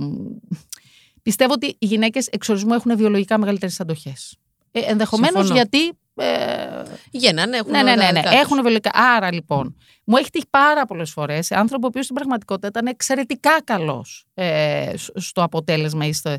Πιστεύω 1.22 1.52
ότι 1.52 1.66
οι 1.78 1.86
γυναίκες 1.86 2.26
εξορισμού 2.26 2.74
έχουν 2.74 2.96
βιολογικά 2.96 3.38
μεγαλύτερες 3.38 3.80
αντοχές. 3.80 4.36
Ε, 4.72 4.80
ενδεχομένως 4.80 5.46
Συμφωνώ. 5.46 5.54
γιατί... 5.54 5.98
Ε, 6.14 6.82
Γεννάνε, 7.10 7.56
έχουν 7.56 7.70
ναι, 7.70 7.82
ναι, 7.82 7.94
ναι, 7.94 7.96
τα 8.02 8.12
ναι. 8.12 8.20
δικά 8.20 8.30
τους. 8.30 8.40
Έχουν 8.40 8.56
βιολογικά. 8.56 8.90
Άρα 8.94 9.32
λοιπόν, 9.32 9.76
μου 10.04 10.16
έχει 10.16 10.30
τύχει 10.30 10.46
πάρα 10.50 10.86
πολλές 10.86 11.10
φορές 11.10 11.46
σε 11.46 11.54
άνθρωπο 11.54 11.84
ο 11.86 11.88
οποίο 11.88 12.02
στην 12.02 12.14
πραγματικότητα 12.14 12.66
ήταν 12.68 12.86
εξαιρετικά 12.86 13.62
καλός 13.64 14.24
ε, 14.34 14.92
σ- 14.96 15.18
στο 15.18 15.42
αποτέλεσμα 15.42 16.06
ή 16.06 16.12
στο- 16.12 16.36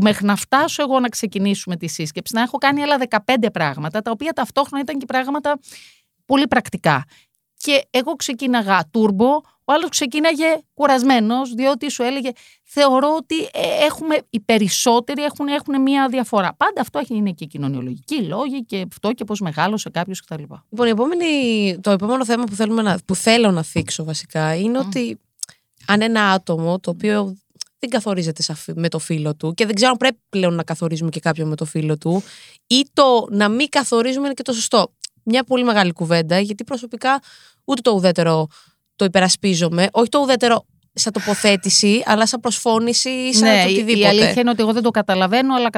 Μέχρι 0.00 0.26
να 0.26 0.36
φτάσω 0.36 0.82
εγώ 0.82 1.00
να 1.00 1.08
ξεκινήσουμε 1.08 1.76
τη 1.76 1.86
σύσκεψη, 1.86 2.34
να 2.34 2.42
έχω 2.42 2.58
κάνει 2.58 2.82
άλλα 2.82 2.96
15 3.26 3.34
πράγματα, 3.52 4.00
τα 4.02 4.10
οποία 4.10 4.32
ταυτόχρονα 4.32 4.82
ήταν 4.82 4.98
και 4.98 5.04
πράγματα 5.06 5.58
πολύ 6.24 6.48
πρακτικά. 6.48 7.04
Και 7.56 7.86
εγώ 7.90 8.12
ξεκίναγα 8.12 8.88
τούρμπο, 8.90 9.26
ο 9.68 9.72
άλλος 9.72 9.88
ξεκίναγε 9.90 10.44
κουρασμένος, 10.74 11.54
διότι 11.54 11.90
σου 11.90 12.02
έλεγε: 12.02 12.30
Θεωρώ 12.64 13.14
ότι 13.16 13.34
ε, 13.42 13.84
έχουμε, 13.86 14.16
οι 14.30 14.40
περισσότεροι 14.40 15.22
έχουν, 15.22 15.46
έχουν 15.48 15.82
μία 15.82 16.08
διαφορά. 16.08 16.54
Πάντα 16.56 16.80
αυτό 16.80 16.98
έχει- 16.98 17.14
είναι 17.14 17.30
και 17.32 17.44
κοινωνιολογικοί 17.44 18.22
λόγοι 18.22 18.64
και 18.64 18.84
αυτό 18.92 19.12
και 19.12 19.24
πώς 19.24 19.40
μεγάλωσε 19.40 19.90
κάποιος 19.90 20.20
κτλ. 20.24 20.42
Λοιπόν, 20.70 20.86
η 20.86 20.90
επόμενη, 20.90 21.78
το 21.80 21.90
επόμενο 21.90 22.24
θέμα 22.24 22.44
που, 22.44 22.54
θέλουμε 22.54 22.82
να, 22.82 22.98
που 23.06 23.14
θέλω 23.14 23.50
να 23.50 23.62
θίξω 23.62 24.04
βασικά 24.04 24.54
είναι 24.54 24.78
ότι 24.78 25.18
αν 25.86 26.00
ένα 26.00 26.30
άτομο 26.30 26.78
το 26.80 26.90
οποίο 26.90 27.36
δεν 27.78 27.90
καθορίζεται 27.90 28.42
σαφ- 28.42 28.68
με 28.74 28.88
το 28.88 28.98
φίλο 28.98 29.34
του 29.34 29.52
και 29.54 29.66
δεν 29.66 29.74
ξέρω 29.74 29.90
αν 29.90 29.96
πρέπει 29.96 30.18
πλέον 30.28 30.54
να 30.54 30.62
καθορίζουμε 30.62 31.10
και 31.10 31.20
κάποιον 31.20 31.48
με 31.48 31.56
το 31.56 31.64
φίλο 31.64 31.98
του 31.98 32.22
ή 32.66 32.86
το 32.92 33.26
να 33.30 33.48
μην 33.48 33.68
καθορίζουμε 33.68 34.24
είναι 34.24 34.34
και 34.34 34.42
το 34.42 34.52
σωστό. 34.52 34.92
Μια 35.22 35.44
πολύ 35.44 35.64
μεγάλη 35.64 35.92
κουβέντα 35.92 36.38
γιατί 36.40 36.64
προσωπικά 36.64 37.20
ούτε 37.64 37.80
το 37.80 37.90
ουδέτερο 37.90 38.46
το 38.98 39.04
υπερασπίζομαι. 39.04 39.86
Όχι 39.92 40.08
το 40.08 40.18
ουδέτερο 40.20 40.64
σαν 40.92 41.12
τοποθέτηση, 41.12 42.02
αλλά 42.06 42.26
σαν 42.26 42.40
προσφώνηση 42.40 43.08
ή 43.08 43.34
σαν 43.34 43.48
Ναι, 43.48 43.62
το 43.62 43.68
η- 43.68 43.72
οτιδήποτε. 43.72 43.98
η 43.98 44.06
αλήθεια 44.06 44.40
είναι 44.40 44.50
ότι 44.50 44.62
εγώ 44.62 44.72
δεν 44.72 44.82
το 44.82 44.90
καταλαβαίνω, 44.90 45.54
αλλά 45.54 45.68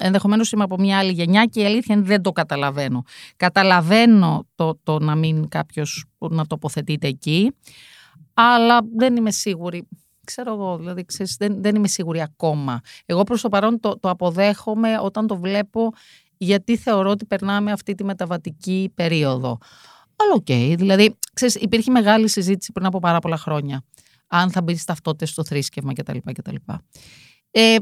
ενδεχομένως 0.00 0.52
είμαι 0.52 0.62
από 0.62 0.76
μια 0.78 0.98
άλλη 0.98 1.12
γενιά 1.12 1.44
και 1.44 1.60
η 1.60 1.64
αλήθεια 1.64 1.86
είναι 1.94 2.00
ότι 2.00 2.08
δεν 2.12 2.22
το 2.22 2.32
καταλαβαίνω. 2.32 3.02
Καταλαβαίνω 3.36 4.46
το, 4.54 4.78
το 4.82 4.98
να 4.98 5.14
μην 5.14 5.48
κάποιος 5.48 6.04
να 6.18 6.46
τοποθετείται 6.46 7.06
εκεί, 7.08 7.52
αλλά 8.34 8.78
δεν 8.96 9.16
είμαι 9.16 9.30
σίγουρη. 9.30 9.88
Ξέρω 10.24 10.52
εγώ, 10.52 10.76
δηλαδή 10.78 11.04
ξέρεις, 11.04 11.36
δεν, 11.38 11.62
δεν 11.62 11.74
είμαι 11.74 11.88
σίγουρη 11.88 12.20
ακόμα. 12.22 12.80
Εγώ 13.06 13.22
προς 13.22 13.40
το 13.40 13.48
παρόν 13.48 13.80
το, 13.80 13.98
το 13.98 14.10
αποδέχομαι 14.10 14.98
όταν 15.02 15.26
το 15.26 15.36
βλέπω 15.36 15.92
γιατί 16.36 16.76
θεωρώ 16.76 17.10
ότι 17.10 17.24
περνάμε 17.24 17.72
αυτή 17.72 17.94
τη 17.94 18.04
μεταβατική 18.04 18.90
περίοδο. 18.94 19.58
Αλλά 20.20 20.32
οκ, 20.34 20.76
δηλαδή, 20.78 21.18
ξέρεις, 21.34 21.54
υπήρχε 21.54 21.90
μεγάλη 21.90 22.28
συζήτηση 22.28 22.72
πριν 22.72 22.86
από 22.86 22.98
πάρα 22.98 23.18
πολλά 23.18 23.36
χρόνια. 23.36 23.84
Αν 24.26 24.50
θα 24.50 24.62
μπει 24.62 24.72
στις 24.72 24.84
ταυτότητες 24.84 25.30
στο 25.30 25.44
θρήσκευμα 25.44 25.92
κτλ. 25.92 26.16
κτλ. 26.32 26.54
Ε, 27.50 27.76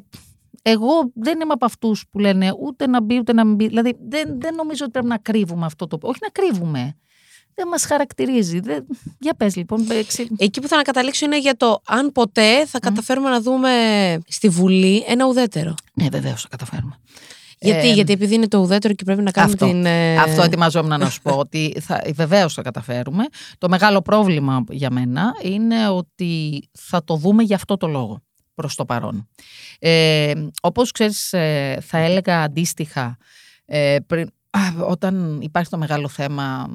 εγώ 0.62 1.10
δεν 1.14 1.40
είμαι 1.40 1.52
από 1.52 1.64
αυτούς 1.64 2.04
που 2.10 2.18
λένε 2.18 2.52
ούτε 2.60 2.86
να 2.86 3.02
μπει 3.02 3.18
ούτε 3.18 3.32
να 3.32 3.44
μην 3.44 3.54
μπει. 3.54 3.66
Δηλαδή, 3.68 3.96
δεν, 4.08 4.40
δεν 4.40 4.54
νομίζω 4.54 4.82
ότι 4.82 4.92
πρέπει 4.92 5.06
να 5.06 5.18
κρύβουμε 5.18 5.66
αυτό 5.66 5.86
το. 5.86 5.98
Όχι 6.02 6.18
να 6.22 6.28
κρύβουμε. 6.28 6.96
Δεν 7.54 7.68
μας 7.68 7.84
χαρακτηρίζει. 7.84 8.60
Δεν... 8.60 8.86
Για 9.18 9.34
πες 9.34 9.56
λοιπόν. 9.56 9.90
εξή- 9.90 10.30
Εκεί 10.36 10.60
που 10.60 10.68
θα 10.68 10.82
καταλήξω 10.82 11.24
είναι 11.24 11.38
για 11.38 11.56
το 11.56 11.80
αν 11.86 12.12
ποτέ 12.12 12.66
θα 12.66 12.78
καταφέρουμε 12.78 13.30
να 13.30 13.40
δούμε 13.40 13.70
στη 14.26 14.48
Βουλή 14.48 15.04
ένα 15.06 15.26
ουδέτερο. 15.26 15.74
Ναι, 15.94 16.08
βεβαίως 16.08 16.42
θα 16.42 16.48
καταφέρουμε. 16.48 16.96
Γιατί, 17.58 17.88
Ε, 17.88 17.92
γιατί 17.92 18.12
επειδή 18.12 18.34
είναι 18.34 18.48
το 18.48 18.58
ουδέτερο 18.58 18.94
και 18.94 19.04
πρέπει 19.04 19.22
να 19.22 19.30
κάνουμε 19.30 19.52
αυτό. 19.54 19.66
την. 19.66 19.86
ε, 19.86 20.16
Αυτό 20.18 20.42
ετοιμαζόμουν 20.42 20.98
να 20.98 21.10
σου 21.10 21.22
πω 21.22 21.32
ότι 21.36 21.72
θα, 21.80 22.02
βεβαίως 22.14 22.54
θα 22.54 22.62
καταφέρουμε. 22.62 23.24
Το 23.58 23.68
μεγάλο 23.68 24.02
πρόβλημα 24.02 24.64
για 24.70 24.90
μένα 24.90 25.32
είναι 25.42 25.88
ότι 25.88 26.62
θα 26.72 27.04
το 27.04 27.16
δούμε 27.16 27.42
για 27.42 27.56
αυτό 27.56 27.76
το 27.76 27.86
λόγο 27.86 28.22
προς 28.54 28.74
το 28.74 28.84
παρόν. 28.84 29.28
Ε, 29.78 30.32
όπως 30.62 30.90
ξέρεις 30.90 31.32
ε, 31.32 31.78
θα 31.82 31.98
έλεγα 31.98 32.42
αντίστοιχα 32.42 33.16
ε, 33.64 33.96
πριν, 34.06 34.30
α, 34.50 34.60
όταν 34.88 35.38
υπάρχει 35.40 35.70
το 35.70 35.78
μεγάλο 35.78 36.08
θέμα 36.08 36.68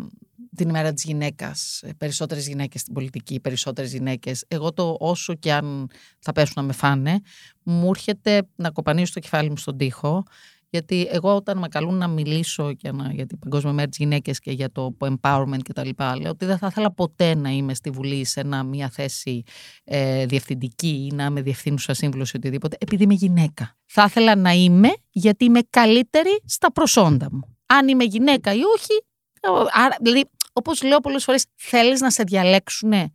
την 0.55 0.69
ημέρα 0.69 0.93
της 0.93 1.03
γυναίκας, 1.03 1.81
ε, 1.83 1.89
περισσότερες 1.97 2.47
γυναίκες 2.47 2.81
στην 2.81 2.93
πολιτική, 2.93 3.39
περισσότερες 3.39 3.91
γυναίκες, 3.93 4.45
εγώ 4.47 4.73
το 4.73 4.95
όσο 4.99 5.33
και 5.33 5.53
αν 5.53 5.89
θα 6.19 6.31
πέσουν 6.31 6.53
να 6.55 6.61
με 6.63 6.73
φάνε, 6.73 7.19
μου 7.63 7.89
έρχεται 7.89 8.47
να 8.55 8.69
κοπανίσω 8.69 9.13
το 9.13 9.19
κεφάλι 9.19 9.49
μου 9.49 9.57
στον 9.57 9.77
τοίχο 9.77 10.23
γιατί 10.71 11.07
εγώ 11.11 11.35
όταν 11.35 11.57
με 11.57 11.67
καλούν 11.67 11.97
να 11.97 12.07
μιλήσω 12.07 12.69
για, 12.69 12.91
να, 12.91 13.13
για 13.13 13.25
την 13.25 13.39
Παγκόσμια 13.39 13.73
Μέρα 13.73 13.87
της 13.87 13.97
Γυναίκες 13.97 14.39
και 14.39 14.51
για 14.51 14.71
το 14.71 14.97
empowerment 14.99 15.61
και 15.63 15.73
τα 15.73 15.85
λοιπά, 15.85 16.17
λέω 16.19 16.31
ότι 16.31 16.45
δεν 16.45 16.57
θα 16.57 16.67
ήθελα 16.67 16.91
ποτέ 16.91 17.35
να 17.35 17.49
είμαι 17.49 17.73
στη 17.73 17.89
Βουλή 17.89 18.25
σε 18.25 18.39
ένα, 18.39 18.63
μια 18.63 18.89
θέση 18.89 19.43
ε, 19.83 20.25
διευθυντική 20.25 21.07
ή 21.11 21.15
να 21.15 21.25
είμαι 21.25 21.41
διευθύνουσα 21.41 21.93
σύμβουλος 21.93 22.31
ή 22.31 22.37
οτιδήποτε, 22.37 22.77
επειδή 22.79 23.03
είμαι 23.03 23.13
γυναίκα. 23.13 23.77
Θα 23.85 24.03
ήθελα 24.03 24.35
να 24.35 24.51
είμαι 24.51 24.89
γιατί 25.09 25.45
είμαι 25.45 25.59
καλύτερη 25.69 26.41
στα 26.45 26.71
προσόντα 26.71 27.27
μου. 27.31 27.57
Αν 27.65 27.87
είμαι 27.87 28.03
γυναίκα 28.03 28.53
ή 28.53 28.61
όχι, 28.75 29.03
ε, 29.39 29.47
άρα, 29.81 29.95
δηλαδή, 30.01 30.29
όπως 30.53 30.83
λέω 30.83 30.99
πολλές 30.99 31.23
φορές, 31.23 31.45
θέλεις 31.55 32.01
να 32.01 32.11
σε 32.11 32.23
διαλέξουνε 32.23 33.13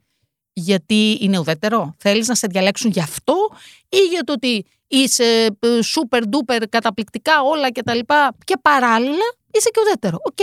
γιατί 0.53 1.19
είναι 1.21 1.39
ουδέτερο; 1.39 1.95
Θέλεις 1.99 2.29
να 2.29 2.35
σε 2.35 2.47
διαλέξουν 2.47 2.91
γι' 2.91 3.01
αυτό 3.01 3.35
ή 3.89 3.99
για 4.11 4.23
το 4.25 4.33
ότι 4.33 4.67
είσαι 4.89 5.47
ε, 5.61 5.79
super 5.95 6.21
duper 6.21 6.63
καταπληκτικά 6.69 7.43
όλα 7.43 7.71
και 7.71 7.83
τα 7.83 7.95
λοιπά 7.95 8.37
και 8.45 8.55
παράλληλα 8.63 9.27
είσαι 9.51 9.69
και 9.71 9.81
ουδέτερο. 9.87 10.17
Οκ, 10.23 10.39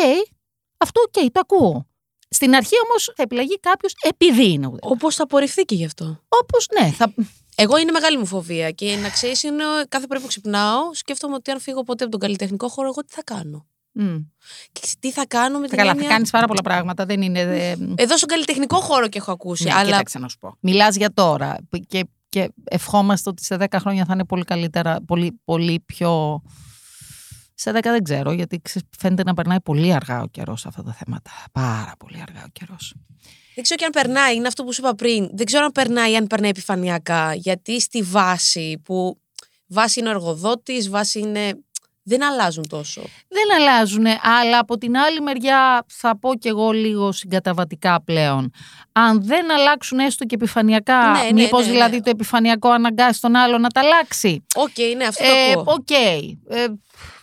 αυτό 0.78 1.02
οκ, 1.02 1.32
το 1.32 1.40
ακούω. 1.40 1.88
Στην 2.30 2.56
αρχή 2.56 2.76
όμως 2.90 3.12
θα 3.16 3.24
επιλεγεί 3.24 3.60
κάποιος 3.60 3.96
επειδή 4.02 4.52
είναι 4.52 4.68
ουδέτερος. 4.68 4.92
Όπως 4.92 5.16
θα 5.16 5.24
απορριφθεί 5.24 5.62
και 5.64 5.76
γι' 5.76 5.86
αυτό. 5.86 6.20
Όπως 6.28 6.68
ναι, 6.80 6.92
θα... 6.92 7.14
Εγώ 7.56 7.78
είναι 7.78 7.92
μεγάλη 7.92 8.18
μου 8.18 8.26
φοβία 8.26 8.72
και 8.72 8.96
να 8.96 9.10
ξέρεις, 9.10 9.44
είναι 9.44 9.64
κάθε 9.90 10.08
πρωί 10.08 10.22
που 10.22 10.28
ξυπνάω, 10.28 10.94
σκέφτομαι 10.94 11.36
ότι 11.36 11.52
αν 11.52 11.60
φύγω 11.60 11.84
ποτέ 11.84 12.04
από 12.04 12.12
τον 12.12 12.22
καλλιτεχνικό 12.22 12.68
χώρο, 12.68 12.88
εγώ 12.88 13.02
τι 13.06 13.14
θα 13.14 13.24
κάνω. 13.24 13.66
Μμ. 13.92 14.16
Και 14.72 14.82
τι 15.00 15.12
θα 15.12 15.26
κάνω 15.28 15.60
με 15.60 15.64
Θα 15.64 15.68
την 15.70 15.78
καλά, 15.78 15.90
θα 15.90 15.96
έννοια- 15.96 16.12
κάνεις 16.12 16.30
πάρα 16.30 16.48
πολλά 16.48 16.62
πράγματα, 16.62 17.06
δεν 17.06 17.22
είναι... 17.22 17.40
ε, 17.40 17.76
Εδώ 17.96 18.18
στον 18.18 18.30
καλλιτεχνικό 18.30 18.80
χώρο 18.80 19.08
και 19.08 19.18
έχω 19.18 19.32
ακούσει. 19.32 19.64
Ναι, 19.64 19.74
αλλά 19.74 19.90
κοίταξε 19.92 20.20
να 20.20 20.28
σου 20.28 20.38
πω. 20.40 20.58
Μιλάς 20.60 20.96
για 20.96 21.14
τώρα 21.14 21.58
και, 21.88 22.06
και 22.34 22.52
ευχόμαστε 22.64 23.30
ότι 23.30 23.46
σε 23.46 23.56
10 23.60 23.66
χρόνια 23.80 24.06
θα 24.06 24.14
είναι 24.14 24.26
πολύ 24.26 24.44
καλύτερα, 24.44 25.02
πολύ, 25.08 25.40
πολύ 25.44 25.80
πιο. 25.86 26.42
Σε 27.54 27.72
10 27.72 27.80
δεν 27.82 28.04
ξέρω, 28.04 28.32
γιατί 28.32 28.60
ξε- 28.62 28.86
φαίνεται 28.98 29.24
να 29.24 29.34
περνάει 29.34 29.62
πολύ 29.62 29.94
αργά 29.94 30.22
ο 30.22 30.28
καιρός 30.28 30.62
σε 30.62 30.68
αυτά 30.68 30.84
τα 30.84 30.94
θέματα. 30.94 31.32
Πάρα 31.52 31.94
πολύ 32.00 32.22
αργά 32.22 32.44
ο 32.44 32.50
καιρός. 32.52 32.94
δεν 33.56 33.64
ξέρω 33.64 33.80
και 33.80 33.86
αν 33.86 33.92
περνάει, 33.92 34.36
είναι 34.36 34.48
αυτό 34.48 34.64
που 34.64 34.74
σου 34.74 34.82
είπα 34.82 34.96
πριν. 34.96 35.30
Δεν 35.34 35.46
ξέρω 35.46 35.66
αν 35.66 35.72
περνάει, 35.72 36.16
αν 36.16 36.28
περνάει 36.28 36.50
επιφανειακά. 36.50 37.34
Γιατί 37.34 37.82
στη 37.82 38.02
βάση 38.02 38.82
που. 38.84 39.20
Βάση 39.68 40.00
είναι 40.00 40.10
ο 40.10 40.12
εργοδότης, 40.12 40.90
βάση 40.90 41.20
είναι. 41.20 41.64
Δεν 42.06 42.24
αλλάζουν 42.24 42.68
τόσο. 42.70 43.02
Δεν 43.28 43.56
αλλάζουν, 43.62 44.06
αλλά 44.22 44.60
από 44.60 44.78
την 44.78 44.98
άλλη 44.98 45.22
μεριά 45.22 45.86
θα 45.88 46.20
πω 46.20 46.36
κι 46.36 46.48
εγώ 46.48 46.72
λίγο 46.72 47.12
συγκαταβατικά 47.12 48.02
πλέον. 48.06 48.52
Αν 48.92 49.24
δεν 49.26 49.52
αλλάξουν 49.52 50.00
έστω 50.00 50.26
και 50.26 50.36
επιφανειακά, 50.36 51.12
Ναι, 51.12 51.24
ναι, 51.24 51.32
μήπως 51.42 51.60
ναι, 51.60 51.66
ναι. 51.66 51.72
δηλαδή 51.72 52.02
το 52.02 52.10
επιφανειακό 52.10 52.70
αναγκάσει 52.70 53.22
τον 53.22 53.36
άλλο 53.36 53.58
να 53.58 53.70
τα 53.70 53.80
αλλάξει; 53.82 54.46
Οκ, 54.56 54.96
ναι, 54.98 55.06
αυτό 55.06 55.24
το 55.24 55.30
Ε, 55.30 55.52
ακούω. 55.52 55.74
Οκ. 55.74 55.90
Ε, 55.92 56.66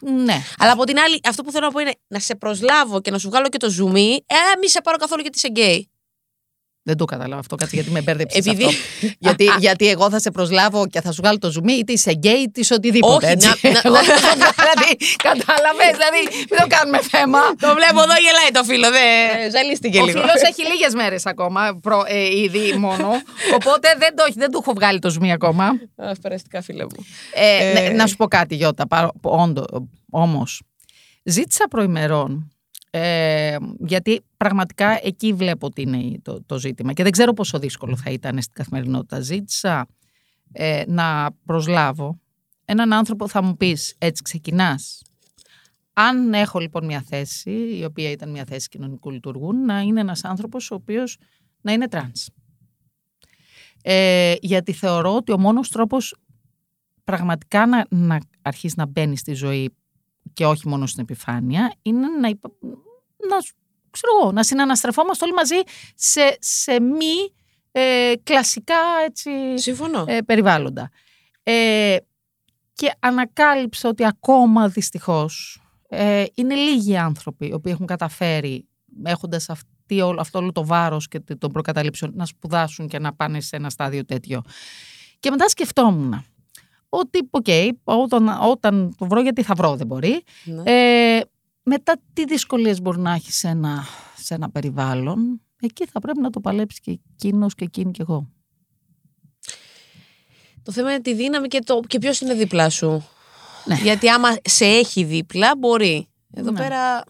ναι. 0.00 0.42
Αλλά 0.58 0.72
από 0.72 0.84
την 0.84 0.98
άλλη, 0.98 1.20
αυτό 1.28 1.42
που 1.42 1.50
θέλω 1.50 1.66
να 1.66 1.72
πω 1.72 1.78
είναι 1.80 1.92
να 2.08 2.18
σε 2.18 2.34
προσλάβω 2.34 3.00
και 3.00 3.10
να 3.10 3.18
σου 3.18 3.28
βγάλω 3.28 3.48
και 3.48 3.58
το 3.58 3.70
ζουμί, 3.70 4.24
ε, 4.26 4.34
μη 4.60 4.68
σε 4.68 4.80
πάρω 4.80 4.96
καθόλου 4.96 5.20
γιατί 5.20 5.36
είσαι 5.38 5.48
γκέι. 5.48 5.90
Δεν 6.90 6.98
το 6.98 7.04
κατάλαβα 7.04 7.40
αυτό, 7.40 7.54
κάτσε 7.56 7.74
γιατί 7.76 7.90
με 7.90 8.00
μπέρδεψες. 8.02 8.46
Επειδή- 8.46 8.64
Αυτό. 8.64 8.78
γιατί, 9.26 9.44
γιατί 9.58 9.88
εγώ 9.88 10.10
θα 10.10 10.20
σε 10.20 10.30
προσλάβω 10.30 10.86
και 10.86 11.00
θα 11.00 11.12
σου 11.12 11.20
βγάλω 11.22 11.38
το 11.38 11.50
ζουμί, 11.50 11.72
είτε 11.72 11.92
είσαι 11.92 12.12
γκέι, 12.12 12.32
είτε 12.46 12.60
είσαι 12.60 12.74
οτιδήποτε. 12.74 13.26
Όχι, 13.26 13.32
έτσι. 13.34 13.48
να- 13.62 13.70
να- 13.72 13.80
Εγώ 13.84 13.94
δεν 13.94 14.16
το- 14.20 14.52
δηλαδή, 14.60 14.90
κατάλαβες, 15.28 15.90
δηλαδή, 15.98 16.20
μην 16.50 16.58
το 16.60 16.66
κάνουμε 16.76 16.98
θέμα. 17.02 17.40
το 17.64 17.68
βλέπω 17.78 18.00
εδώ, 18.06 18.16
γελάει 18.26 18.50
το 18.52 18.64
φίλο. 18.64 18.88
Δε, 18.90 19.04
ζαλίστηκε 19.50 19.98
Ο 20.00 20.04
λίγο. 20.04 20.20
φίλος 20.20 20.40
έχει 20.50 20.62
λίγες 20.72 20.94
μέρες 20.94 21.26
ακόμα, 21.26 21.78
προ, 21.82 22.02
ε, 22.06 22.36
ήδη 22.42 22.72
μόνο. 22.78 23.08
Οπότε 23.54 23.88
δεν 23.98 24.16
το, 24.16 24.24
έχει- 24.28 24.38
δεν 24.38 24.50
του 24.50 24.58
έχω 24.62 24.72
βγάλει 24.72 24.98
το 24.98 25.10
ζουμί 25.10 25.32
ακόμα. 25.32 25.64
Α, 25.96 26.12
περαστικά, 26.22 26.62
φίλε 26.62 26.82
μου. 26.84 27.04
Ε, 27.34 27.70
Ε. 27.70 27.72
ναι, 27.72 27.94
να 27.94 28.06
σου 28.06 28.16
πω 28.16 28.26
κάτι, 28.28 28.54
Γιώτα, 28.54 28.86
όντω, 29.20 29.64
όμως. 30.10 30.62
Ζήτησα 31.24 31.64
προημερών, 31.70 32.52
ε, 32.90 33.56
γιατί 33.78 34.20
πραγματικά 34.36 35.00
εκεί 35.02 35.32
βλέπω 35.32 35.66
ότι 35.66 35.82
είναι 35.82 36.18
το, 36.22 36.42
το 36.46 36.58
ζήτημα 36.58 36.92
και 36.92 37.02
δεν 37.02 37.12
ξέρω 37.12 37.32
πόσο 37.32 37.58
δύσκολο 37.58 37.96
θα 37.96 38.10
ήταν 38.10 38.42
στην 38.42 38.54
καθημερινότητα. 38.54 39.20
Ζήτησα 39.20 39.86
ε, 40.52 40.82
να 40.86 41.30
προσλάβω 41.44 42.20
έναν 42.64 42.92
άνθρωπο, 42.92 43.28
θα 43.28 43.42
μου 43.42 43.56
πεις, 43.56 43.94
έτσι 43.98 44.22
ξεκινάς. 44.22 45.02
Αν 45.92 46.32
έχω 46.32 46.58
λοιπόν 46.58 46.84
μια 46.84 47.02
θέση, 47.08 47.76
η 47.78 47.84
οποία 47.84 48.10
ήταν 48.10 48.30
μια 48.30 48.44
θέση 48.44 48.68
κοινωνικού 48.68 49.10
λειτουργού, 49.10 49.52
να 49.52 49.80
είναι 49.80 50.00
ένας 50.00 50.24
άνθρωπος 50.24 50.70
ο 50.70 50.74
οποίος 50.74 51.18
να 51.60 51.72
είναι 51.72 51.88
τρανς. 51.88 52.28
Ε, 53.82 54.34
γιατί 54.40 54.72
θεωρώ 54.72 55.14
ότι 55.14 55.32
ο 55.32 55.38
μόνος 55.38 55.68
τρόπος 55.68 56.16
πραγματικά 57.04 57.66
να, 57.66 57.86
να 57.90 58.18
αρχίσεις 58.42 58.76
να 58.76 58.86
μπαίνεις 58.86 59.20
στη 59.20 59.32
ζωή 59.32 59.74
και 60.40 60.46
όχι 60.46 60.68
μόνο 60.68 60.86
στην 60.86 61.02
επιφάνεια 61.02 61.74
είναι 61.82 62.06
να, 62.20 62.28
υπα... 62.28 62.50
να, 63.28 63.36
ξέρω 63.90 64.12
εγώ, 64.20 64.32
να 64.32 64.42
συναναστρεφόμαστε 64.42 65.24
όλοι 65.24 65.34
μαζί 65.34 65.54
σε, 65.94 66.36
σε 66.38 66.80
μη 66.80 67.32
ε, 67.72 68.12
κλασικά 68.22 68.74
έτσι, 69.04 69.30
Συμφωνώ. 69.58 70.04
ε, 70.06 70.20
περιβάλλοντα. 70.20 70.90
Ε, 71.42 71.96
και 72.72 72.92
ανακάλυψα 72.98 73.88
ότι 73.88 74.06
ακόμα 74.06 74.68
δυστυχώς 74.68 75.62
ε, 75.88 76.24
είναι 76.34 76.54
λίγοι 76.54 76.96
άνθρωποι 76.96 77.46
οι 77.46 77.52
οποίοι 77.52 77.72
έχουν 77.74 77.86
καταφέρει 77.86 78.68
έχοντας 79.02 79.48
αυτή, 79.50 80.00
όλο, 80.00 80.20
αυτό 80.20 80.38
όλο 80.38 80.52
το 80.52 80.66
βάρος 80.66 81.08
και 81.08 81.20
των 81.20 81.52
προκαταλήψεων 81.52 82.12
να 82.14 82.26
σπουδάσουν 82.26 82.88
και 82.88 82.98
να 82.98 83.14
πάνε 83.14 83.40
σε 83.40 83.56
ένα 83.56 83.70
στάδιο 83.70 84.04
τέτοιο. 84.04 84.42
Και 85.20 85.30
μετά 85.30 85.48
σκεφτόμουν 85.48 86.24
ότι, 86.90 87.28
οκ, 87.30 87.46
όταν, 87.84 88.28
όταν 88.42 88.94
το 88.98 89.06
βρω, 89.06 89.20
γιατί 89.20 89.42
θα 89.42 89.54
βρω, 89.54 89.76
δεν 89.76 89.86
μπορεί. 89.86 90.22
Ναι. 90.44 90.62
Ε, 90.64 91.20
μετά 91.62 91.96
τι 92.12 92.24
δυσκολίες 92.24 92.80
μπορεί 92.80 92.98
να 92.98 93.12
έχεις 93.12 93.36
σε 93.36 93.48
ένα, 93.48 93.84
σε 94.16 94.34
ένα 94.34 94.50
περιβάλλον, 94.50 95.40
εκεί 95.60 95.86
θα 95.86 96.00
πρέπει 96.00 96.20
να 96.20 96.30
το 96.30 96.40
παλέψεις 96.40 96.80
και 96.80 96.98
εκείνος 97.14 97.54
και 97.54 97.64
εκείνη 97.64 97.90
και 97.90 98.02
εγώ. 98.02 98.28
Το 100.62 100.72
θέμα 100.72 100.90
είναι 100.90 101.00
τη 101.00 101.14
δύναμη 101.14 101.48
και, 101.48 101.58
το, 101.58 101.80
και 101.86 101.98
ποιος 101.98 102.20
είναι 102.20 102.34
δίπλα 102.34 102.70
σου. 102.70 103.04
Ναι. 103.64 103.74
Γιατί 103.74 104.08
άμα 104.08 104.28
σε 104.44 104.64
έχει 104.64 105.04
δίπλα, 105.04 105.52
μπορεί. 105.58 106.08
Εδώ 106.34 106.50
Ναι. 106.50 106.58
πέρα. 106.58 107.02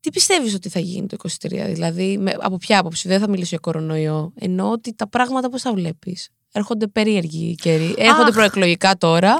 Τι 0.00 0.10
πιστεύεις 0.10 0.54
ότι 0.54 0.68
θα 0.68 0.78
γίνει 0.80 1.06
το 1.06 1.16
23, 1.16 1.70
δηλαδή, 1.72 2.18
με, 2.18 2.34
από 2.40 2.56
ποια 2.56 2.78
άποψη, 2.78 3.08
δεν 3.08 3.20
θα 3.20 3.28
μιλήσω 3.28 3.48
για 3.48 3.58
κορονοϊό. 3.58 4.32
Εννοώ 4.34 4.70
ότι 4.70 4.94
τα 4.94 5.08
πράγματα 5.08 5.48
πώς 5.48 5.62
τα 5.62 5.72
βλέπεις; 5.72 6.28
Έρχονται 6.56 6.86
περίεργοι 6.86 7.54
καιροί. 7.54 7.94
Έρχονται 7.98 8.28
Αχ. 8.28 8.34
προεκλογικά 8.34 8.96
τώρα. 8.96 9.36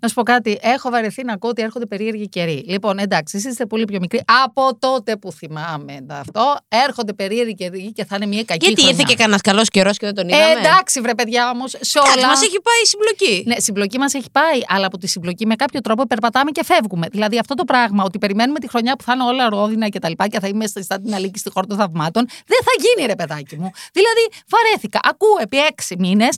Να 0.00 0.08
σου 0.08 0.14
πω 0.14 0.22
κάτι, 0.22 0.58
έχω 0.60 0.90
βαρεθεί 0.90 1.24
να 1.24 1.32
ακούω 1.32 1.50
ότι 1.50 1.62
έρχονται 1.62 1.86
περίεργοι 1.86 2.28
καιροί. 2.28 2.64
Λοιπόν, 2.68 2.98
εντάξει, 2.98 3.36
εσείς 3.36 3.50
είστε 3.50 3.66
πολύ 3.66 3.84
πιο 3.84 3.98
μικροί. 4.00 4.20
Από 4.44 4.76
τότε 4.78 5.16
που 5.16 5.32
θυμάμαι 5.32 5.98
αυτό, 6.08 6.56
έρχονται 6.68 7.12
περίεργοι 7.12 7.54
καιροί 7.54 7.92
και 7.92 8.04
θα 8.04 8.16
είναι 8.16 8.26
μια 8.26 8.44
κακή 8.44 8.66
Γιατί 8.66 8.80
χρονιά. 8.80 8.98
ήρθε 9.00 9.12
και 9.12 9.18
κανένας 9.18 9.40
καλός 9.40 9.68
καιρός 9.68 9.98
και 9.98 10.06
δεν 10.06 10.14
τον 10.14 10.28
είδαμε; 10.28 10.44
Ε, 10.44 10.58
εντάξει, 10.58 11.00
βρε 11.00 11.14
παιδιά 11.14 11.50
όμως, 11.50 11.70
σε 11.80 11.98
Κάτι 11.98 12.18
όλα. 12.18 12.26
μας 12.28 12.42
έχει 12.42 12.60
πάει 12.62 12.80
η 12.82 12.86
συμπλοκή. 12.86 13.42
Ναι, 13.46 13.58
συμπλοκή 13.58 13.98
μας 13.98 14.14
έχει 14.14 14.30
πάει, 14.32 14.60
αλλά 14.68 14.86
από 14.86 14.98
τη 14.98 15.06
συμπλοκή 15.06 15.46
με 15.46 15.54
κάποιο 15.54 15.80
τρόπο 15.80 16.06
περπατάμε 16.06 16.50
και 16.50 16.64
φεύγουμε. 16.64 17.06
Δηλαδή 17.10 17.38
αυτό 17.38 17.54
το 17.54 17.64
πράγμα, 17.64 18.04
ότι 18.04 18.18
περιμένουμε 18.18 18.58
τη 18.58 18.68
χρονιά 18.68 18.96
που 18.96 19.04
θα 19.04 19.12
είναι 19.12 19.22
όλα 19.24 19.48
ρόδινα 19.48 19.88
και 19.88 19.98
τα 19.98 20.08
λοιπά 20.08 20.28
και 20.28 20.40
θα 20.40 20.48
είμαστε 20.48 20.82
στα 20.82 21.00
την 21.00 21.14
αλήκη 21.14 21.38
στη 21.38 21.50
χώρα 21.50 21.66
των 21.66 21.76
θαυμάτων, 21.76 22.26
δεν 22.46 22.58
θα 22.64 22.70
γίνει, 22.84 23.06
ρε 23.06 23.14
παιδάκι 23.16 23.56
μου. 23.56 23.70
Δηλαδή, 23.92 24.20
βαρέθηκα. 24.48 25.00
Ακούω 25.02 25.36
επί 25.40 25.58
έξι 25.58 25.96
μήνες 25.98 26.36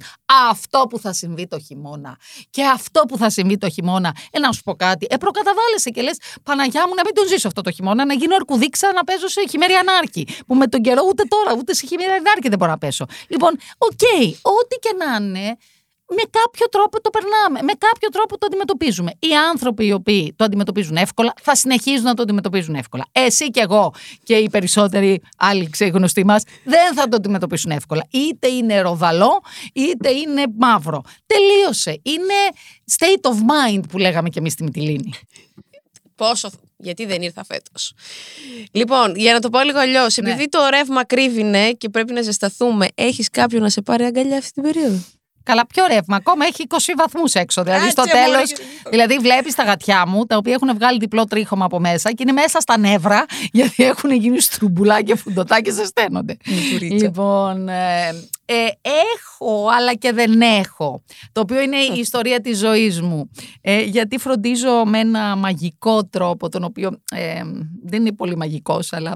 αυτό 0.50 0.86
που 0.90 0.98
θα 0.98 1.12
συμβεί 1.12 1.46
το 1.46 1.58
χειμώνα 1.58 2.16
και 2.50 2.64
αυτό 2.64 3.00
που 3.08 3.16
θα 3.16 3.30
συμβεί 3.30 3.47
συμβεί 3.48 3.58
το 3.58 3.68
χειμώνα. 3.70 4.14
Ε, 4.30 4.38
να 4.38 4.52
σου 4.52 4.62
πω 4.62 4.74
κάτι. 4.74 5.06
Ε, 5.10 5.16
προκαταβάλλεσαι 5.16 5.90
και 5.90 6.02
λες 6.02 6.16
Παναγιά 6.42 6.88
μου 6.88 6.94
να 6.94 7.02
μην 7.04 7.14
τον 7.14 7.26
ζήσω 7.28 7.48
αυτό 7.48 7.60
το 7.62 7.70
χειμώνα, 7.70 8.04
να 8.04 8.14
γίνω 8.14 8.34
αρκουδίτσα 8.34 8.92
να 8.94 9.04
πέσω 9.04 9.28
σε 9.28 9.40
χειμερία 9.50 9.97
νάρκη. 9.97 10.28
Που 10.46 10.54
με 10.54 10.66
τον 10.66 10.80
καιρό 10.82 11.02
ούτε 11.08 11.22
τώρα, 11.28 11.56
ούτε 11.58 11.74
σε 11.74 11.86
χειμερία 11.86 12.26
νάρκη 12.26 12.48
δεν 12.48 12.58
μπορώ 12.58 12.70
να 12.70 12.78
πέσω. 12.78 13.06
Λοιπόν, 13.28 13.52
οκ, 13.78 14.04
ό,τι 14.42 14.76
και 14.76 14.92
να 14.98 15.24
είναι, 15.24 15.56
με 16.08 16.22
κάποιο 16.30 16.68
τρόπο 16.68 17.00
το 17.00 17.10
περνάμε, 17.10 17.62
με 17.62 17.72
κάποιο 17.78 18.08
τρόπο 18.08 18.38
το 18.38 18.46
αντιμετωπίζουμε. 18.46 19.10
Οι 19.18 19.36
άνθρωποι 19.50 19.86
οι 19.86 19.92
οποίοι 19.92 20.32
το 20.36 20.44
αντιμετωπίζουν 20.44 20.96
εύκολα 20.96 21.32
θα 21.42 21.54
συνεχίζουν 21.54 22.04
να 22.04 22.14
το 22.14 22.22
αντιμετωπίζουν 22.22 22.74
εύκολα. 22.74 23.06
Εσύ 23.12 23.50
και 23.50 23.60
εγώ 23.60 23.94
και 24.22 24.34
οι 24.34 24.50
περισσότεροι 24.50 25.22
άλλοι 25.36 25.70
ξεγνωστοί 25.70 26.24
μας 26.24 26.42
δεν 26.64 26.94
θα 26.94 27.08
το 27.08 27.16
αντιμετωπίσουν 27.16 27.70
εύκολα. 27.70 28.06
Είτε 28.10 28.48
είναι 28.48 28.80
ροδαλό, 28.80 29.40
είτε 29.72 30.10
είναι 30.10 30.44
μαύρο. 30.56 31.02
Τελείωσε. 31.26 32.00
Είναι 32.02 32.34
state 32.98 33.30
of 33.30 33.34
mind 33.34 33.82
που 33.88 33.98
λέγαμε 33.98 34.28
και 34.28 34.38
εμείς 34.38 34.52
στη 34.52 34.62
Μυτιλίνη. 34.62 35.12
Πόσο. 36.14 36.50
Γιατί 36.80 37.06
δεν 37.06 37.22
ήρθα 37.22 37.44
φέτος. 37.44 37.92
Λοιπόν, 38.72 39.16
για 39.16 39.32
να 39.32 39.40
το 39.40 39.50
πω 39.50 39.60
λίγο 39.60 39.78
αλλιώς, 39.78 40.16
επειδή 40.16 40.48
το 40.48 40.58
ρεύμα 40.70 41.04
κρύβινε 41.04 41.72
και 41.72 41.88
πρέπει 41.88 42.12
να 42.12 42.22
ζεσταθούμε, 42.22 42.86
έχεις 42.94 43.30
κάποιον 43.30 43.62
να 43.62 43.68
σε 43.68 43.82
πάρει 43.82 44.04
αγκαλιά 44.04 44.38
αυτή 44.38 44.52
την 44.52 44.62
περίοδο; 44.62 44.98
Καλά, 45.48 45.66
πιο 45.66 45.84
ρεύμα. 45.86 46.16
Ακόμα 46.16 46.44
έχει 46.46 46.66
20 46.68 46.76
βαθμούς 46.96 47.34
έξω. 47.34 47.62
Δηλαδή 47.62 47.80
Κάτσε, 47.92 48.02
στο 48.10 48.16
μωρέ, 48.18 48.30
τέλος. 48.32 48.52
και- 48.52 48.62
Δηλαδή 48.90 49.18
βλέπεις 49.18 49.54
τα 49.54 49.62
γατιά 49.62 50.06
μου, 50.06 50.24
τα 50.26 50.36
οποία 50.36 50.52
έχουν 50.52 50.74
βγάλει 50.74 50.98
διπλό 50.98 51.24
τρίχωμα 51.24 51.64
από 51.64 51.78
μέσα 51.80 52.08
και 52.10 52.16
είναι 52.22 52.32
μέσα 52.32 52.60
στα 52.60 52.78
νεύρα, 52.78 53.24
γιατί 53.58 53.84
έχουν 53.84 54.10
γίνει 54.10 54.40
στρουμπουλά 54.40 55.02
και 55.02 55.16
φουντοτά 55.16 55.60
και 55.62 55.70
ζεσταίνονται. 55.72 56.36
Λοιπόν, 57.00 57.68
ε, 57.68 57.74
ε, 58.50 58.66
έχω, 58.82 59.68
αλλά 59.78 59.94
και 59.94 60.12
δεν 60.12 60.40
έχω. 60.40 61.02
Το 61.32 61.40
οποίο 61.40 61.60
είναι 61.60 61.76
η 61.76 61.98
ιστορία 61.98 62.40
της 62.40 62.58
ζωής 62.58 63.00
μου. 63.00 63.30
Ε, 63.60 63.80
γιατί 63.82 64.18
φροντίζω 64.18 64.84
με 64.84 64.98
ένα 64.98 65.36
μαγικό 65.36 66.04
τρόπο, 66.04 66.48
τον 66.48 66.64
οποίο 66.64 67.00
ε, 67.10 67.42
δεν 67.84 68.00
είναι 68.00 68.12
πολύ 68.12 68.36
μαγικός, 68.36 68.92
αλλά 68.92 69.12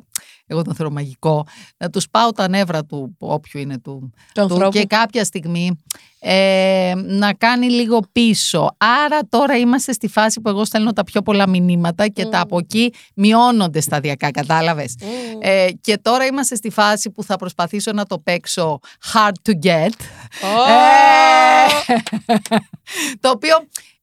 εγώ 0.46 0.62
τον 0.62 0.74
θεωρώ 0.74 0.92
μαγικό, 0.92 1.46
να 1.76 1.90
τους 1.90 2.08
πάω 2.10 2.30
τα 2.32 2.48
νεύρα 2.48 2.84
του, 2.84 3.16
όποιου 3.18 3.60
είναι 3.60 3.78
του, 3.78 4.10
Του 4.10 4.32
του 4.34 4.40
ανθρώπου. 4.42 4.70
και 4.78 4.84
κάποια 4.84 5.24
στιγμή 5.24 5.82
ε, 6.24 6.92
να 6.96 7.32
κάνει 7.32 7.70
λίγο 7.70 8.00
πίσω. 8.12 8.76
Άρα 9.04 9.18
τώρα 9.28 9.56
είμαστε 9.56 9.92
στη 9.92 10.08
φάση 10.08 10.40
που 10.40 10.48
εγώ 10.48 10.64
στέλνω 10.64 10.92
τα 10.92 11.04
πιο 11.04 11.22
πολλά 11.22 11.48
μηνύματα 11.48 12.08
και 12.08 12.26
τα 12.26 12.40
από 12.40 12.58
εκεί 12.58 12.92
μειώνονται 13.14 13.80
σταδιακά, 13.80 14.30
κατάλαβες; 14.30 14.94
Ε, 15.40 15.66
και 15.80 15.98
τώρα 16.02 16.26
είμαστε 16.26 16.54
στη 16.54 16.70
φάση 16.70 17.10
που 17.10 17.22
θα 17.22 17.36
προσπαθήσω 17.36 17.92
να 17.92 18.04
το 18.04 18.18
παίξω 18.18 18.78
hard 19.12 19.21
to 19.28 19.52
get. 19.66 19.90
Ε, 20.68 21.92
το 23.20 23.28
οποίο 23.30 23.54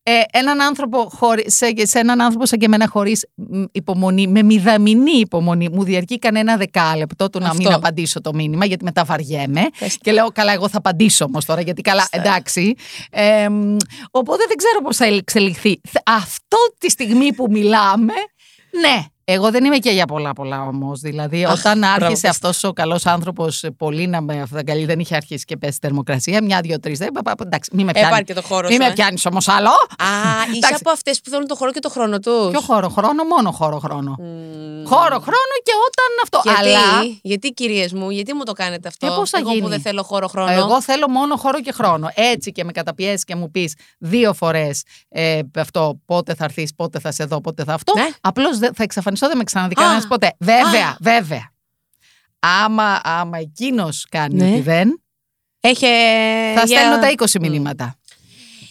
ε, 0.04 0.12
έναν 0.32 0.62
άνθρωπο 0.62 1.10
χωρί, 1.14 1.52
σε, 1.52 1.66
σε 1.78 2.00
έναν 2.00 2.22
άνθρωπο 2.22 2.46
σαν 2.46 2.60
και 2.60 2.66
εμένα 2.66 2.88
χωρίς 2.88 3.28
μ, 3.36 3.64
υπομονή, 3.72 4.28
με 4.28 4.44
μηδαμινή 4.44 5.12
υπομονή, 5.12 5.70
μου 5.70 5.84
διαρκεί 5.84 6.20
κανένα 6.20 6.58
δεκάλεπτο 6.58 7.30
του 7.30 7.40
να 7.40 7.54
μην 7.54 7.66
Αυτό. 7.66 7.78
απαντήσω 7.78 8.22
το 8.22 8.34
μήνυμα, 8.34 8.66
γιατί 8.66 8.84
μετά 8.84 9.04
βαριέμαι. 9.04 9.62
Και 10.02 10.12
λέω, 10.12 10.28
καλά, 10.32 10.54
εγώ 10.54 10.70
θα 10.70 10.78
απαντήσω 10.78 11.26
όμως 11.26 11.46
τώρα, 11.46 11.62
γιατί 11.62 11.82
καλά, 11.82 12.08
εντάξει. 12.12 12.76
Ε, 13.12 13.50
μ, 13.50 13.76
οπότε 14.12 14.44
δεν 14.48 14.58
ξέρω 14.58 14.82
πώς 14.84 14.98
θα 14.98 15.06
εξελιχθεί. 15.06 15.82
Θε- 15.90 16.10
Αυτό 16.10 16.58
τη 16.78 16.90
στιγμή 16.90 17.34
που 17.34 17.48
μιλάμε, 17.50 18.14
ναι. 18.82 19.04
Εγώ 19.32 19.52
δεν 19.52 19.66
είμαι 19.66 19.78
και 19.78 19.90
για 19.92 20.06
πολλά 20.06 20.34
πολλά 20.34 20.62
όμως. 20.62 21.00
Δηλαδή, 21.00 21.46
όταν 21.46 21.84
άρχισε 21.84 22.28
αυτός 22.28 22.64
ο 22.64 22.74
καλός 22.74 23.06
άνθρωπος 23.06 23.64
πολύ 23.78 24.08
να 24.08 24.22
με 24.22 24.42
αυθαγκαλεί, 24.42 24.86
δεν 24.86 25.00
είχε 25.00 25.16
αρχίσει 25.16 25.46
και 25.46 25.58
πέσει 25.58 25.78
θερμοκρασία. 25.82 26.44
Μια, 26.44 26.62
δύο, 26.62 26.80
τρεις. 26.80 26.98
Δεν, 26.98 27.12
πα- 27.12 27.22
πα- 27.22 27.34
εντάξει, 27.46 27.70
μην 27.74 27.86
με 27.86 27.92
πιάνει. 27.92 28.08
Έπαρ 28.08 28.24
και 28.24 28.34
το 28.34 28.42
χώρο 28.42 28.68
Μην 28.68 28.78
σου, 28.78 28.84
με 28.84 28.90
ε. 28.90 28.94
πιάνεις 28.94 29.26
όμως 29.26 29.48
άλλο. 29.48 29.70
Α, 29.70 30.06
είσαι 30.48 30.58
Εντάξει. 30.58 30.76
από 30.80 30.90
αυτές 30.92 31.22
που 31.22 31.30
θέλουν 31.30 31.48
το 31.48 31.56
χώρο 31.56 31.72
και 31.72 31.80
το 31.80 31.90
χρόνο 31.90 32.20
τους. 32.20 32.50
Ποιο 32.52 32.60
χώρο, 32.62 32.90
χρόνο, 32.90 33.24
μόνο 33.24 33.52
χώρο, 33.52 33.80
χρόνο. 33.80 34.16
Χώρο, 34.86 35.20
χρόνο 35.20 35.54
και 35.64 35.74
όταν 35.88 36.12
αυτό. 36.24 36.40
Γιατί, 36.44 36.60
Αλλά 36.60 36.80
γιατί 37.22 37.50
κυρίες 37.52 37.94
μου, 37.94 38.10
γιατί 38.10 38.34
μου 38.34 38.44
το 38.44 38.52
κάνετε 38.54 38.88
αυτό; 38.88 39.08
Ε, 39.08 39.10
πώς 39.16 39.30
θα 39.30 39.38
Εγώ 39.38 39.50
γίνει; 39.50 39.62
που 39.62 39.68
δεν 39.70 39.82
θέλω 39.82 40.04
χώρο 40.04 40.28
χρόνο. 40.28 40.52
εγώ 40.52 40.82
θέλω 40.82 41.10
μόνο 41.10 41.36
χώρο 41.36 41.62
και 41.62 41.72
χρόνο. 41.72 42.10
Έτσι 42.14 42.52
και 42.52 42.64
με 42.64 42.72
καταπιέσεις 42.72 43.24
και 43.24 43.36
μου 43.36 43.52
πεις 43.52 43.76
δύο 43.98 44.34
φορές 44.34 44.84
ε, 45.10 45.40
αυτό, 45.58 46.00
πότε 46.06 46.34
θα 46.36 46.44
έρθεις, 46.44 46.74
πότε 46.76 47.00
θα 47.00 47.12
σε 47.12 47.24
δω, 47.26 47.42
πότε 47.42 47.64
θα 47.64 47.74
αυτό. 47.74 47.94
Ναι. 47.96 48.08
Απλώς 48.22 48.58
θα 48.74 48.84
εξαφανιστώ, 49.22 49.28
δεν 49.28 49.38
με 49.38 49.44
ξαναδεί 49.44 49.74
Α. 49.74 49.84
κανένα 49.84 50.08
ποτέ. 50.08 50.34
Βέβαια, 50.40 50.98
βέβαια. 51.00 51.52
Άμα, 52.40 53.00
άμα 53.04 53.38
εκείνος 53.38 54.06
κάνει 54.10 54.36
Ναι. 54.36 54.52
ότι 54.52 54.62
δεν, 54.62 55.04
Έχει. 55.60 55.86
θα 56.56 56.64
για- 56.66 56.78
στέλνω 56.80 57.00
τα 57.00 57.10
20 57.12 57.40
μηνύματα. 57.42 57.96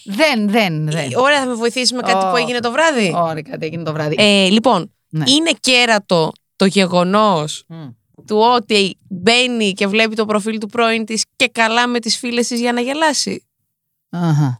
Δεν, 0.05 0.49
δεν, 0.49 0.91
δεν. 0.91 1.11
Ωραία, 1.15 1.39
θα 1.39 1.45
με 1.45 1.53
βοηθήσει 1.53 1.93
με 1.95 2.01
κάτι 2.01 2.25
Ω. 2.25 2.29
που 2.29 2.35
έγινε 2.37 2.59
το 2.59 2.71
βράδυ. 2.71 3.13
Ωραία, 3.15 3.41
κάτι 3.41 3.65
έγινε 3.65 3.83
το 3.83 3.93
βράδυ. 3.93 4.15
Ε, 4.17 4.49
λοιπόν, 4.49 4.93
Ναι. 5.09 5.23
είναι 5.31 5.51
κέρατο 5.59 6.31
το 6.55 6.65
γεγονός 6.65 7.63
Μμ. 7.67 7.87
του 8.27 8.37
ότι 8.37 8.97
μπαίνει 9.09 9.71
και 9.73 9.87
βλέπει 9.87 10.15
το 10.15 10.25
προφίλ 10.25 10.57
του 10.57 10.67
πρώην 10.67 11.05
της 11.05 11.25
και 11.35 11.47
καλά 11.47 11.87
με 11.87 11.99
τις 11.99 12.17
φίλες 12.17 12.47
της 12.47 12.59
για 12.59 12.73
να 12.73 12.81
γελάσει. 12.81 13.47
Αχα. 14.09 14.59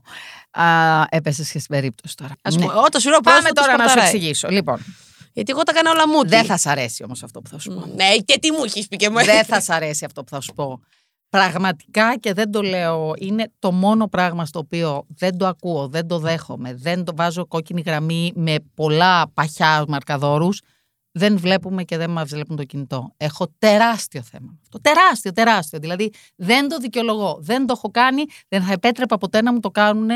Α, 0.51 1.03
έπεσε 1.09 1.41
και 1.41 1.47
στην 1.59 1.65
περίπτωση 1.75 2.15
τώρα. 2.15 2.31
Α 2.41 2.49
Ναι. 2.51 2.59
πούμε, 2.61 2.73
όταν 2.85 3.01
σου 3.01 3.09
λέω 3.09 3.19
Πάμε 3.19 3.37
πρόσφατο 3.37 3.61
τώρα 3.61 3.77
να 3.77 3.83
σου 3.83 3.89
σπαρταράει. 3.89 4.15
εξηγήσω. 4.15 4.49
Λοιπόν, 4.49 4.79
Γιατί 5.39 5.51
εγώ 5.51 5.63
τα 5.63 5.71
έκανα 5.71 5.91
όλα 5.91 6.07
μου. 6.07 6.27
δεν 6.27 6.45
θα 6.45 6.57
σ' 6.57 6.65
αρέσει 6.65 7.03
όμως 7.03 7.23
αυτό 7.23 7.41
που 7.41 7.49
θα 7.49 7.59
σου 7.59 7.73
πω. 7.73 7.85
Ναι, 7.95 8.15
και 8.25 8.39
τι 8.39 8.51
μου 8.51 8.63
έχεις 8.63 8.87
πει 8.87 8.95
και 8.95 9.09
μου 9.09 9.23
δεν 9.23 9.45
θα 9.45 9.61
σ' 9.61 9.69
αρέσει 9.69 10.05
αυτό 10.05 10.23
που 10.23 10.29
θα 10.29 10.41
σου 10.41 10.53
πω. 10.53 10.79
Πραγματικά 11.29 12.17
και 12.17 12.33
δεν 12.33 12.51
το 12.51 12.61
λέω, 12.61 13.13
είναι 13.17 13.51
το 13.59 13.71
μόνο 13.71 14.07
πράγμα 14.07 14.45
στο 14.45 14.59
οποίο 14.59 15.05
δεν 15.07 15.37
το 15.37 15.47
ακούω, 15.47 15.87
δεν 15.87 16.07
το 16.07 16.19
δέχομαι, 16.19 16.73
δεν 16.73 17.03
το 17.03 17.15
βάζω 17.15 17.45
κόκκινη 17.45 17.81
γραμμή 17.85 18.31
με 18.35 18.55
πολλά 18.73 19.29
παχιά 19.33 19.85
μαρκαδόρους, 19.87 20.61
δεν 21.11 21.37
βλέπουμε 21.37 21.83
και 21.83 21.97
δεν 21.97 22.09
μας 22.09 22.29
βλέπουν 22.29 22.55
το 22.55 22.63
κινητό. 22.63 23.13
Έχω 23.17 23.53
τεράστιο 23.57 24.21
θέμα. 24.21 24.59
Το 24.69 24.81
τεράστιο, 24.81 25.31
τεράστιο. 25.31 25.79
Δηλαδή 25.79 26.11
δεν 26.35 26.67
το 26.67 26.77
δικαιολογώ, 26.77 27.37
δεν 27.41 27.65
το 27.65 27.73
έχω 27.77 27.91
κάνει, 27.91 28.23
δεν 28.47 28.63
θα 28.63 28.71
επέτρεπα 28.71 29.17
ποτέ 29.17 29.41
να 29.41 29.53
μου 29.53 29.59
το 29.59 29.69
κάνουν. 29.69 30.09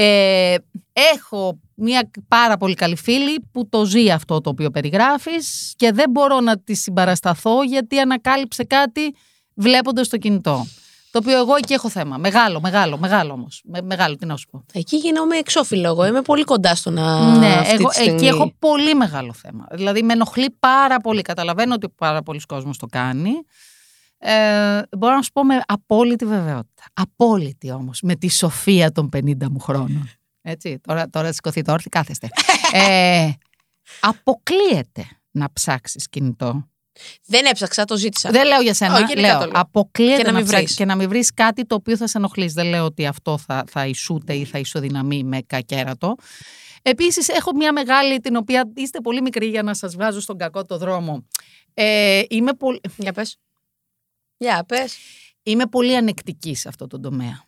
Ε, 0.00 0.54
έχω 0.92 1.58
μια 1.74 2.10
πάρα 2.28 2.56
πολύ 2.56 2.74
καλή 2.74 2.96
φίλη 2.96 3.48
που 3.52 3.68
το 3.68 3.84
ζει 3.84 4.10
αυτό 4.10 4.40
το 4.40 4.50
οποίο 4.50 4.70
περιγράφεις 4.70 5.74
και 5.76 5.92
δεν 5.92 6.10
μπορώ 6.10 6.40
να 6.40 6.58
τη 6.58 6.74
συμπαρασταθώ 6.74 7.62
γιατί 7.62 7.98
ανακάλυψε 7.98 8.64
κάτι 8.64 9.14
βλέποντας 9.54 10.08
το 10.08 10.16
κινητό. 10.16 10.66
Το 11.10 11.18
οποίο 11.18 11.38
εγώ 11.38 11.54
εκεί 11.56 11.72
έχω 11.72 11.88
θέμα. 11.88 12.16
Μεγάλο, 12.16 12.60
μεγάλο, 12.60 12.98
μεγάλο 12.98 13.32
όμως. 13.32 13.62
Με, 13.64 13.82
μεγάλο, 13.82 14.16
τι 14.16 14.26
να 14.26 14.36
σου 14.36 14.46
πω. 14.50 14.64
Εκεί 14.72 14.96
γίνομαι 14.96 15.36
εξώφυλλο 15.36 15.88
εγώ. 15.88 16.06
Είμαι 16.06 16.22
πολύ 16.22 16.44
κοντά 16.44 16.74
στο 16.74 16.90
να. 16.90 17.36
ναι, 17.38 17.46
αυτή 17.46 17.74
εγώ, 17.74 17.88
τη 17.88 17.94
στιγμή. 17.94 18.14
εκεί 18.14 18.26
έχω 18.26 18.52
πολύ 18.58 18.94
μεγάλο 18.94 19.32
θέμα. 19.32 19.66
Δηλαδή 19.70 20.02
με 20.02 20.12
ενοχλεί 20.12 20.56
πάρα 20.58 20.96
πολύ. 20.96 21.22
Καταλαβαίνω 21.22 21.74
ότι 21.74 21.88
πάρα 21.96 22.22
πολλοί 22.22 22.40
κόσμος 22.40 22.78
το 22.78 22.86
κάνει. 22.86 23.30
Ε, 24.18 24.82
μπορώ 24.98 25.14
να 25.14 25.22
σου 25.22 25.30
πω 25.32 25.44
με 25.44 25.60
απόλυτη 25.66 26.24
βεβαιότητα. 26.24 26.82
Απόλυτη 26.94 27.70
όμως. 27.70 28.00
Με 28.02 28.14
τη 28.14 28.28
σοφία 28.30 28.92
των 28.92 29.08
50 29.16 29.48
μου 29.50 29.58
χρόνων. 29.58 30.10
Έτσι, 30.42 30.78
τώρα, 30.80 31.08
τώρα 31.10 31.32
σηκωθεί 31.32 31.62
το 31.62 31.72
όρθι, 31.72 31.88
κάθεστε. 31.88 32.28
ε, 32.72 33.30
αποκλείεται 34.00 35.06
να 35.30 35.52
ψάξεις 35.52 36.08
κινητό. 36.08 36.68
Δεν 37.26 37.44
έψαξα, 37.46 37.84
το 37.84 37.96
ζήτησα. 37.96 38.30
Δεν 38.30 38.46
λέω 38.46 38.60
για 38.60 38.74
σένα. 38.74 38.94
Όχι, 38.94 39.04
γενικά 39.04 39.20
λέω, 39.28 39.38
το 39.38 39.44
λέω. 39.44 39.60
αποκλείεται 39.60 40.16
Και 40.16 40.22
να 40.22 40.30
να, 40.30 40.36
μην 40.36 40.46
ψάξεις 40.46 40.64
βρεις. 40.66 40.76
και 40.76 40.84
να 40.84 40.96
μην 40.96 41.08
βρεις 41.08 41.34
κάτι 41.34 41.66
το 41.66 41.74
οποίο 41.74 41.96
θα 41.96 42.06
σε 42.06 42.18
ενοχλήσει. 42.18 42.54
Δεν 42.54 42.66
λέω 42.66 42.84
ότι 42.84 43.06
αυτό 43.06 43.38
θα, 43.38 43.64
θα 43.68 43.86
ισούται 43.86 44.34
ή 44.34 44.44
θα 44.44 44.58
ισοδυναμεί 44.58 45.24
με 45.24 45.40
κακέρατο. 45.46 46.14
Επίσης, 46.82 47.28
έχω 47.28 47.54
μια 47.54 47.72
μεγάλη, 47.72 48.20
την 48.20 48.36
οποία 48.36 48.70
είστε 48.74 49.00
πολύ 49.00 49.20
μικροί 49.22 49.46
για 49.46 49.62
να 49.62 49.74
σας 49.74 49.94
βγάζω 49.94 50.20
στον 50.20 50.38
κακό 50.38 50.64
το 50.64 50.78
δρόμο. 50.78 51.26
Ε, 51.74 52.22
είμαι, 52.28 52.52
πολύ, 52.52 52.80
Για 52.96 53.12
πες. 53.12 53.36
Για 54.38 54.64
πες. 54.64 54.96
είμαι 55.42 55.66
πολύ 55.66 55.96
ανεκτική 55.96 56.54
σε 56.54 56.68
αυτό 56.68 56.86
το 56.86 57.00
τομέα. 57.00 57.44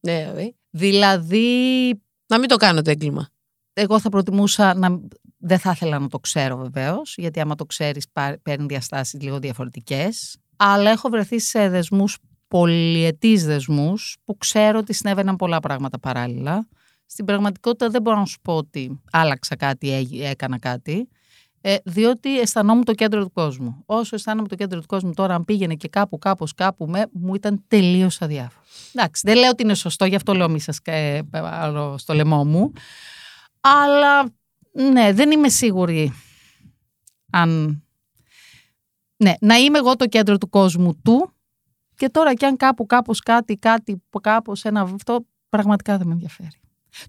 Ναι, 0.00 0.18
δηλαδή. 0.20 0.56
Δηλαδή, 0.70 1.90
Να 2.26 2.38
μην 2.38 2.48
το 2.48 2.56
κάνω 2.56 2.82
το 2.82 2.90
έγκλημα. 2.90 3.28
εγώ 3.72 4.00
θα 4.00 4.08
προτιμούσα 4.08 4.74
να. 4.74 5.00
Δεν 5.40 5.58
θα 5.58 5.70
ήθελα 5.70 5.98
να 5.98 6.08
το 6.08 6.18
ξέρω 6.18 6.56
βεβαίως, 6.56 7.14
γιατί 7.16 7.40
άμα 7.40 7.54
το 7.54 7.64
ξέρεις, 7.64 8.06
παίρνει 8.42 8.66
διαστάσεις 8.66 9.20
λίγο 9.20 9.38
διαφορετικές. 9.38 10.36
Αλλά 10.56 10.90
έχω 10.90 11.08
βρεθεί 11.08 11.38
σε 11.40 11.68
δεσμούς, 11.68 12.18
πολυετής 12.48 13.44
δεσμούς, 13.44 14.16
που 14.24 14.36
ξέρω 14.36 14.78
ότι 14.78 14.92
συνέβαιναν 14.92 15.36
πολλά 15.36 15.60
πράγματα 15.60 15.98
παράλληλα. 15.98 16.68
Στην 17.06 17.24
πραγματικότητα 17.24 17.88
δεν 17.90 18.02
μπορώ 18.02 18.18
να 18.18 18.24
σου 18.24 18.38
πω 18.42 18.56
ότι 18.56 19.00
άλλαξα 19.12 19.56
κάτι, 19.56 19.92
έγι- 19.92 20.22
έκανα 20.22 20.58
κάτι. 20.58 21.08
Ε, 21.60 21.76
διότι 21.84 22.40
αισθανόμουν 22.40 22.84
το 22.84 22.92
κέντρο 22.92 23.22
του 23.22 23.32
κόσμου. 23.32 23.82
Όσο 23.86 24.14
αισθάνομαι 24.14 24.48
το 24.48 24.54
κέντρο 24.54 24.80
του 24.80 24.86
κόσμου 24.86 25.12
τώρα, 25.14 25.34
αν 25.34 25.44
πήγαινε 25.44 25.74
και 25.74 25.88
κάπου, 25.88 26.18
κάπως, 26.18 26.54
κάπου 26.54 26.86
με, 26.86 27.06
μου 27.12 27.34
ήταν 27.34 27.64
τελείως 27.68 28.22
αδιάφορο. 28.22 28.64
Εντάξει, 28.92 29.22
δεν 29.26 29.36
λέω 29.36 29.50
ότι 29.50 29.62
είναι 29.62 29.74
σωστό, 29.74 30.04
γι' 30.04 30.14
αυτό 30.14 30.34
λέω 30.34 30.48
μη 30.48 30.60
σας 30.60 30.78
ε, 30.84 31.20
άλλο 31.32 31.98
στο 31.98 32.14
λαιμό 32.14 32.44
μου. 32.44 32.72
Αλλά 33.60 34.30
ναι, 34.72 35.12
δεν 35.12 35.30
είμαι 35.30 35.48
σίγουρη 35.48 36.12
αν. 37.30 37.82
Ναι, 39.16 39.34
να 39.40 39.54
είμαι 39.54 39.78
εγώ 39.78 39.96
το 39.96 40.06
κέντρο 40.06 40.38
του 40.38 40.48
κόσμου 40.48 41.00
του 41.04 41.32
και 41.94 42.08
τώρα 42.08 42.34
κι 42.34 42.44
αν 42.44 42.56
κάπου 42.56 42.86
κάπως 42.86 43.20
κάτι, 43.20 43.56
κάτι, 43.56 44.02
κάπως 44.20 44.64
ένα 44.64 44.80
αυτό, 44.80 45.26
πραγματικά 45.48 45.98
δεν 45.98 46.06
με 46.06 46.12
ενδιαφέρει. 46.12 46.60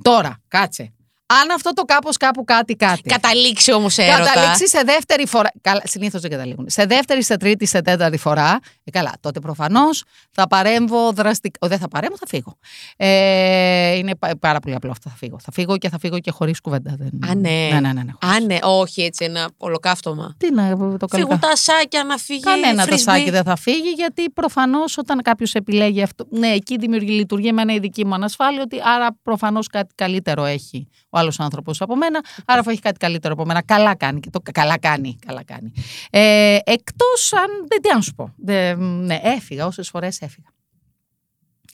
Τώρα, 0.01 0.41
κάτσε. 0.47 0.93
Αν 1.31 1.51
αυτό 1.55 1.73
το 1.73 1.81
κάπως 1.83 2.17
κάπου 2.17 2.43
κάτι 2.43 2.75
κάτι. 2.75 3.01
Καταλήξει 3.01 3.73
όμως 3.73 3.97
έρωτα. 3.97 4.23
Καταλήξει 4.23 4.67
σε 4.67 4.81
δεύτερη 4.85 5.27
φορά. 5.27 5.49
Καλά, 5.61 5.81
συνήθως 5.83 6.21
δεν 6.21 6.31
καταλήγουν. 6.31 6.65
Σε 6.69 6.85
δεύτερη, 6.85 7.23
σε 7.23 7.37
τρίτη, 7.37 7.65
σε 7.65 7.81
τέταρτη 7.81 8.17
φορά. 8.17 8.59
Ε, 8.83 8.91
καλά, 8.91 9.13
τότε 9.19 9.39
προφανώς 9.39 10.03
θα 10.31 10.47
παρέμβω 10.47 11.11
δραστικά. 11.11 11.59
Ο, 11.61 11.67
δεν 11.67 11.79
θα 11.79 11.87
παρέμβω, 11.87 12.17
θα 12.17 12.25
φύγω. 12.27 12.57
Ε, 12.97 13.95
είναι 13.95 14.15
πα- 14.15 14.37
πάρα 14.39 14.59
πολύ 14.59 14.75
απλό 14.75 14.91
αυτό. 14.91 15.09
Θα 15.09 15.15
φύγω. 15.15 15.37
Θα 15.41 15.51
φύγω 15.51 15.77
και 15.77 15.89
θα 15.89 15.99
φύγω 15.99 16.19
και 16.19 16.31
χωρίς 16.31 16.61
κουβέντα. 16.61 16.95
Δεν... 16.97 17.29
Α, 17.29 17.35
ναι. 17.35 17.69
Ναι, 17.71 17.79
ναι, 17.79 17.93
ναι. 17.93 18.03
ναι. 18.03 18.11
Α, 18.33 18.39
ναι, 18.39 18.57
όχι 18.61 19.01
έτσι 19.01 19.25
ένα 19.25 19.49
ολοκαύτωμα. 19.57 20.35
Τι 20.37 20.53
να 20.53 20.77
το 20.97 21.07
Φύγουν 21.07 21.27
κάνω. 21.27 21.39
τα 21.41 21.55
σάκια 21.55 22.03
να 22.03 22.17
φύγει. 22.17 22.39
Κανένα 22.39 22.83
frisbee. 22.83 22.89
το 22.89 22.97
σάκι 22.97 23.29
δεν 23.29 23.43
θα 23.43 23.55
φύγει, 23.55 23.89
γιατί 23.95 24.29
προφανώς 24.29 24.97
όταν 24.97 25.21
κάποιος 25.21 25.53
επιλέγει 25.53 26.01
αυτό. 26.01 26.25
Ναι, 26.29 26.47
εκεί 26.47 26.77
δημιουργεί 26.77 27.11
λειτουργεί 27.11 27.47
εμένα 27.47 27.73
η 27.73 27.79
δική 27.79 28.05
μου 28.05 28.13
ανασφάλεια, 28.13 28.61
ότι 28.61 28.77
άρα 28.83 29.17
προφανώς 29.23 29.67
κάτι 29.67 29.93
καλύτερο 29.95 30.45
έχει 30.45 30.87
ο 31.09 31.17
άλλος 31.17 31.39
άνθρωπος 31.39 31.81
από 31.81 31.95
μένα, 31.95 32.19
άρα 32.45 32.59
αφού 32.59 32.69
έχει 32.69 32.79
κάτι 32.81 32.97
καλύτερο 32.97 33.33
από 33.33 33.45
μένα. 33.45 33.61
Καλά 33.63 33.95
κάνει. 33.95 34.19
Και 34.19 34.29
το 34.29 34.39
καλά 34.53 34.77
κάνει. 34.79 35.17
Καλά 35.25 35.43
κάνει. 35.43 35.71
Ε, 36.09 36.57
Εκτός 36.63 37.33
αν. 37.33 37.47
Δεν 37.67 37.81
τι 37.81 37.93
να 37.93 38.01
σου 38.01 38.13
πω. 38.15 38.33
Δεν- 38.37 38.79
ναι, 39.05 39.19
έφυγα 39.23 39.65
όσες 39.65 39.89
φορές 39.89 40.21
έφυγα. 40.21 40.47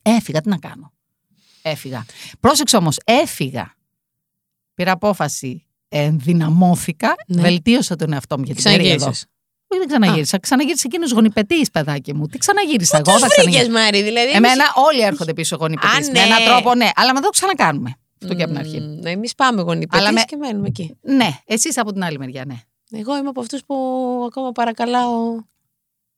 Έφυγα, 0.01 0.41
τι 0.41 0.49
να 0.49 0.57
κάνω. 0.57 0.93
Έφυγα. 1.61 2.05
Πρόσεξε 2.39 2.77
όμως, 2.77 2.97
έφυγα. 3.05 3.73
Πήρα 4.73 4.91
απόφαση. 4.91 5.65
Ενδυναμώθηκα, 5.89 7.13
Ναι. 7.27 7.41
βελτίωσα 7.41 7.95
τον 7.95 8.13
εαυτό 8.13 8.37
μου 8.37 8.43
για 8.43 8.55
την 8.55 8.63
περίοδο. 8.63 8.95
Ξαναγύρισες. 8.95 9.25
Όχι, 9.67 9.79
δεν 9.79 9.87
ξαναγύρισα. 9.87 10.39
Ξαναγύρισα 10.39 10.83
εκείνος 10.85 11.11
γονιπετής, 11.11 11.69
παιδάκι 11.71 12.13
μου. 12.13 12.27
Τι 12.27 12.37
ξαναγύρισα 12.37 12.97
εγώ, 12.97 13.19
θα 13.19 13.27
Τους 13.27 13.35
βρήκες, 13.35 13.45
ξαναγύρισα; 13.45 13.79
Μάρη, 13.83 14.01
δηλαδή. 14.01 14.31
Εμένα 14.31 14.63
όλοι 14.87 15.01
έρχονται 15.01 15.33
πίσω 15.33 15.55
Α, 15.55 15.57
γονιπετής. 15.61 16.07
ναι. 16.07 16.19
Με 16.19 16.25
έναν 16.25 16.43
τρόπο, 16.45 16.75
ναι. 16.75 16.89
Αλλά 16.95 17.13
με 17.13 17.19
το 17.21 17.29
ξανακάνουμε. 17.29 17.95
Αυτό 18.21 18.33
και 18.35 18.43
από 18.43 18.51
την 18.51 18.59
αρχή. 18.61 18.79
Μ, 18.79 19.05
Εμείς 19.05 19.35
πάμε 19.35 19.61
γονιπετής 19.61 19.99
Αλλά 19.99 20.11
με- 20.11 20.21
και 20.27 20.35
μένουμε 20.35 20.67
εκεί. 20.67 20.97
Ναι, 21.01 21.29
εσείς 21.45 21.77
από 21.77 21.93
την 21.93 22.03
άλλη 22.03 22.17
μεριά, 22.17 22.45
ναι. 22.45 22.55
Εγώ 22.91 23.17
είμαι 23.17 23.29
από 23.29 23.41
αυτούς 23.41 23.61
που 23.65 23.75
ακόμα 24.27 24.51
παρακαλάω 24.51 25.35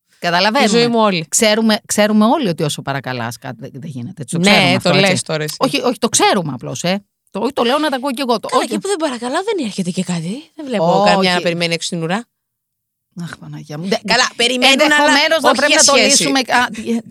τη 0.10 0.16
Καταλαβαίνουμε. 0.20 0.70
ζωή 0.70 0.88
μου 0.88 1.00
όλη. 1.00 1.26
Ξέρουμε, 1.30 1.80
ξέρουμε 1.86 2.26
όλοι 2.26 2.48
ότι 2.48 2.64
όσο 2.64 2.82
παρακαλάς 2.82 3.38
κάτι 3.38 3.58
δεν, 3.60 3.72
δεν 3.74 3.89
γίνεται. 3.89 4.22
Έτσι, 4.22 4.36
το 4.36 4.41
ξέρουμε 4.41 4.70
Ναι, 4.70 4.76
αυτό, 4.76 4.89
το 4.89 4.95
έτσι. 4.98 5.10
λες 5.12 5.22
τώρα 5.22 5.43
εσύ. 5.43 5.56
Όχι, 5.60 5.82
όχι, 5.82 5.98
το 5.98 6.10
ξέρουμε 6.10 6.52
απλώς, 6.54 6.84
ε. 6.84 7.06
Το, 7.32 7.39
όχι, 7.39 7.54
το 7.54 7.64
λέω 7.64 7.78
να 7.78 7.89
τα 7.89 7.95
ακούω 7.95 8.12
κι 8.12 8.22
εγώ. 8.22 8.39
Το, 8.39 8.48
Καλά, 8.48 8.62
όχι. 8.62 8.72
και 8.72 8.78
που 8.80 8.88
δεν 8.88 8.98
παρακαλάω 8.98 9.43
δεν 9.43 9.66
έρχεται 9.66 9.89
και 9.89 10.04
κάτι. 10.04 10.52
Δεν 10.56 10.66
βλέπω 10.66 11.02
Όχι. 11.02 11.12
καμιά 11.14 11.34
να 11.34 11.41
περιμένει 11.41 11.74
έξω 11.74 11.88
στην 11.88 12.04
ουρά. 12.04 12.26
Αχ, 13.24 13.38
Παναγία 13.38 13.78
μου. 13.78 13.88
Δεν- 13.88 14.00
Καλά, 14.06 14.30
περιμένουν, 14.36 14.80
Ενδεχομένως 14.80 15.18
αλλά 15.22 15.39
να 15.41 15.50
όχι 15.50 15.58
πρέπει 15.58 15.72
για 15.72 15.82
να 15.86 15.91
το 15.91 15.98
σχέση. 15.98 16.08
λύσουμε. 16.24 16.39
Α, 16.39 16.68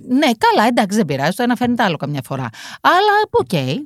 ναι, 0.08 0.30
καλά, 0.38 0.66
εντάξει, 0.68 0.96
δεν 0.96 1.06
πειράζει. 1.06 1.36
Το 1.36 1.42
ένα 1.42 1.56
φέρνει 1.56 1.74
το 1.76 1.82
άλλο 1.82 1.96
καμιά 1.96 2.22
φορά. 2.24 2.48
Αλλά 2.80 3.12
οκ. 3.30 3.84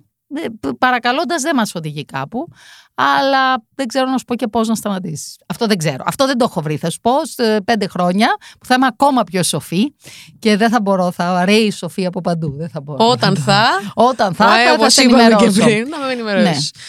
Παρακαλώντας 0.79 1.43
δεν 1.43 1.57
μας 1.57 1.75
οδηγεί 1.75 2.05
κάπου. 2.05 2.49
Αλλά 2.95 3.63
δεν 3.75 3.87
ξέρω 3.87 4.07
να 4.11 4.19
σου 4.19 4.25
πω 4.25 4.35
και 4.35 4.47
πώς 4.47 4.69
να 4.69 4.75
σταματήσεις. 4.75 5.37
Αυτό 5.47 5.67
δεν 5.67 5.77
ξέρω. 5.79 6.05
Αυτό 6.07 6.27
δεν 6.27 6.39
το 6.39 6.45
έχω 6.49 6.61
βρει. 6.61 6.77
Θα 6.77 6.91
σου 6.91 7.01
πω 7.01 7.13
σε 7.27 7.61
πέντε 7.61 7.87
χρόνια 7.89 8.29
που 8.61 8.67
θα 8.67 8.75
είμαι 8.75 8.87
ακόμα 8.87 9.25
πιο 9.25 9.43
σοφή 9.43 9.95
και 10.39 10.57
δεν 10.57 10.71
θα 10.71 10.81
μπορώ. 10.81 11.11
Θα 11.11 11.45
ρέει 11.45 11.63
η 11.67 11.71
σοφή 11.71 12.07
από 12.07 12.21
παντού. 12.21 12.55
Δεν 12.57 12.69
θα 12.69 12.81
μπορώ. 12.81 13.07
Όταν 13.09 13.37
θα; 13.47 13.65
Όταν 13.95 14.35
θα, 14.35 14.45
ε, 14.61 14.65
θα, 14.65 14.69
θα 14.69 14.73
όπως 14.73 14.93
σε 14.93 15.03
είπαμε 15.03 15.23
και 15.23 15.29
ενημερώσω. 15.33 15.63
πριν, 15.65 15.89
να 15.89 15.99
με 15.99 16.13
ενημερώσεις. 16.13 16.47
Ναι. 16.75 16.81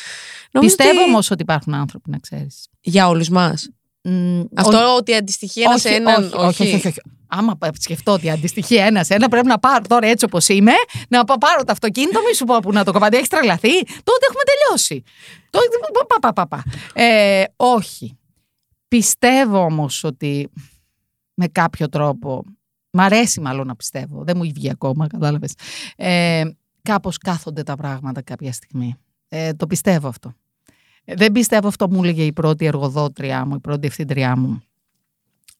Νομίζω 0.51 0.75
Πιστεύω 0.75 0.99
ότι- 1.01 1.09
όμως 1.09 1.31
ότι 1.31 1.41
υπάρχουν 1.41 1.73
άνθρωποι, 1.73 2.09
να 2.09 2.17
ξέρεις. 2.17 2.67
Για 2.81 3.07
όλους 3.07 3.29
μας. 3.29 3.69
Αυτό 4.55 4.95
ότι 4.95 5.15
αντιστοιχεί 5.15 5.61
ένα 5.61 5.77
σε 5.77 5.89
έναν. 5.89 6.23
όχι, 6.23 6.35
όχι, 6.45 6.61
όχι, 6.63 6.75
όχι, 6.75 6.87
όχι. 6.87 7.01
Άμα 7.33 7.55
πα- 7.57 7.71
σκεφτώ 7.79 8.11
ότι 8.11 8.29
αντιστοιχεί 8.29 8.75
ένα 8.75 9.03
σε 9.03 9.13
ένα, 9.13 9.27
πρέπει 9.29 9.47
να 9.47 9.59
πάρω 9.59 9.85
τώρα 9.87 10.07
έτσι 10.07 10.25
όπως 10.25 10.47
είμαι, 10.47 10.71
να 11.09 11.23
πα- 11.23 11.37
πάρω 11.37 11.63
το 11.63 11.71
αυτοκίνητο, 11.71 12.19
μη 12.29 12.35
σου 12.35 12.45
πω 12.45 12.59
που 12.59 12.71
να 12.71 12.83
το 12.83 12.91
κομμάτι 12.91 13.17
έχει 13.17 13.27
τρελαθεί. 13.27 13.83
Τότε 13.83 14.25
έχουμε 14.29 14.43
τελειώσει. 14.43 15.03
Τότε, 15.49 15.65
πα, 16.07 16.19
πα, 16.19 16.33
πα, 16.33 16.47
πα. 16.47 16.63
Ε, 17.01 17.43
όχι. 17.55 18.17
Πιστεύω 18.87 19.63
όμως 19.63 20.03
ότι 20.03 20.49
με 21.33 21.47
κάποιο 21.47 21.89
τρόπο. 21.89 22.43
Μ' 22.91 22.99
αρέσει 22.99 23.41
μάλλον 23.41 23.67
να 23.67 23.75
πιστεύω. 23.75 24.23
Δεν 24.23 24.37
μου 24.37 24.43
έχει 24.43 24.51
βγει 24.55 24.69
ακόμα, 24.69 25.07
κατάλαβες. 25.07 25.53
Ε, 25.95 26.43
Κάπως 26.83 27.17
κάθονται 27.17 27.63
τα 27.63 27.75
πράγματα 27.75 28.21
κάποια 28.21 28.51
στιγμή. 28.53 28.95
Ε, 29.27 29.53
το 29.53 29.67
πιστεύω 29.67 30.07
αυτό. 30.07 30.33
Ε, 31.05 31.13
Δεν 31.15 31.31
πιστεύω 31.31 31.67
αυτό 31.67 31.89
μου 31.89 32.03
έλεγε 32.03 32.23
η 32.23 32.33
πρώτη 32.33 32.65
εργοδότριά 32.65 33.45
μου, 33.45 33.55
η 33.55 33.59
πρώτη 33.59 33.87
ευθύντριά 33.87 34.37
μου, 34.37 34.63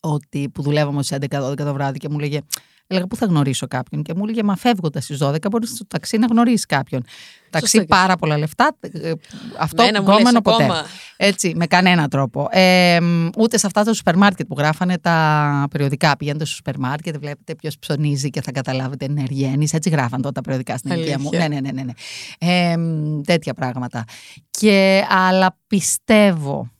ότι 0.01 0.49
που 0.49 0.61
δουλεύαμε 0.61 1.03
στι 1.03 1.17
11-12 1.29 1.53
το 1.57 1.73
βράδυ 1.73 1.97
και 1.97 2.09
μου 2.09 2.19
λέγε. 2.19 2.39
Έλεγα 2.87 3.07
πού 3.07 3.15
θα 3.15 3.25
γνωρίσω 3.25 3.67
κάποιον. 3.67 4.03
Και 4.03 4.13
μου 4.15 4.23
έλεγε 4.23 4.43
Μα 4.43 4.55
φεύγοντας 4.55 5.03
στις 5.03 5.17
12 5.21 5.35
μπορείς 5.51 5.69
στο 5.69 5.85
ταξί 5.87 6.17
να 6.17 6.25
γνωρίσεις 6.25 6.65
κάποιον. 6.65 7.03
Ταξί 7.49 7.79
και 7.79 7.85
πάρα 7.85 8.15
πολλά 8.15 8.37
λεφτά. 8.37 8.77
ε, 8.79 9.11
Αυτό 9.57 9.83
Μένα 9.83 10.01
μου 10.01 10.07
λες 10.07 10.15
γκόμενο 10.15 10.41
ποτέ. 10.41 10.63
ακόμα. 10.63 10.85
Έτσι, 11.17 11.53
με 11.55 11.65
κανένα 11.65 12.07
τρόπο. 12.07 12.47
Ε, 12.51 12.99
μ, 13.01 13.27
ούτε 13.37 13.57
σε 13.57 13.67
αυτά 13.67 13.83
τα 13.83 13.93
σούπερ 13.93 14.17
μάρκετ 14.17 14.47
που 14.47 14.55
γράφανε 14.57 14.97
τα 14.97 15.67
περιοδικά. 15.69 16.17
Πηγαίνετε 16.17 16.45
στο 16.45 16.55
σούπερ 16.55 16.77
μάρκετ, 16.79 17.17
βλέπετε 17.17 17.55
ποιος 17.55 17.77
ψωνίζει 17.79 18.29
και 18.29 18.41
θα 18.41 18.51
καταλάβετε 18.51 19.05
ενεργένει. 19.05 19.67
Έτσι 19.71 19.89
γράφαν 19.89 20.21
τότε 20.21 20.33
τα 20.33 20.41
περιοδικά 20.41 20.77
στην 20.77 20.91
ηλικία 20.91 21.19
μου. 21.19 21.27
Αλήθεια. 21.27 21.47
Ναι, 21.47 21.59
ναι, 21.59 21.71
ναι. 21.71 21.81
ναι, 21.81 21.83
ναι. 21.83 22.71
Ε, 22.71 22.77
μ, 22.77 23.21
τέτοια 23.21 23.53
πράγματα. 23.53 24.03
Και, 24.51 25.03
αλλά 25.09 25.57
πιστεύω 25.67 26.71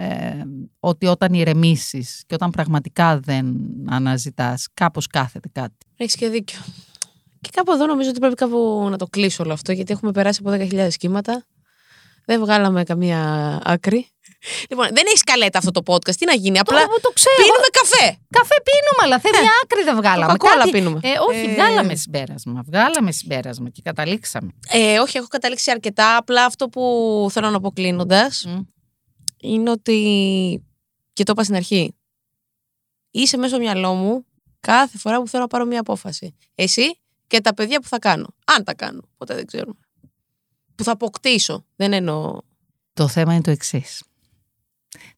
ε, 0.00 0.42
ότι 0.80 1.06
όταν 1.06 1.32
ηρεμήσεις 1.32 2.22
και 2.26 2.34
όταν 2.34 2.50
πραγματικά 2.50 3.18
δεν 3.18 3.56
αναζητάς, 3.88 4.66
κάπως 4.74 5.06
κάθεται 5.06 5.48
κάτι. 5.52 5.74
Έχεις 5.96 6.14
και 6.14 6.28
δίκιο. 6.28 6.58
Και 7.40 7.50
κάπου 7.52 7.72
εδώ 7.72 7.86
νομίζω 7.86 8.10
ότι 8.10 8.18
πρέπει 8.18 8.34
κάπου 8.34 8.86
να 8.90 8.96
το 8.96 9.06
κλείσω 9.06 9.42
όλο 9.42 9.52
αυτό, 9.52 9.72
γιατί 9.72 9.92
έχουμε 9.92 10.12
περάσει 10.12 10.40
από 10.44 10.56
10.000 10.70 10.88
κύματα. 10.98 11.44
Δεν 12.26 12.40
βγάλαμε 12.40 12.82
καμία 12.84 13.20
άκρη. 13.64 14.08
Λοιπόν, 14.70 14.86
δεν 14.86 15.02
έχεις 15.06 15.22
καλέτα 15.22 15.58
αυτό 15.58 15.70
το 15.70 15.82
podcast. 15.94 16.14
Τι 16.14 16.26
να 16.26 16.32
γίνει, 16.32 16.58
απλά 16.58 16.82
το, 16.82 17.00
το 17.00 17.10
ξέρω. 17.14 17.34
πίνουμε 17.36 17.68
καφέ. 17.72 18.18
Καφέ 18.30 18.54
πίνουμε, 18.64 19.02
αλλά 19.04 19.18
θέλει 19.18 19.40
μια 19.40 19.50
άκρη 19.62 19.82
δεν 19.84 19.96
βγάλαμε. 19.96 20.32
Coca-Cola 20.38 20.58
Κάτι- 20.58 20.70
πίνουμε. 20.70 21.00
Ε, 21.02 21.08
όχι, 21.28 21.46
Ε, 21.50 21.54
βγάλαμε 21.54 21.94
συμπέρασμα. 21.94 22.62
Βγάλαμε 22.66 23.12
συμπέρασμα 23.12 23.68
και 23.68 23.80
καταλήξαμε. 23.84 24.50
Ε, 24.70 24.98
όχι, 24.98 25.16
έχω 25.16 25.26
καταλήξει 25.26 25.70
αρκετά. 25.70 26.16
Απλά 26.16 26.44
αυτό 26.44 26.68
που 26.68 26.82
θέλω 27.30 27.50
να 27.50 27.60
πω 27.60 27.70
κλείνοντας 27.70 28.44
Μμ. 28.48 28.58
Είναι 29.40 29.70
ότι. 29.70 30.64
και 31.12 31.22
το 31.24 31.32
είπα 31.32 31.42
στην 31.42 31.54
αρχή. 31.54 31.92
Είσαι 33.10 33.36
μέσα 33.36 33.48
στο 33.48 33.58
μυαλό 33.58 33.94
μου 33.94 34.24
κάθε 34.60 34.98
φορά 34.98 35.20
που 35.20 35.28
θέλω 35.28 35.42
να 35.42 35.48
πάρω 35.48 35.64
μια 35.64 35.80
απόφαση. 35.80 36.34
Εσύ 36.54 36.98
και 37.26 37.40
τα 37.40 37.54
παιδιά 37.54 37.80
που 37.80 37.88
θα 37.88 37.98
κάνω. 37.98 38.26
Αν 38.44 38.64
τα 38.64 38.74
κάνω. 38.74 39.00
Ποτέ 39.16 39.34
δεν 39.34 39.46
ξέρουμε. 39.46 39.78
Που 40.74 40.84
θα 40.84 40.92
αποκτήσω. 40.92 41.64
Δεν 41.76 41.92
εννοώ. 41.92 42.38
Το 42.92 43.08
θέμα 43.08 43.32
είναι 43.32 43.42
το 43.42 43.50
εξής. 43.50 44.02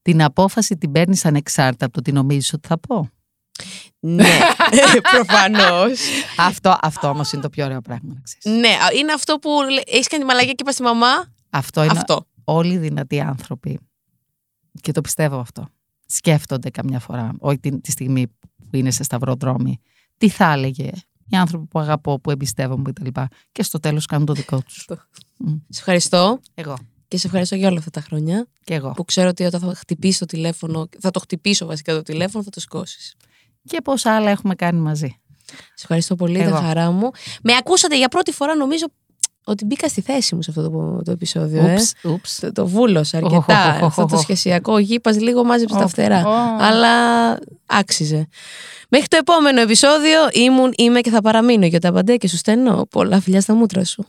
Την 0.03 0.23
απόφαση 0.23 0.77
την 0.77 0.93
παίρνεις 0.93 1.25
ανεξάρτητα 1.25 1.85
από 1.85 1.95
το 1.95 2.01
τι 2.01 2.13
νομίζεις 2.13 2.53
ότι 2.53 2.69
θα 2.69 2.79
πω. 2.79 3.11
Ναι, 4.01 4.39
προφανώς. 5.13 6.01
αυτό 6.37 6.77
αυτό 6.81 7.09
όμως 7.09 7.33
είναι 7.33 7.43
το 7.43 7.51
πιο 7.51 7.65
ωραίο 7.65 7.81
πράγμα 7.81 8.15
να 8.15 8.21
ξέρεις. 8.21 8.61
ναι, 8.61 8.69
α, 8.69 8.93
είναι 8.99 9.13
αυτό 9.13 9.37
που 9.39 9.51
έχεις 9.87 10.07
κάνει 10.09 10.25
μαλακία 10.25 10.53
και 10.53 10.57
είπα 10.63 10.73
στη 10.73 10.83
μαμά. 10.83 11.33
Αυτό 11.51 11.83
είναι 11.83 11.99
Αυτό. 11.99 12.27
όλοι 12.45 12.73
οι 12.73 12.79
δυνατοί 12.79 13.21
άνθρωποι. 13.21 13.79
Και 14.81 14.93
το 14.93 15.01
πιστεύω 15.01 15.39
αυτό. 15.39 15.69
Σκέφτονται 16.07 16.71
καμιά 16.71 16.99
φορά, 17.01 17.33
όχι 17.39 17.59
τη, 17.59 17.81
τη 17.81 17.91
στιγμή 17.91 18.27
που 18.71 18.77
είναι 18.77 18.91
σε 18.91 19.03
σταυροδρόμι, 19.03 19.81
τι 20.19 20.29
θα 20.29 20.53
έλεγε 20.53 20.91
οι 21.31 21.37
άνθρωποι 21.37 21.67
που 21.67 21.79
αγαπώ, 21.79 22.21
που 22.21 22.31
εμπιστεύομαι 22.31 22.93
κτλ. 22.93 23.05
Και, 23.05 23.27
και 23.53 23.63
στο 23.63 23.81
τέλος 23.81 24.07
κάνουν 24.07 24.27
το 24.27 24.33
δικό 24.33 24.63
τους. 24.63 24.87
Σε 25.69 25.79
ευχαριστώ 25.79 26.41
Εγώ. 26.55 26.77
και 27.09 27.17
σε 27.17 27.27
ευχαριστώ 27.27 27.55
για 27.55 27.69
όλα 27.69 27.79
αυτά 27.79 27.91
τα 27.91 28.01
χρόνια. 28.01 28.47
Και 28.65 28.75
εγώ. 28.75 28.91
Που 28.91 29.05
ξέρω 29.05 29.29
ότι 29.29 29.45
όταν 29.45 29.61
θα 29.61 29.75
χτυπήσει 29.75 30.19
το 30.19 30.27
τηλέφωνο, 30.27 30.89
θα 31.01 31.11
το 31.11 31.21
χτυπήσω 31.21 31.67
βασικά 31.67 31.95
το 31.95 32.03
τηλέφωνο, 32.03 32.45
θα 32.45 32.51
το 32.51 32.61
σηκώσει. 32.61 33.17
Και 33.65 33.81
πόσα 33.81 34.17
άλλα 34.17 34.31
έχουμε 34.31 34.55
κάνει 34.55 34.81
μαζί. 34.81 35.21
Σε 35.47 35.83
ευχαριστώ 35.83 36.15
πολύ, 36.15 36.39
Εγώ. 36.39 36.49
ήταν 36.49 36.63
χαρά 36.63 36.91
μου. 36.91 37.11
Με 37.43 37.55
ακούσατε 37.55 37.97
για 37.97 38.09
πρώτη 38.09 38.33
φορά, 38.33 38.55
νομίζω 38.55 38.87
ότι 39.45 39.65
μπήκα 39.65 39.89
στη 39.89 40.01
θέση 40.01 40.35
μου 40.35 40.43
σε 40.43 40.51
αυτό 40.51 40.71
το, 40.71 41.03
το 41.05 41.11
επεισόδιο. 41.11 41.67
ε. 41.67 41.73
Ούψ, 41.73 41.93
ούψ. 42.05 42.39
Το, 42.41 42.53
το 42.53 42.67
βούλωσα 42.67 43.17
αρκετά. 43.17 43.69
Οχ, 43.69 43.75
οχ, 43.77 43.83
οχ, 43.83 43.87
αυτό 43.87 44.05
το 44.07 44.15
οχ. 44.17 44.21
σχεσιακό 44.21 44.79
γήπας 44.79 45.21
λίγο 45.21 45.45
μάζεψε 45.45 45.75
τα 45.77 45.85
Οχ, 45.85 45.91
φτερά. 45.91 46.19
οχ. 46.27 46.63
Αλλά 46.63 46.89
άξιζε. 47.67 48.29
Μέχρι 48.89 49.09
το 49.09 49.17
επόμενο 49.21 49.61
επεισόδιο 49.61 50.19
ήμουν, 50.33 50.73
είμαι 50.77 51.01
και 51.01 51.11
θα 51.11 51.21
παραμείνω 51.21 51.67
για 51.67 51.81
τα 51.81 51.93
παντέ 51.93 52.17
και 52.17 52.29
σου 52.29 52.37
στέλνω 52.37 52.87
πολλά 52.91 53.21
φιλιά 53.21 53.41
στα 53.41 53.55
μούτρα 53.55 53.85
σου. 53.85 54.07